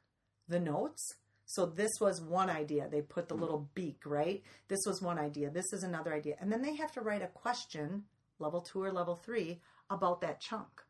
the 0.48 0.60
notes. 0.60 1.16
So 1.46 1.66
this 1.66 1.90
was 2.00 2.22
one 2.22 2.48
idea. 2.48 2.88
They 2.88 3.02
put 3.02 3.28
the 3.28 3.34
little 3.34 3.68
beak, 3.74 4.06
right? 4.06 4.42
This 4.68 4.80
was 4.86 5.02
one 5.02 5.18
idea. 5.18 5.50
This 5.50 5.72
is 5.72 5.82
another 5.82 6.14
idea. 6.14 6.36
And 6.40 6.50
then 6.52 6.62
they 6.62 6.74
have 6.76 6.92
to 6.92 7.00
write 7.02 7.22
a 7.22 7.26
question, 7.28 8.04
level 8.38 8.60
two 8.60 8.82
or 8.82 8.92
level 8.92 9.16
three, 9.16 9.60
about 9.90 10.20
that 10.20 10.40
chunk. 10.40 10.82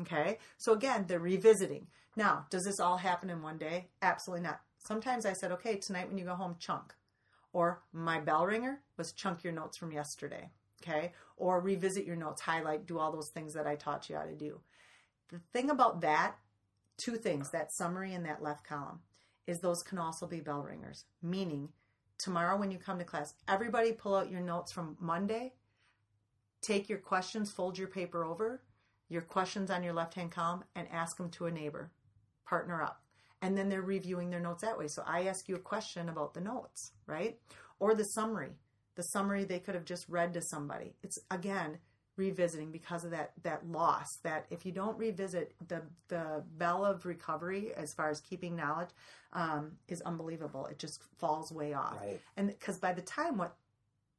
Okay? 0.00 0.38
So 0.56 0.72
again, 0.72 1.04
they're 1.06 1.20
revisiting. 1.20 1.86
Now, 2.16 2.46
does 2.50 2.64
this 2.64 2.80
all 2.80 2.96
happen 2.96 3.30
in 3.30 3.42
one 3.42 3.58
day? 3.58 3.88
Absolutely 4.02 4.42
not. 4.42 4.60
Sometimes 4.78 5.26
I 5.26 5.32
said, 5.32 5.52
okay, 5.52 5.76
tonight 5.76 6.08
when 6.08 6.18
you 6.18 6.24
go 6.24 6.34
home, 6.34 6.56
chunk. 6.58 6.94
Or 7.52 7.82
my 7.92 8.20
bell 8.20 8.46
ringer 8.46 8.80
was 8.96 9.12
chunk 9.12 9.44
your 9.44 9.52
notes 9.52 9.78
from 9.78 9.92
yesterday. 9.92 10.50
Okay. 10.82 11.12
Or 11.36 11.60
revisit 11.60 12.04
your 12.04 12.16
notes, 12.16 12.42
highlight, 12.42 12.86
do 12.86 12.98
all 12.98 13.12
those 13.12 13.30
things 13.30 13.54
that 13.54 13.66
I 13.66 13.76
taught 13.76 14.08
you 14.10 14.16
how 14.16 14.24
to 14.24 14.34
do. 14.34 14.60
The 15.30 15.40
thing 15.52 15.70
about 15.70 16.02
that, 16.02 16.36
two 16.98 17.16
things, 17.16 17.50
that 17.50 17.72
summary 17.72 18.12
and 18.12 18.26
that 18.26 18.42
left 18.42 18.66
column, 18.66 19.00
is 19.46 19.60
those 19.60 19.82
can 19.82 19.98
also 19.98 20.26
be 20.26 20.40
bell 20.40 20.62
ringers. 20.62 21.04
Meaning, 21.22 21.70
tomorrow 22.18 22.58
when 22.58 22.70
you 22.70 22.78
come 22.78 22.98
to 22.98 23.04
class, 23.04 23.34
everybody 23.48 23.92
pull 23.92 24.14
out 24.14 24.30
your 24.30 24.40
notes 24.40 24.72
from 24.72 24.96
Monday, 25.00 25.54
take 26.64 26.88
your 26.88 26.98
questions, 26.98 27.50
fold 27.52 27.78
your 27.78 27.88
paper 27.88 28.24
over, 28.24 28.62
your 29.08 29.22
questions 29.22 29.70
on 29.70 29.82
your 29.82 29.92
left 29.92 30.14
hand 30.14 30.32
column, 30.32 30.64
and 30.74 30.88
ask 30.90 31.16
them 31.16 31.30
to 31.30 31.46
a 31.46 31.50
neighbor. 31.50 31.90
Partner 32.46 32.82
up 32.82 33.00
and 33.44 33.58
then 33.58 33.68
they're 33.68 33.82
reviewing 33.82 34.30
their 34.30 34.40
notes 34.40 34.62
that 34.62 34.78
way. 34.78 34.88
So 34.88 35.02
I 35.06 35.24
ask 35.26 35.48
you 35.50 35.54
a 35.56 35.58
question 35.58 36.08
about 36.08 36.32
the 36.32 36.40
notes, 36.40 36.92
right? 37.06 37.38
Or 37.78 37.94
the 37.94 38.04
summary. 38.04 38.52
The 38.96 39.02
summary 39.02 39.44
they 39.44 39.58
could 39.58 39.74
have 39.74 39.84
just 39.84 40.08
read 40.08 40.32
to 40.34 40.40
somebody. 40.40 40.94
It's 41.02 41.18
again 41.30 41.78
revisiting 42.16 42.70
because 42.70 43.04
of 43.04 43.10
that 43.10 43.32
that 43.42 43.66
loss 43.66 44.16
that 44.22 44.46
if 44.48 44.64
you 44.64 44.72
don't 44.72 44.96
revisit 44.96 45.52
the 45.66 45.82
the 46.08 46.42
bell 46.56 46.84
of 46.84 47.04
recovery 47.04 47.74
as 47.74 47.92
far 47.92 48.08
as 48.08 48.20
keeping 48.20 48.54
knowledge 48.54 48.90
um, 49.32 49.72
is 49.88 50.00
unbelievable 50.02 50.66
it 50.66 50.78
just 50.78 51.02
falls 51.18 51.50
way 51.50 51.74
off 51.74 51.98
Right. 52.00 52.20
and 52.36 52.46
because 52.46 52.78
by 52.78 52.92
the 52.92 53.02
time 53.02 53.36
what 53.36 53.56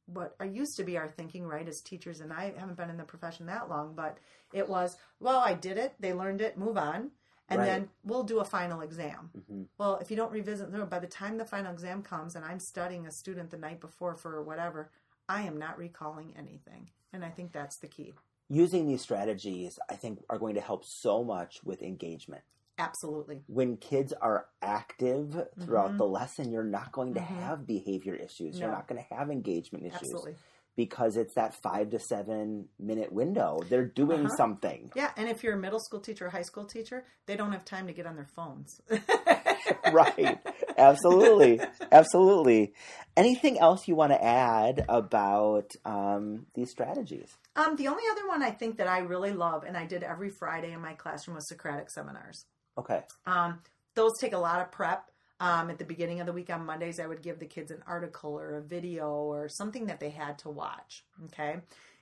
what 0.06 0.36
I 0.40 0.44
used 0.44 0.76
to 0.76 0.84
be 0.84 0.96
our 0.96 1.08
thinking 1.08 1.46
right 1.46 1.68
as 1.68 1.80
teachers 1.80 2.20
and 2.20 2.32
I 2.32 2.52
haven't 2.56 2.76
been 2.76 2.90
in 2.90 2.96
the 2.96 3.04
profession 3.04 3.46
that 3.46 3.68
long 3.68 3.94
but 3.94 4.18
it 4.52 4.68
was 4.68 4.96
well 5.20 5.40
I 5.40 5.54
did 5.54 5.78
it 5.78 5.94
they 6.00 6.12
learned 6.12 6.40
it 6.40 6.58
move 6.58 6.76
on 6.76 7.10
and 7.48 7.60
Right. 7.60 7.66
then 7.66 7.88
we'll 8.04 8.24
do 8.24 8.40
a 8.40 8.44
final 8.44 8.80
exam 8.80 9.30
hmm 9.48 9.64
well, 9.78 9.98
if 10.00 10.10
you 10.10 10.16
don't 10.16 10.32
revisit, 10.32 10.72
by 10.88 10.98
the 10.98 11.06
time 11.06 11.36
the 11.36 11.44
final 11.44 11.72
exam 11.72 12.02
comes 12.02 12.34
and 12.34 12.44
I'm 12.44 12.58
studying 12.58 13.06
a 13.06 13.10
student 13.10 13.50
the 13.50 13.58
night 13.58 13.80
before 13.80 14.16
for 14.16 14.42
whatever, 14.42 14.90
I 15.28 15.42
am 15.42 15.58
not 15.58 15.78
recalling 15.78 16.32
anything. 16.36 16.90
And 17.12 17.24
I 17.24 17.30
think 17.30 17.52
that's 17.52 17.76
the 17.76 17.86
key. 17.86 18.14
Using 18.48 18.86
these 18.86 19.02
strategies, 19.02 19.78
I 19.90 19.94
think, 19.96 20.20
are 20.30 20.38
going 20.38 20.54
to 20.54 20.60
help 20.60 20.84
so 20.84 21.24
much 21.24 21.60
with 21.64 21.82
engagement. 21.82 22.42
Absolutely. 22.78 23.42
When 23.46 23.76
kids 23.78 24.12
are 24.12 24.46
active 24.60 25.48
throughout 25.60 25.92
Mhm. 25.92 25.98
the 25.98 26.06
lesson, 26.06 26.50
you're 26.52 26.62
not 26.64 26.92
going 26.92 27.14
to 27.14 27.20
Mhm. 27.20 27.24
have 27.26 27.66
behavior 27.66 28.14
issues. 28.14 28.58
You're 28.60 28.70
not 28.70 28.86
going 28.86 29.02
to 29.02 29.14
have 29.14 29.30
engagement 29.30 29.84
issues 29.86 30.00
Absolutely. 30.02 30.36
because 30.76 31.16
it's 31.16 31.34
that 31.34 31.54
five 31.62 31.90
to 31.90 31.98
seven 31.98 32.68
minute 32.78 33.10
window. 33.12 33.58
They're 33.70 33.86
doing 33.86 34.26
Uh-huh. 34.26 34.36
something. 34.36 34.92
Yeah. 34.94 35.10
And 35.16 35.28
if 35.28 35.42
you're 35.42 35.54
a 35.54 35.58
middle 35.58 35.80
school 35.80 36.00
teacher 36.00 36.26
or 36.26 36.30
high 36.30 36.42
school 36.42 36.66
teacher, 36.66 37.06
they 37.24 37.34
don't 37.36 37.52
have 37.52 37.64
time 37.64 37.86
to 37.86 37.94
get 37.94 38.06
on 38.06 38.14
their 38.16 38.26
phones. 38.26 38.80
right. 39.92 40.38
Absolutely. 40.76 41.60
Absolutely. 41.90 42.74
Anything 43.16 43.58
else 43.58 43.88
you 43.88 43.94
want 43.94 44.12
to 44.12 44.22
add 44.22 44.84
about 44.88 45.70
um, 45.86 46.46
these 46.54 46.70
strategies? 46.70 47.34
Um, 47.56 47.76
the 47.76 47.88
only 47.88 48.02
other 48.10 48.28
one 48.28 48.42
I 48.42 48.50
think 48.50 48.76
that 48.76 48.86
I 48.86 48.98
really 48.98 49.32
love, 49.32 49.64
and 49.64 49.76
I 49.76 49.86
did 49.86 50.02
every 50.02 50.28
Friday 50.28 50.72
in 50.72 50.80
my 50.82 50.92
classroom, 50.92 51.36
was 51.36 51.48
Socratic 51.48 51.90
seminars. 51.90 52.44
Okay. 52.78 53.02
Um, 53.26 53.60
those 53.94 54.12
take 54.20 54.32
a 54.32 54.38
lot 54.38 54.60
of 54.60 54.70
prep. 54.70 55.10
Um, 55.38 55.68
at 55.68 55.78
the 55.78 55.84
beginning 55.84 56.20
of 56.20 56.26
the 56.26 56.32
week 56.32 56.48
on 56.48 56.64
Mondays, 56.64 56.98
I 56.98 57.06
would 57.06 57.20
give 57.20 57.38
the 57.38 57.46
kids 57.46 57.70
an 57.70 57.82
article 57.86 58.38
or 58.38 58.56
a 58.56 58.62
video 58.62 59.10
or 59.10 59.48
something 59.50 59.86
that 59.86 60.00
they 60.00 60.08
had 60.08 60.38
to 60.40 60.48
watch. 60.48 61.04
Okay. 61.26 61.56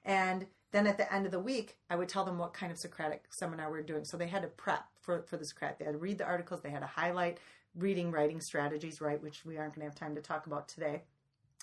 And 0.04 0.46
then 0.70 0.86
at 0.86 0.98
the 0.98 1.12
end 1.12 1.26
of 1.26 1.32
the 1.32 1.40
week, 1.40 1.76
I 1.90 1.96
would 1.96 2.08
tell 2.08 2.24
them 2.24 2.38
what 2.38 2.54
kind 2.54 2.70
of 2.70 2.78
Socratic 2.78 3.24
seminar 3.30 3.72
we 3.72 3.78
are 3.78 3.82
doing. 3.82 4.04
So 4.04 4.16
they 4.16 4.28
had 4.28 4.42
to 4.42 4.48
prep 4.48 4.84
for, 5.00 5.22
for 5.22 5.36
the 5.36 5.44
Socratic. 5.44 5.78
They 5.78 5.84
had 5.84 5.92
to 5.92 5.98
read 5.98 6.18
the 6.18 6.24
articles, 6.24 6.62
they 6.62 6.70
had 6.70 6.80
to 6.80 6.86
highlight 6.86 7.38
reading, 7.76 8.10
writing 8.10 8.40
strategies, 8.40 9.00
right, 9.00 9.22
which 9.22 9.44
we 9.44 9.56
aren't 9.56 9.74
going 9.74 9.84
to 9.84 9.90
have 9.90 9.98
time 9.98 10.14
to 10.14 10.20
talk 10.20 10.46
about 10.46 10.68
today. 10.68 11.02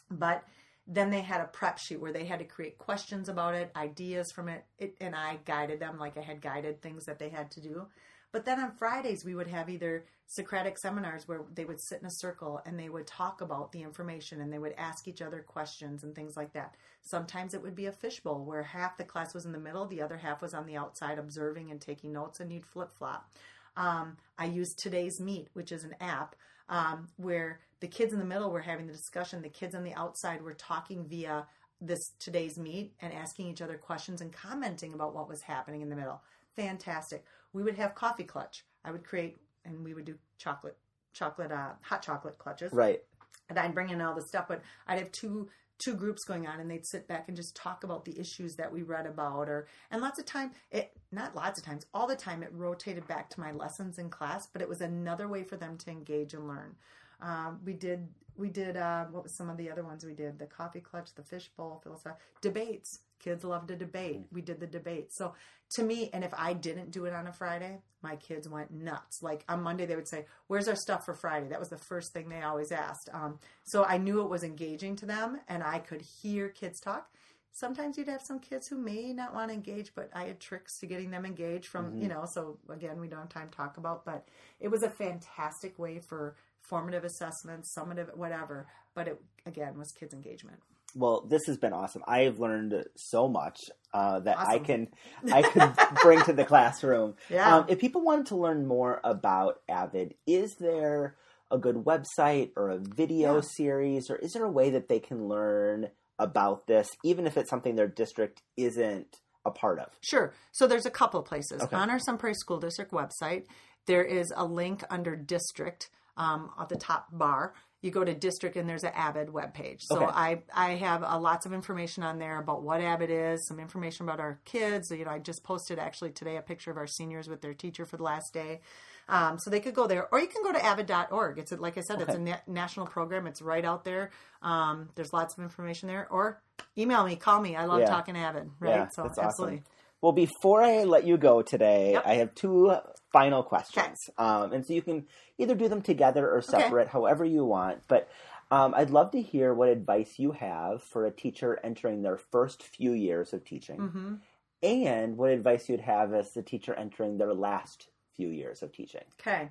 But 0.10 0.44
then 0.88 1.10
they 1.10 1.22
had 1.22 1.42
a 1.42 1.46
prep 1.46 1.78
sheet 1.78 2.02
where 2.02 2.12
they 2.12 2.26
had 2.26 2.40
to 2.40 2.46
create 2.46 2.78
questions 2.78 3.30
about 3.30 3.54
it, 3.54 3.72
ideas 3.76 4.32
from 4.32 4.50
it, 4.50 4.66
it 4.78 4.96
and 5.00 5.16
I 5.16 5.40
guided 5.46 5.80
them 5.80 5.98
like 5.98 6.18
I 6.18 6.22
had 6.22 6.42
guided 6.42 6.82
things 6.82 7.06
that 7.06 7.20
they 7.20 7.30
had 7.30 7.52
to 7.52 7.62
do. 7.62 7.88
But 8.32 8.46
then 8.46 8.60
on 8.60 8.72
Fridays, 8.72 9.26
we 9.26 9.36
would 9.36 9.48
have 9.48 9.70
either 9.70 10.06
Socratic 10.26 10.78
seminars 10.78 11.28
where 11.28 11.42
they 11.54 11.66
would 11.66 11.82
sit 11.82 12.00
in 12.00 12.06
a 12.06 12.12
circle 12.12 12.62
and 12.66 12.80
they 12.80 12.88
would 12.88 13.06
talk 13.06 13.42
about 13.42 13.74
the 13.74 13.82
information 13.82 14.40
and 14.40 14.52
they 14.52 14.60
would 14.60 14.74
ask 14.78 15.08
each 15.08 15.22
other 15.22 15.42
questions 15.42 16.04
and 16.04 16.16
things 16.16 16.38
like 16.38 16.54
that. 16.54 16.76
Sometimes 17.02 17.54
it 17.54 17.62
would 17.62 17.76
be 17.76 17.88
a 17.88 17.92
fishbowl 17.92 18.46
where 18.46 18.64
half 18.64 18.98
the 18.98 19.04
class 19.04 19.34
was 19.34 19.46
in 19.46 19.52
the 19.52 19.60
middle, 19.60 19.86
the 19.86 20.02
other 20.02 20.18
half 20.18 20.42
was 20.42 20.54
on 20.54 20.66
the 20.66 20.78
outside 20.78 21.20
observing 21.20 21.70
and 21.70 21.82
taking 21.82 22.14
notes, 22.14 22.40
and 22.40 22.52
you'd 22.52 22.66
flip 22.66 22.92
flop. 22.98 23.30
Um, 23.76 24.16
I 24.38 24.46
used 24.46 24.80
Today's 24.80 25.20
Meet, 25.20 25.50
which 25.54 25.74
is 25.74 25.84
an 25.84 25.96
app 26.00 26.36
um, 26.70 27.10
where 27.18 27.60
the 27.82 27.88
kids 27.88 28.14
in 28.14 28.20
the 28.20 28.26
middle 28.26 28.52
were 28.52 28.62
having 28.62 28.88
the 28.88 28.94
discussion, 28.94 29.42
the 29.42 29.50
kids 29.50 29.76
on 29.76 29.84
the 29.84 29.94
outside 29.94 30.42
were 30.42 30.54
talking 30.54 31.06
via 31.06 31.46
this 31.82 32.12
Today's 32.20 32.58
Meet 32.58 32.94
and 33.02 33.12
asking 33.12 33.48
each 33.48 33.62
other 33.62 33.76
questions 33.76 34.22
and 34.22 34.32
commenting 34.32 34.94
about 34.94 35.14
what 35.14 35.28
was 35.28 35.42
happening 35.42 35.82
in 35.82 35.90
the 35.90 35.96
middle. 35.96 36.22
Fantastic. 36.56 37.26
We 37.54 37.64
would 37.64 37.76
have 37.76 37.96
coffee 37.96 38.24
clutch. 38.24 38.64
I 38.84 38.92
would 38.92 39.04
create, 39.04 39.38
and 39.66 39.84
we 39.84 39.94
would 39.94 40.06
do 40.06 40.16
chocolate, 40.38 40.78
chocolate, 41.14 41.52
uh, 41.52 41.72
hot 41.82 42.02
chocolate 42.02 42.38
clutches 42.38 42.72
Right. 42.74 43.02
and 43.50 43.60
I'd 43.60 43.74
bring 43.76 43.90
in 43.90 44.02
all 44.02 44.16
the 44.16 44.22
stuff, 44.22 44.48
but 44.48 44.62
I'd 44.88 45.00
have 45.00 45.12
two 45.12 45.50
two 45.84 45.96
groups 45.96 46.24
going 46.26 46.46
on 46.46 46.60
and 46.60 46.70
they'd 46.70 46.86
sit 46.86 47.08
back 47.08 47.28
and 47.28 47.36
just 47.36 47.56
talk 47.56 47.84
about 47.84 48.06
the 48.06 48.20
issues 48.20 48.56
that 48.56 48.72
we 48.72 48.84
read 48.84 49.08
about 49.08 49.50
or 49.50 49.68
and 49.90 50.00
lots 50.00 50.20
of 50.20 50.26
time 50.28 50.52
it 50.70 50.92
not 51.12 51.36
lots 51.36 51.58
of 51.60 51.66
times 51.66 51.88
all 51.92 52.06
the 52.06 52.16
time 52.16 52.44
it 52.44 52.52
rotated 52.54 53.08
back 53.08 53.32
to 53.32 53.40
my 53.40 53.52
lessons 53.52 53.98
in 53.98 54.08
class 54.08 54.46
but 54.46 54.62
it 54.62 54.70
was 54.70 54.82
another 54.82 55.28
way 55.28 55.44
for 55.44 55.58
them 55.58 55.76
to 55.80 55.90
engage 55.90 56.36
and 56.36 56.48
learn 56.48 56.76
um, 57.20 57.60
we 57.66 57.74
did 57.74 58.08
we 58.38 58.48
did 58.50 58.78
uh, 58.78 59.06
what 59.06 59.24
was 59.24 59.36
some 59.36 59.50
of 59.50 59.58
the 59.58 59.72
other 59.72 59.84
ones 59.84 60.06
we 60.06 60.14
did 60.14 60.38
the 60.38 60.46
coffee 60.46 60.82
clutch 60.82 61.16
the 61.16 61.24
fishbowl 61.24 61.80
philosophy 61.82 62.14
debates 62.42 63.00
kids 63.22 63.44
love 63.44 63.68
to 63.68 63.76
debate. 63.76 64.26
We 64.32 64.42
did 64.42 64.60
the 64.60 64.68
debate. 64.68 65.14
So 65.14 65.34
to 65.72 65.84
me 65.84 66.10
and 66.14 66.24
if 66.24 66.34
i 66.38 66.54
didn't 66.54 66.92
do 66.92 67.06
it 67.06 67.14
on 67.14 67.28
a 67.28 67.32
friday 67.32 67.80
my 68.04 68.16
kids 68.16 68.50
went 68.50 68.72
nuts. 68.72 69.22
Like 69.22 69.44
on 69.48 69.62
monday 69.62 69.86
they 69.86 69.96
would 69.96 70.08
say 70.08 70.26
where's 70.48 70.68
our 70.68 70.76
stuff 70.76 71.06
for 71.06 71.14
friday? 71.14 71.48
That 71.50 71.60
was 71.60 71.70
the 71.70 71.78
first 71.78 72.14
thing 72.14 72.30
they 72.30 72.42
always 72.42 72.72
asked. 72.72 73.10
Um, 73.14 73.40
so 73.64 73.86
i 73.86 73.98
knew 73.98 74.22
it 74.22 74.30
was 74.30 74.44
engaging 74.44 74.96
to 74.98 75.06
them 75.06 75.40
and 75.48 75.64
i 75.64 75.80
could 75.80 76.02
hear 76.02 76.50
kids 76.50 76.80
talk. 76.80 77.10
Sometimes 77.54 77.98
you'd 77.98 78.08
have 78.08 78.22
some 78.22 78.40
kids 78.40 78.70
who 78.70 78.78
may 78.78 79.12
not 79.12 79.34
want 79.34 79.50
to 79.50 79.54
engage 79.54 79.94
but 79.96 80.10
i 80.14 80.24
had 80.26 80.40
tricks 80.40 80.80
to 80.80 80.86
getting 80.86 81.12
them 81.12 81.26
engaged 81.26 81.68
from 81.68 81.98
you 81.98 82.08
know 82.08 82.26
so 82.26 82.58
again 82.70 83.00
we 83.00 83.08
don't 83.08 83.20
have 83.20 83.30
time 83.30 83.50
to 83.50 83.58
talk 83.58 83.78
about 83.78 84.06
but 84.06 84.28
it 84.60 84.70
was 84.70 84.84
a 84.84 84.90
fantastic 84.90 85.78
way 85.78 86.00
for 86.00 86.36
formative 86.62 87.04
assessments 87.04 87.74
summative 87.78 88.16
whatever 88.16 88.68
but 88.96 89.08
it 89.08 89.22
again 89.46 89.78
was 89.78 89.92
kids 89.92 90.14
engagement 90.14 90.60
Well, 90.96 91.22
this 91.28 91.42
has 91.48 91.58
been 91.58 91.74
awesome. 91.74 92.04
I 92.08 92.22
have 92.22 92.40
learned 92.40 92.86
so 92.96 93.28
much 93.28 93.58
uh, 93.94 94.20
that 94.22 94.38
I 94.40 94.60
can 94.60 94.88
I 95.32 95.42
can 95.42 95.74
bring 96.02 96.22
to 96.24 96.34
the 96.34 96.46
classroom. 96.46 97.16
Yeah. 97.30 97.58
Um, 97.58 97.66
if 97.70 97.80
people 97.80 98.02
wanted 98.04 98.28
to 98.28 98.36
learn 98.36 98.68
more 98.68 99.00
about 99.04 99.62
Avid, 99.70 100.16
is 100.28 100.56
there 100.60 101.16
a 101.50 101.58
good 101.58 101.76
website 101.76 102.52
or 102.56 102.70
a 102.70 102.78
video 102.78 103.36
Yeah. 103.36 103.42
series, 103.42 104.10
or 104.10 104.16
is 104.16 104.32
there 104.34 104.46
a 104.46 104.52
way 104.52 104.70
that 104.72 104.88
they 104.88 105.00
can 105.00 105.28
learn 105.28 105.90
about 106.20 106.68
this, 106.68 106.88
even 107.04 107.26
if 107.28 107.36
it's 107.38 107.50
something 107.50 107.76
their 107.76 107.88
district 107.88 108.42
isn't 108.56 109.18
a 109.46 109.52
part 109.52 109.80
of? 109.80 109.88
Sure. 110.02 110.34
So 110.54 110.68
there's 110.68 110.86
a 110.86 110.92
couple 110.92 111.20
of 111.20 111.26
places. 111.26 111.62
Okay. 111.62 111.76
On 111.76 111.90
our 111.90 112.00
Sun 112.00 112.18
Prairie 112.20 112.36
School 112.36 112.60
District 112.60 112.92
website, 112.92 113.46
there 113.88 114.04
is 114.04 114.32
a 114.36 114.46
link 114.46 114.84
under 114.90 115.16
district 115.16 115.90
um, 116.16 116.52
at 116.60 116.70
the 116.70 116.76
top 116.78 117.08
bar. 117.12 117.54
You 117.82 117.90
go 117.92 118.04
to 118.04 118.14
district 118.14 118.56
and 118.58 118.70
there's 118.70 118.84
an 118.84 118.92
Avid 118.96 119.30
webpage. 119.30 119.82
So 119.82 119.98
Okay. 119.98 120.06
I 120.06 120.42
I 120.54 120.72
have 120.76 121.04
uh, 121.04 121.20
lots 121.20 121.46
of 121.46 121.54
information 121.54 122.04
on 122.04 122.20
there 122.20 122.38
about 122.40 122.62
what 122.62 122.80
Avid 122.82 123.10
is, 123.10 123.48
some 123.48 123.60
information 123.60 124.06
about 124.08 124.20
our 124.20 124.40
kids. 124.46 124.88
So, 124.90 124.96
you 124.96 125.06
know, 125.06 125.12
I 125.12 125.20
just 125.20 125.44
posted 125.44 125.80
actually 125.80 126.12
today 126.12 126.38
a 126.38 126.42
picture 126.42 126.70
of 126.72 126.78
our 126.78 126.88
seniors 126.88 127.28
with 127.28 127.42
their 127.42 127.54
teacher 127.56 127.86
for 127.86 127.98
the 127.98 128.04
last 128.04 128.34
day. 128.34 128.62
Um, 129.10 129.40
so 129.40 129.50
they 129.50 129.60
could 129.60 129.74
go 129.74 129.88
there, 129.88 130.08
or 130.14 130.20
you 130.22 130.28
can 130.28 130.42
go 130.44 130.54
to 130.54 130.64
avid.org. 130.64 131.38
It's 131.40 131.52
a, 131.52 131.58
like 131.58 131.78
I 131.78 131.82
said, 131.82 132.00
it's 132.02 132.14
a 132.14 132.20
na- 132.20 132.38
national 132.48 132.86
program. 132.86 133.28
It's 133.28 133.42
right 133.42 133.66
out 133.66 133.84
there. 133.84 134.12
Um, 134.42 134.90
there's 134.96 135.12
lots 135.12 135.38
of 135.38 135.44
information 135.44 135.88
there. 135.90 136.08
Or 136.10 136.42
email 136.78 137.04
me, 137.04 137.16
call 137.18 137.42
me. 137.42 137.56
I 137.58 137.66
love 137.66 137.82
Yeah. 137.82 137.88
talking 137.88 138.16
Avid. 138.16 138.50
Right? 138.60 138.70
Yeah, 138.76 138.88
so 138.90 139.04
that's 139.04 139.18
awesome. 139.18 139.64
Well, 140.02 140.12
before 140.12 140.64
I 140.64 140.84
let 140.84 141.06
you 141.06 141.18
go 141.18 141.42
today, 141.42 141.94
Yep. 141.94 142.04
I 142.06 142.14
have 142.16 142.34
two 142.34 142.74
final 143.12 143.44
questions. 143.44 143.98
Um, 144.18 144.54
and 144.54 144.66
so 144.66 144.74
you 144.74 144.82
can 144.82 145.06
either 145.38 145.56
do 145.56 145.68
them 145.68 145.82
together 145.82 146.30
or 146.30 146.42
separate, 146.42 146.88
however 146.88 147.24
you 147.26 147.46
want. 147.46 147.82
But 147.88 148.10
um, 148.50 148.74
I'd 148.76 148.90
love 148.90 149.12
to 149.12 149.22
hear 149.22 149.54
what 149.54 149.70
advice 149.70 150.18
you 150.18 150.32
have 150.32 150.84
for 150.84 151.06
a 151.06 151.12
teacher 151.12 151.60
entering 151.64 152.02
their 152.02 152.18
first 152.18 152.64
few 152.64 152.94
years 152.94 153.34
of 153.34 153.46
teaching, 153.46 153.78
hmm 153.80 154.16
and 154.64 155.18
what 155.18 155.32
advice 155.32 155.68
you'd 155.68 155.82
have 155.82 156.14
as 156.14 156.38
a 156.38 156.44
teacher 156.44 156.76
entering 156.76 157.18
their 157.18 157.34
last 157.34 157.90
few 158.16 158.28
years 158.28 158.62
of 158.62 158.72
teaching. 158.72 159.02
Okay. 159.20 159.50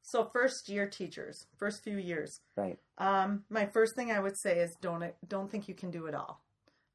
So 0.00 0.30
first 0.32 0.70
year 0.70 0.88
teachers, 0.88 1.46
first 1.58 1.84
few 1.84 1.98
years. 1.98 2.40
Right. 2.56 2.78
Um, 2.96 3.44
my 3.50 3.66
first 3.66 3.94
thing 3.94 4.10
I 4.10 4.18
would 4.18 4.38
say 4.38 4.60
is 4.60 4.74
don't 4.80 5.04
don't 5.28 5.50
think 5.50 5.68
you 5.68 5.74
can 5.74 5.90
do 5.90 6.06
it 6.06 6.14
all. 6.14 6.42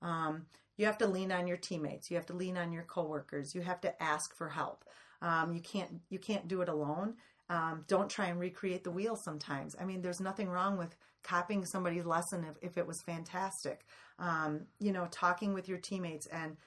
Um, 0.02 0.48
you 0.78 0.86
have 0.86 0.97
to 0.99 1.07
lean 1.07 1.32
on 1.32 1.47
your 1.47 1.57
teammates. 1.57 2.09
You 2.09 2.17
have 2.17 2.26
to 2.28 2.34
lean 2.34 2.57
on 2.57 2.71
your 2.71 2.84
coworkers. 2.84 3.55
You 3.55 3.61
have 3.61 3.82
to 3.82 4.03
ask 4.03 4.36
for 4.36 4.49
help. 4.49 4.86
Um, 5.21 5.53
you 5.53 5.61
can't 5.61 6.01
you 6.09 6.19
can't 6.19 6.47
do 6.47 6.61
it 6.61 6.69
alone. 6.69 7.15
Um, 7.49 7.86
don't 7.88 8.09
try 8.09 8.28
and 8.28 8.39
recreate 8.39 8.84
the 8.84 8.91
wheel. 8.91 9.15
Sometimes 9.15 9.76
I 9.80 9.86
mean, 9.86 10.01
there's 10.01 10.19
nothing 10.19 10.49
wrong 10.49 10.78
with 10.78 10.95
copying 11.23 11.65
somebody's 11.65 12.05
lesson 12.05 12.43
if, 12.43 12.71
if 12.71 12.78
it 12.78 12.86
was 12.86 13.01
fantastic. 13.01 13.86
Um, 14.19 14.61
you 14.80 14.91
know, 14.91 15.07
talking 15.11 15.53
with 15.53 15.67
your 15.67 15.78
teammates 15.78 16.28
and 16.28 16.57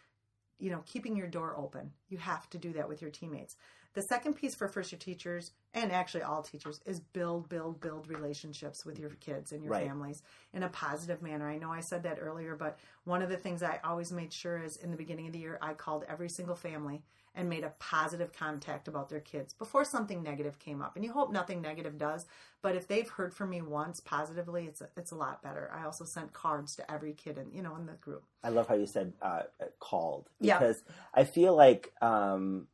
you 0.58 0.70
know 0.70 0.82
keeping 0.86 1.16
your 1.16 1.28
door 1.28 1.54
open. 1.56 1.92
You 2.08 2.18
have 2.18 2.48
to 2.50 2.58
do 2.58 2.72
that 2.72 2.88
with 2.88 3.02
your 3.02 3.10
teammates. 3.10 3.56
The 3.94 4.02
second 4.02 4.34
piece 4.34 4.54
for 4.54 4.68
first 4.68 4.92
year 4.92 4.98
teachers 4.98 5.52
and 5.74 5.90
actually 5.90 6.22
all 6.22 6.42
teachers 6.42 6.80
is 6.86 7.00
build, 7.00 7.48
build, 7.48 7.80
build 7.80 8.06
relationships 8.08 8.84
with 8.84 8.98
your 8.98 9.10
kids 9.10 9.50
and 9.52 9.62
your 9.62 9.72
Right. 9.72 9.86
families 9.86 10.22
in 10.52 10.62
a 10.62 10.68
positive 10.68 11.20
manner. 11.22 11.48
I 11.48 11.58
know 11.58 11.72
I 11.72 11.80
said 11.80 12.02
that 12.04 12.18
earlier, 12.20 12.54
but 12.54 12.78
one 13.04 13.22
of 13.22 13.28
the 13.28 13.36
things 13.36 13.62
I 13.62 13.80
always 13.82 14.12
made 14.12 14.32
sure 14.32 14.62
is 14.62 14.76
in 14.76 14.90
the 14.90 14.96
beginning 14.96 15.26
of 15.26 15.32
the 15.32 15.38
year, 15.38 15.58
I 15.60 15.74
called 15.74 16.04
every 16.08 16.28
single 16.28 16.54
family 16.54 17.02
and 17.34 17.48
made 17.48 17.64
a 17.64 17.72
positive 17.78 18.32
contact 18.32 18.88
about 18.88 19.08
their 19.08 19.20
kids 19.20 19.52
before 19.54 19.84
something 19.84 20.22
negative 20.22 20.58
came 20.58 20.82
up. 20.82 20.94
And 20.96 21.04
you 21.04 21.12
hope 21.12 21.30
nothing 21.32 21.60
negative 21.60 21.96
does, 21.98 22.26
but 22.62 22.74
if 22.76 22.86
they've 22.88 23.08
heard 23.08 23.32
from 23.34 23.50
me 23.50 23.62
once 23.62 24.00
positively, 24.00 24.66
it's 24.66 24.80
a, 24.80 24.88
it's 24.96 25.12
a 25.12 25.16
lot 25.16 25.42
better. 25.42 25.70
I 25.72 25.84
also 25.84 26.04
sent 26.04 26.32
cards 26.32 26.76
to 26.76 26.90
every 26.90 27.12
kid 27.14 27.38
in 27.38 27.52
you 27.52 27.62
know 27.62 27.76
in 27.76 27.86
the 27.86 27.92
group. 27.94 28.24
I 28.42 28.50
love 28.50 28.68
how 28.68 28.74
you 28.74 28.86
said 28.86 29.12
uh, 29.22 29.42
called 29.80 30.28
Yeah. 30.40 30.58
because 30.58 30.82
I 31.14 31.24
feel 31.24 31.54
like 31.56 31.92
um, 32.00 32.66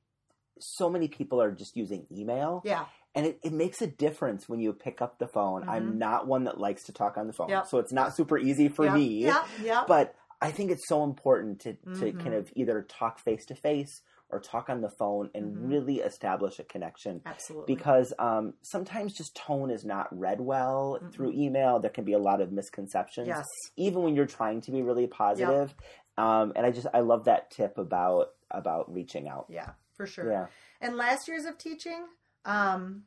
so 0.58 0.88
many 0.90 1.08
people 1.08 1.40
are 1.42 1.50
just 1.52 1.76
using 1.76 2.06
email. 2.12 2.62
Yeah, 2.64 2.84
and 3.14 3.26
it, 3.26 3.38
it 3.42 3.52
makes 3.52 3.80
a 3.82 3.86
difference 3.86 4.48
when 4.48 4.60
you 4.60 4.72
pick 4.72 5.00
up 5.02 5.18
the 5.18 5.28
phone. 5.28 5.68
I'm 5.68 5.98
not 5.98 6.26
one 6.26 6.44
that 6.44 6.58
likes 6.58 6.84
to 6.84 6.92
talk 6.92 7.16
on 7.16 7.26
the 7.26 7.32
phone, 7.32 7.46
Mm-hmm. 7.48 7.52
Yep. 7.56 7.66
so 7.68 7.78
it's 7.78 7.92
not 7.92 8.16
super 8.16 8.38
easy 8.38 8.68
for 8.68 8.86
yeah, 8.86 8.94
me. 8.94 9.06
Yeah, 9.24 9.44
yeah. 9.62 9.84
But 9.86 10.14
I 10.40 10.50
think 10.50 10.70
it's 10.70 10.88
so 10.88 11.04
important 11.04 11.60
to, 11.60 11.72
to 11.74 12.12
Mhm. 12.12 12.20
kind 12.20 12.34
of 12.34 12.50
either 12.54 12.82
talk 12.82 13.18
face 13.18 13.46
to 13.46 13.54
face 13.54 14.02
or 14.30 14.40
talk 14.40 14.68
on 14.68 14.80
the 14.80 14.90
phone 14.90 15.30
and 15.34 15.56
Mhm. 15.56 15.70
really 15.70 15.96
establish 16.00 16.58
a 16.58 16.64
connection. 16.64 17.20
Absolutely. 17.24 17.72
Because 17.74 18.12
um, 18.18 18.54
sometimes 18.62 19.12
just 19.14 19.36
tone 19.36 19.70
is 19.70 19.84
not 19.84 20.08
read 20.18 20.40
well 20.40 20.98
Mm-mm. 21.00 21.12
through 21.12 21.32
email. 21.32 21.78
There 21.78 21.90
can 21.90 22.04
be 22.04 22.14
a 22.14 22.18
lot 22.18 22.40
of 22.40 22.50
misconceptions, 22.50 23.28
yes. 23.28 23.46
even 23.76 24.02
when 24.02 24.16
you're 24.16 24.26
trying 24.26 24.60
to 24.62 24.70
be 24.72 24.82
really 24.82 25.06
positive. 25.06 25.74
Um, 26.18 26.52
and 26.56 26.66
I 26.66 26.70
just 26.72 26.86
I 26.92 27.00
love 27.00 27.24
that 27.24 27.50
tip 27.50 27.78
about 27.78 28.30
about 28.50 28.92
reaching 28.92 29.28
out. 29.28 29.46
Yeah, 29.48 29.70
for 29.96 30.06
sure. 30.06 30.30
Yeah, 30.30 30.46
And 30.80 30.96
last 30.96 31.28
years 31.28 31.44
of 31.44 31.58
teaching, 31.58 32.06
um, 32.44 33.04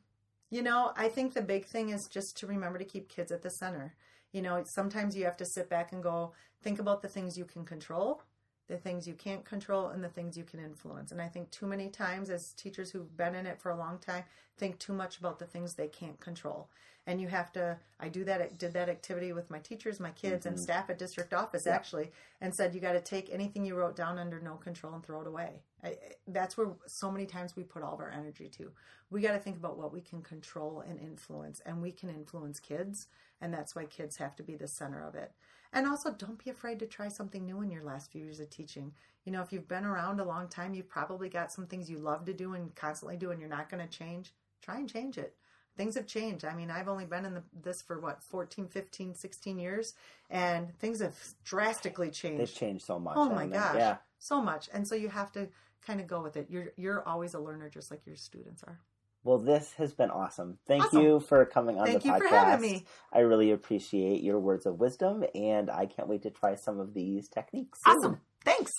you 0.50 0.62
know, 0.62 0.92
I 0.96 1.08
think 1.08 1.34
the 1.34 1.42
big 1.42 1.66
thing 1.66 1.90
is 1.90 2.08
just 2.08 2.36
to 2.38 2.46
remember 2.46 2.78
to 2.78 2.84
keep 2.84 3.08
kids 3.08 3.30
at 3.30 3.42
the 3.42 3.50
center. 3.50 3.94
You 4.32 4.42
know, 4.42 4.62
sometimes 4.64 5.16
you 5.16 5.24
have 5.24 5.36
to 5.38 5.44
sit 5.44 5.68
back 5.68 5.92
and 5.92 6.02
go, 6.02 6.32
think 6.62 6.78
about 6.78 7.02
the 7.02 7.08
things 7.08 7.38
you 7.38 7.44
can 7.44 7.64
control, 7.64 8.22
the 8.68 8.76
things 8.76 9.08
you 9.08 9.14
can't 9.14 9.44
control, 9.44 9.88
and 9.88 10.04
the 10.04 10.08
things 10.08 10.36
you 10.36 10.44
can 10.44 10.60
influence. 10.60 11.10
And 11.10 11.20
I 11.20 11.28
think 11.28 11.50
too 11.50 11.66
many 11.66 11.88
times, 11.88 12.30
as 12.30 12.52
teachers 12.52 12.90
who've 12.90 13.16
been 13.16 13.34
in 13.34 13.46
it 13.46 13.58
for 13.60 13.70
a 13.70 13.76
long 13.76 13.98
time, 13.98 14.24
think 14.58 14.78
too 14.78 14.92
much 14.92 15.18
about 15.18 15.38
the 15.38 15.46
things 15.46 15.74
they 15.74 15.88
can't 15.88 16.20
control. 16.20 16.68
And 17.06 17.18
you 17.22 17.28
have 17.28 17.50
to. 17.52 17.78
I 17.98 18.10
do 18.10 18.22
that. 18.24 18.58
Did 18.58 18.74
that 18.74 18.90
activity 18.90 19.32
with 19.32 19.50
my 19.50 19.60
teachers, 19.60 19.98
my 19.98 20.10
kids, 20.10 20.44
and 20.44 20.56
Mhm. 20.56 20.60
staff 20.60 20.90
at 20.90 20.98
district 20.98 21.32
office 21.32 21.64
Yeah. 21.64 21.74
actually, 21.74 22.12
and 22.42 22.54
said 22.54 22.74
you 22.74 22.80
got 22.82 22.92
to 22.92 23.00
take 23.00 23.30
anything 23.32 23.64
you 23.64 23.74
wrote 23.74 23.96
down 23.96 24.18
under 24.18 24.38
no 24.38 24.56
control 24.56 24.92
and 24.92 25.02
throw 25.02 25.22
it 25.22 25.26
away. 25.26 25.62
I- 25.82 26.16
that's 26.26 26.58
where 26.58 26.74
so 26.86 27.10
many 27.10 27.24
times 27.24 27.56
we 27.56 27.64
put 27.64 27.82
all 27.82 27.94
of 27.94 28.00
our 28.00 28.10
energy 28.10 28.50
to. 28.50 28.74
We 29.08 29.22
got 29.22 29.32
to 29.32 29.38
think 29.38 29.56
about 29.56 29.78
what 29.78 29.90
we 29.90 30.02
can 30.02 30.22
control 30.22 30.80
and 30.80 31.00
influence, 31.00 31.60
and 31.60 31.80
we 31.80 31.92
can 31.92 32.10
influence 32.10 32.60
kids, 32.60 33.08
and 33.40 33.54
that's 33.54 33.74
why 33.74 33.86
kids 33.86 34.18
have 34.18 34.36
to 34.36 34.42
be 34.42 34.56
the 34.56 34.68
center 34.68 35.02
of 35.02 35.14
it. 35.14 35.32
And 35.72 35.86
also, 35.86 36.10
don't 36.12 36.42
be 36.42 36.50
afraid 36.50 36.78
to 36.78 36.86
try 36.86 37.08
something 37.08 37.44
new 37.44 37.60
in 37.60 37.70
your 37.70 37.82
last 37.82 38.10
few 38.10 38.22
years 38.22 38.40
of 38.40 38.48
teaching. 38.50 38.92
You 39.24 39.32
know, 39.32 39.42
if 39.42 39.52
you've 39.52 39.68
been 39.68 39.84
around 39.84 40.20
a 40.20 40.24
long 40.24 40.48
time, 40.48 40.74
you've 40.74 40.88
probably 40.88 41.28
got 41.28 41.52
some 41.52 41.66
things 41.66 41.90
you 41.90 41.98
love 41.98 42.24
to 42.24 42.32
do 42.32 42.54
and 42.54 42.74
constantly 42.74 43.16
do, 43.16 43.30
and 43.30 43.40
you're 43.40 43.48
not 43.50 43.68
going 43.68 43.86
to 43.86 43.98
change. 43.98 44.32
Try 44.62 44.78
and 44.78 44.88
change 44.88 45.18
it. 45.18 45.34
Things 45.76 45.94
have 45.94 46.06
changed. 46.06 46.44
I 46.44 46.54
mean, 46.54 46.70
I've 46.70 46.88
only 46.88 47.04
been 47.04 47.24
in 47.24 47.34
the, 47.34 47.42
this 47.62 47.82
for 47.82 48.00
what, 48.00 48.22
14, 48.22 48.66
15, 48.66 49.14
16 49.14 49.58
years, 49.58 49.94
and 50.30 50.76
things 50.78 51.00
have 51.00 51.16
drastically 51.44 52.10
changed 52.10 52.40
they've 52.40 52.54
changed 52.54 52.84
so 52.84 52.98
much. 52.98 53.14
Oh 53.16 53.28
my 53.28 53.46
they? 53.46 53.52
gosh. 53.52 53.76
Yeah. 53.76 53.96
so 54.18 54.42
much 54.42 54.68
and 54.72 54.86
so 54.86 54.94
you 54.94 55.08
have 55.08 55.32
to 55.32 55.48
kind 55.86 56.00
of 56.00 56.06
go 56.06 56.20
with 56.20 56.36
it 56.36 56.48
you're 56.50 56.72
you're 56.76 57.06
always 57.06 57.34
a 57.34 57.38
learner 57.38 57.70
just 57.70 57.90
like 57.90 58.04
your 58.04 58.16
students 58.16 58.62
are 58.64 58.80
Well, 59.28 59.36
this 59.36 59.74
has 59.74 59.92
been 59.92 60.08
awesome. 60.08 60.56
Thank 60.66 60.84
Awesome. 60.86 61.02
you 61.02 61.20
for 61.20 61.44
coming 61.44 61.78
on 61.78 61.84
thank 61.86 62.00
the 62.02 62.08
you 62.08 62.14
podcast. 62.14 62.18
for 62.30 62.36
having 62.36 62.72
me 62.72 62.86
I 63.12 63.18
really 63.18 63.50
appreciate 63.50 64.22
your 64.22 64.38
words 64.40 64.64
of 64.64 64.80
wisdom, 64.80 65.22
and 65.34 65.68
I 65.68 65.84
can't 65.84 66.08
wait 66.08 66.22
to 66.22 66.30
try 66.30 66.54
some 66.54 66.80
of 66.80 66.94
these 66.94 67.28
techniques. 67.28 67.78
soon. 67.84 67.94
awesome 67.98 68.20
thanks 68.42 68.72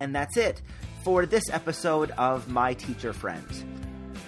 And 0.00 0.14
that's 0.14 0.36
it 0.36 0.60
for 1.02 1.24
this 1.24 1.44
episode 1.50 2.10
of 2.18 2.48
My 2.50 2.74
Teacher 2.74 3.14
Friends. 3.14 3.64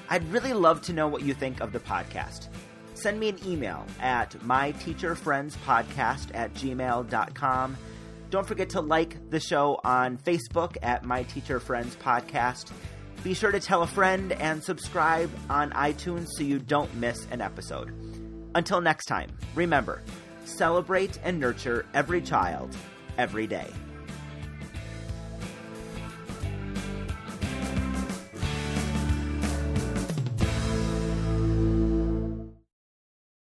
I'd 0.09 0.25
really 0.33 0.55
love 0.55 0.81
to 0.83 0.95
know 0.95 1.07
what 1.07 1.21
you 1.21 1.35
think 1.35 1.61
of 1.61 1.73
the 1.73 1.81
podcast. 1.81 2.49
Send 2.95 3.21
me 3.21 3.29
an 3.29 3.39
email 3.47 3.85
at 4.01 4.31
myteacherfriendspodcast 4.41 6.31
at 6.33 6.55
gmail.com. 6.55 7.77
Don't 8.31 8.47
forget 8.47 8.71
to 8.71 8.81
like 8.81 9.29
the 9.31 9.41
show 9.41 9.79
on 9.85 10.17
Facebook 10.17 10.79
at 10.83 11.05
My 11.05 11.25
Teacher 11.25 11.61
Friends 11.61 11.95
Podcast. 11.97 12.71
Be 13.23 13.35
sure 13.35 13.53
to 13.53 13.61
tell 13.61 13.83
a 13.83 13.87
friend 13.87 14.33
and 14.33 14.63
subscribe 14.63 15.31
on 15.51 15.73
iTunes 15.73 16.29
so 16.31 16.43
you 16.43 16.59
don't 16.59 16.95
miss 16.95 17.27
an 17.31 17.43
episode. 17.43 17.93
Until 18.55 18.81
next 18.81 19.07
time, 19.07 19.31
remember 19.55 20.03
celebrate 20.47 21.19
and 21.23 21.39
nurture 21.39 21.87
every 21.95 22.21
child 22.21 22.75
every 23.19 23.47
day. 23.47 23.71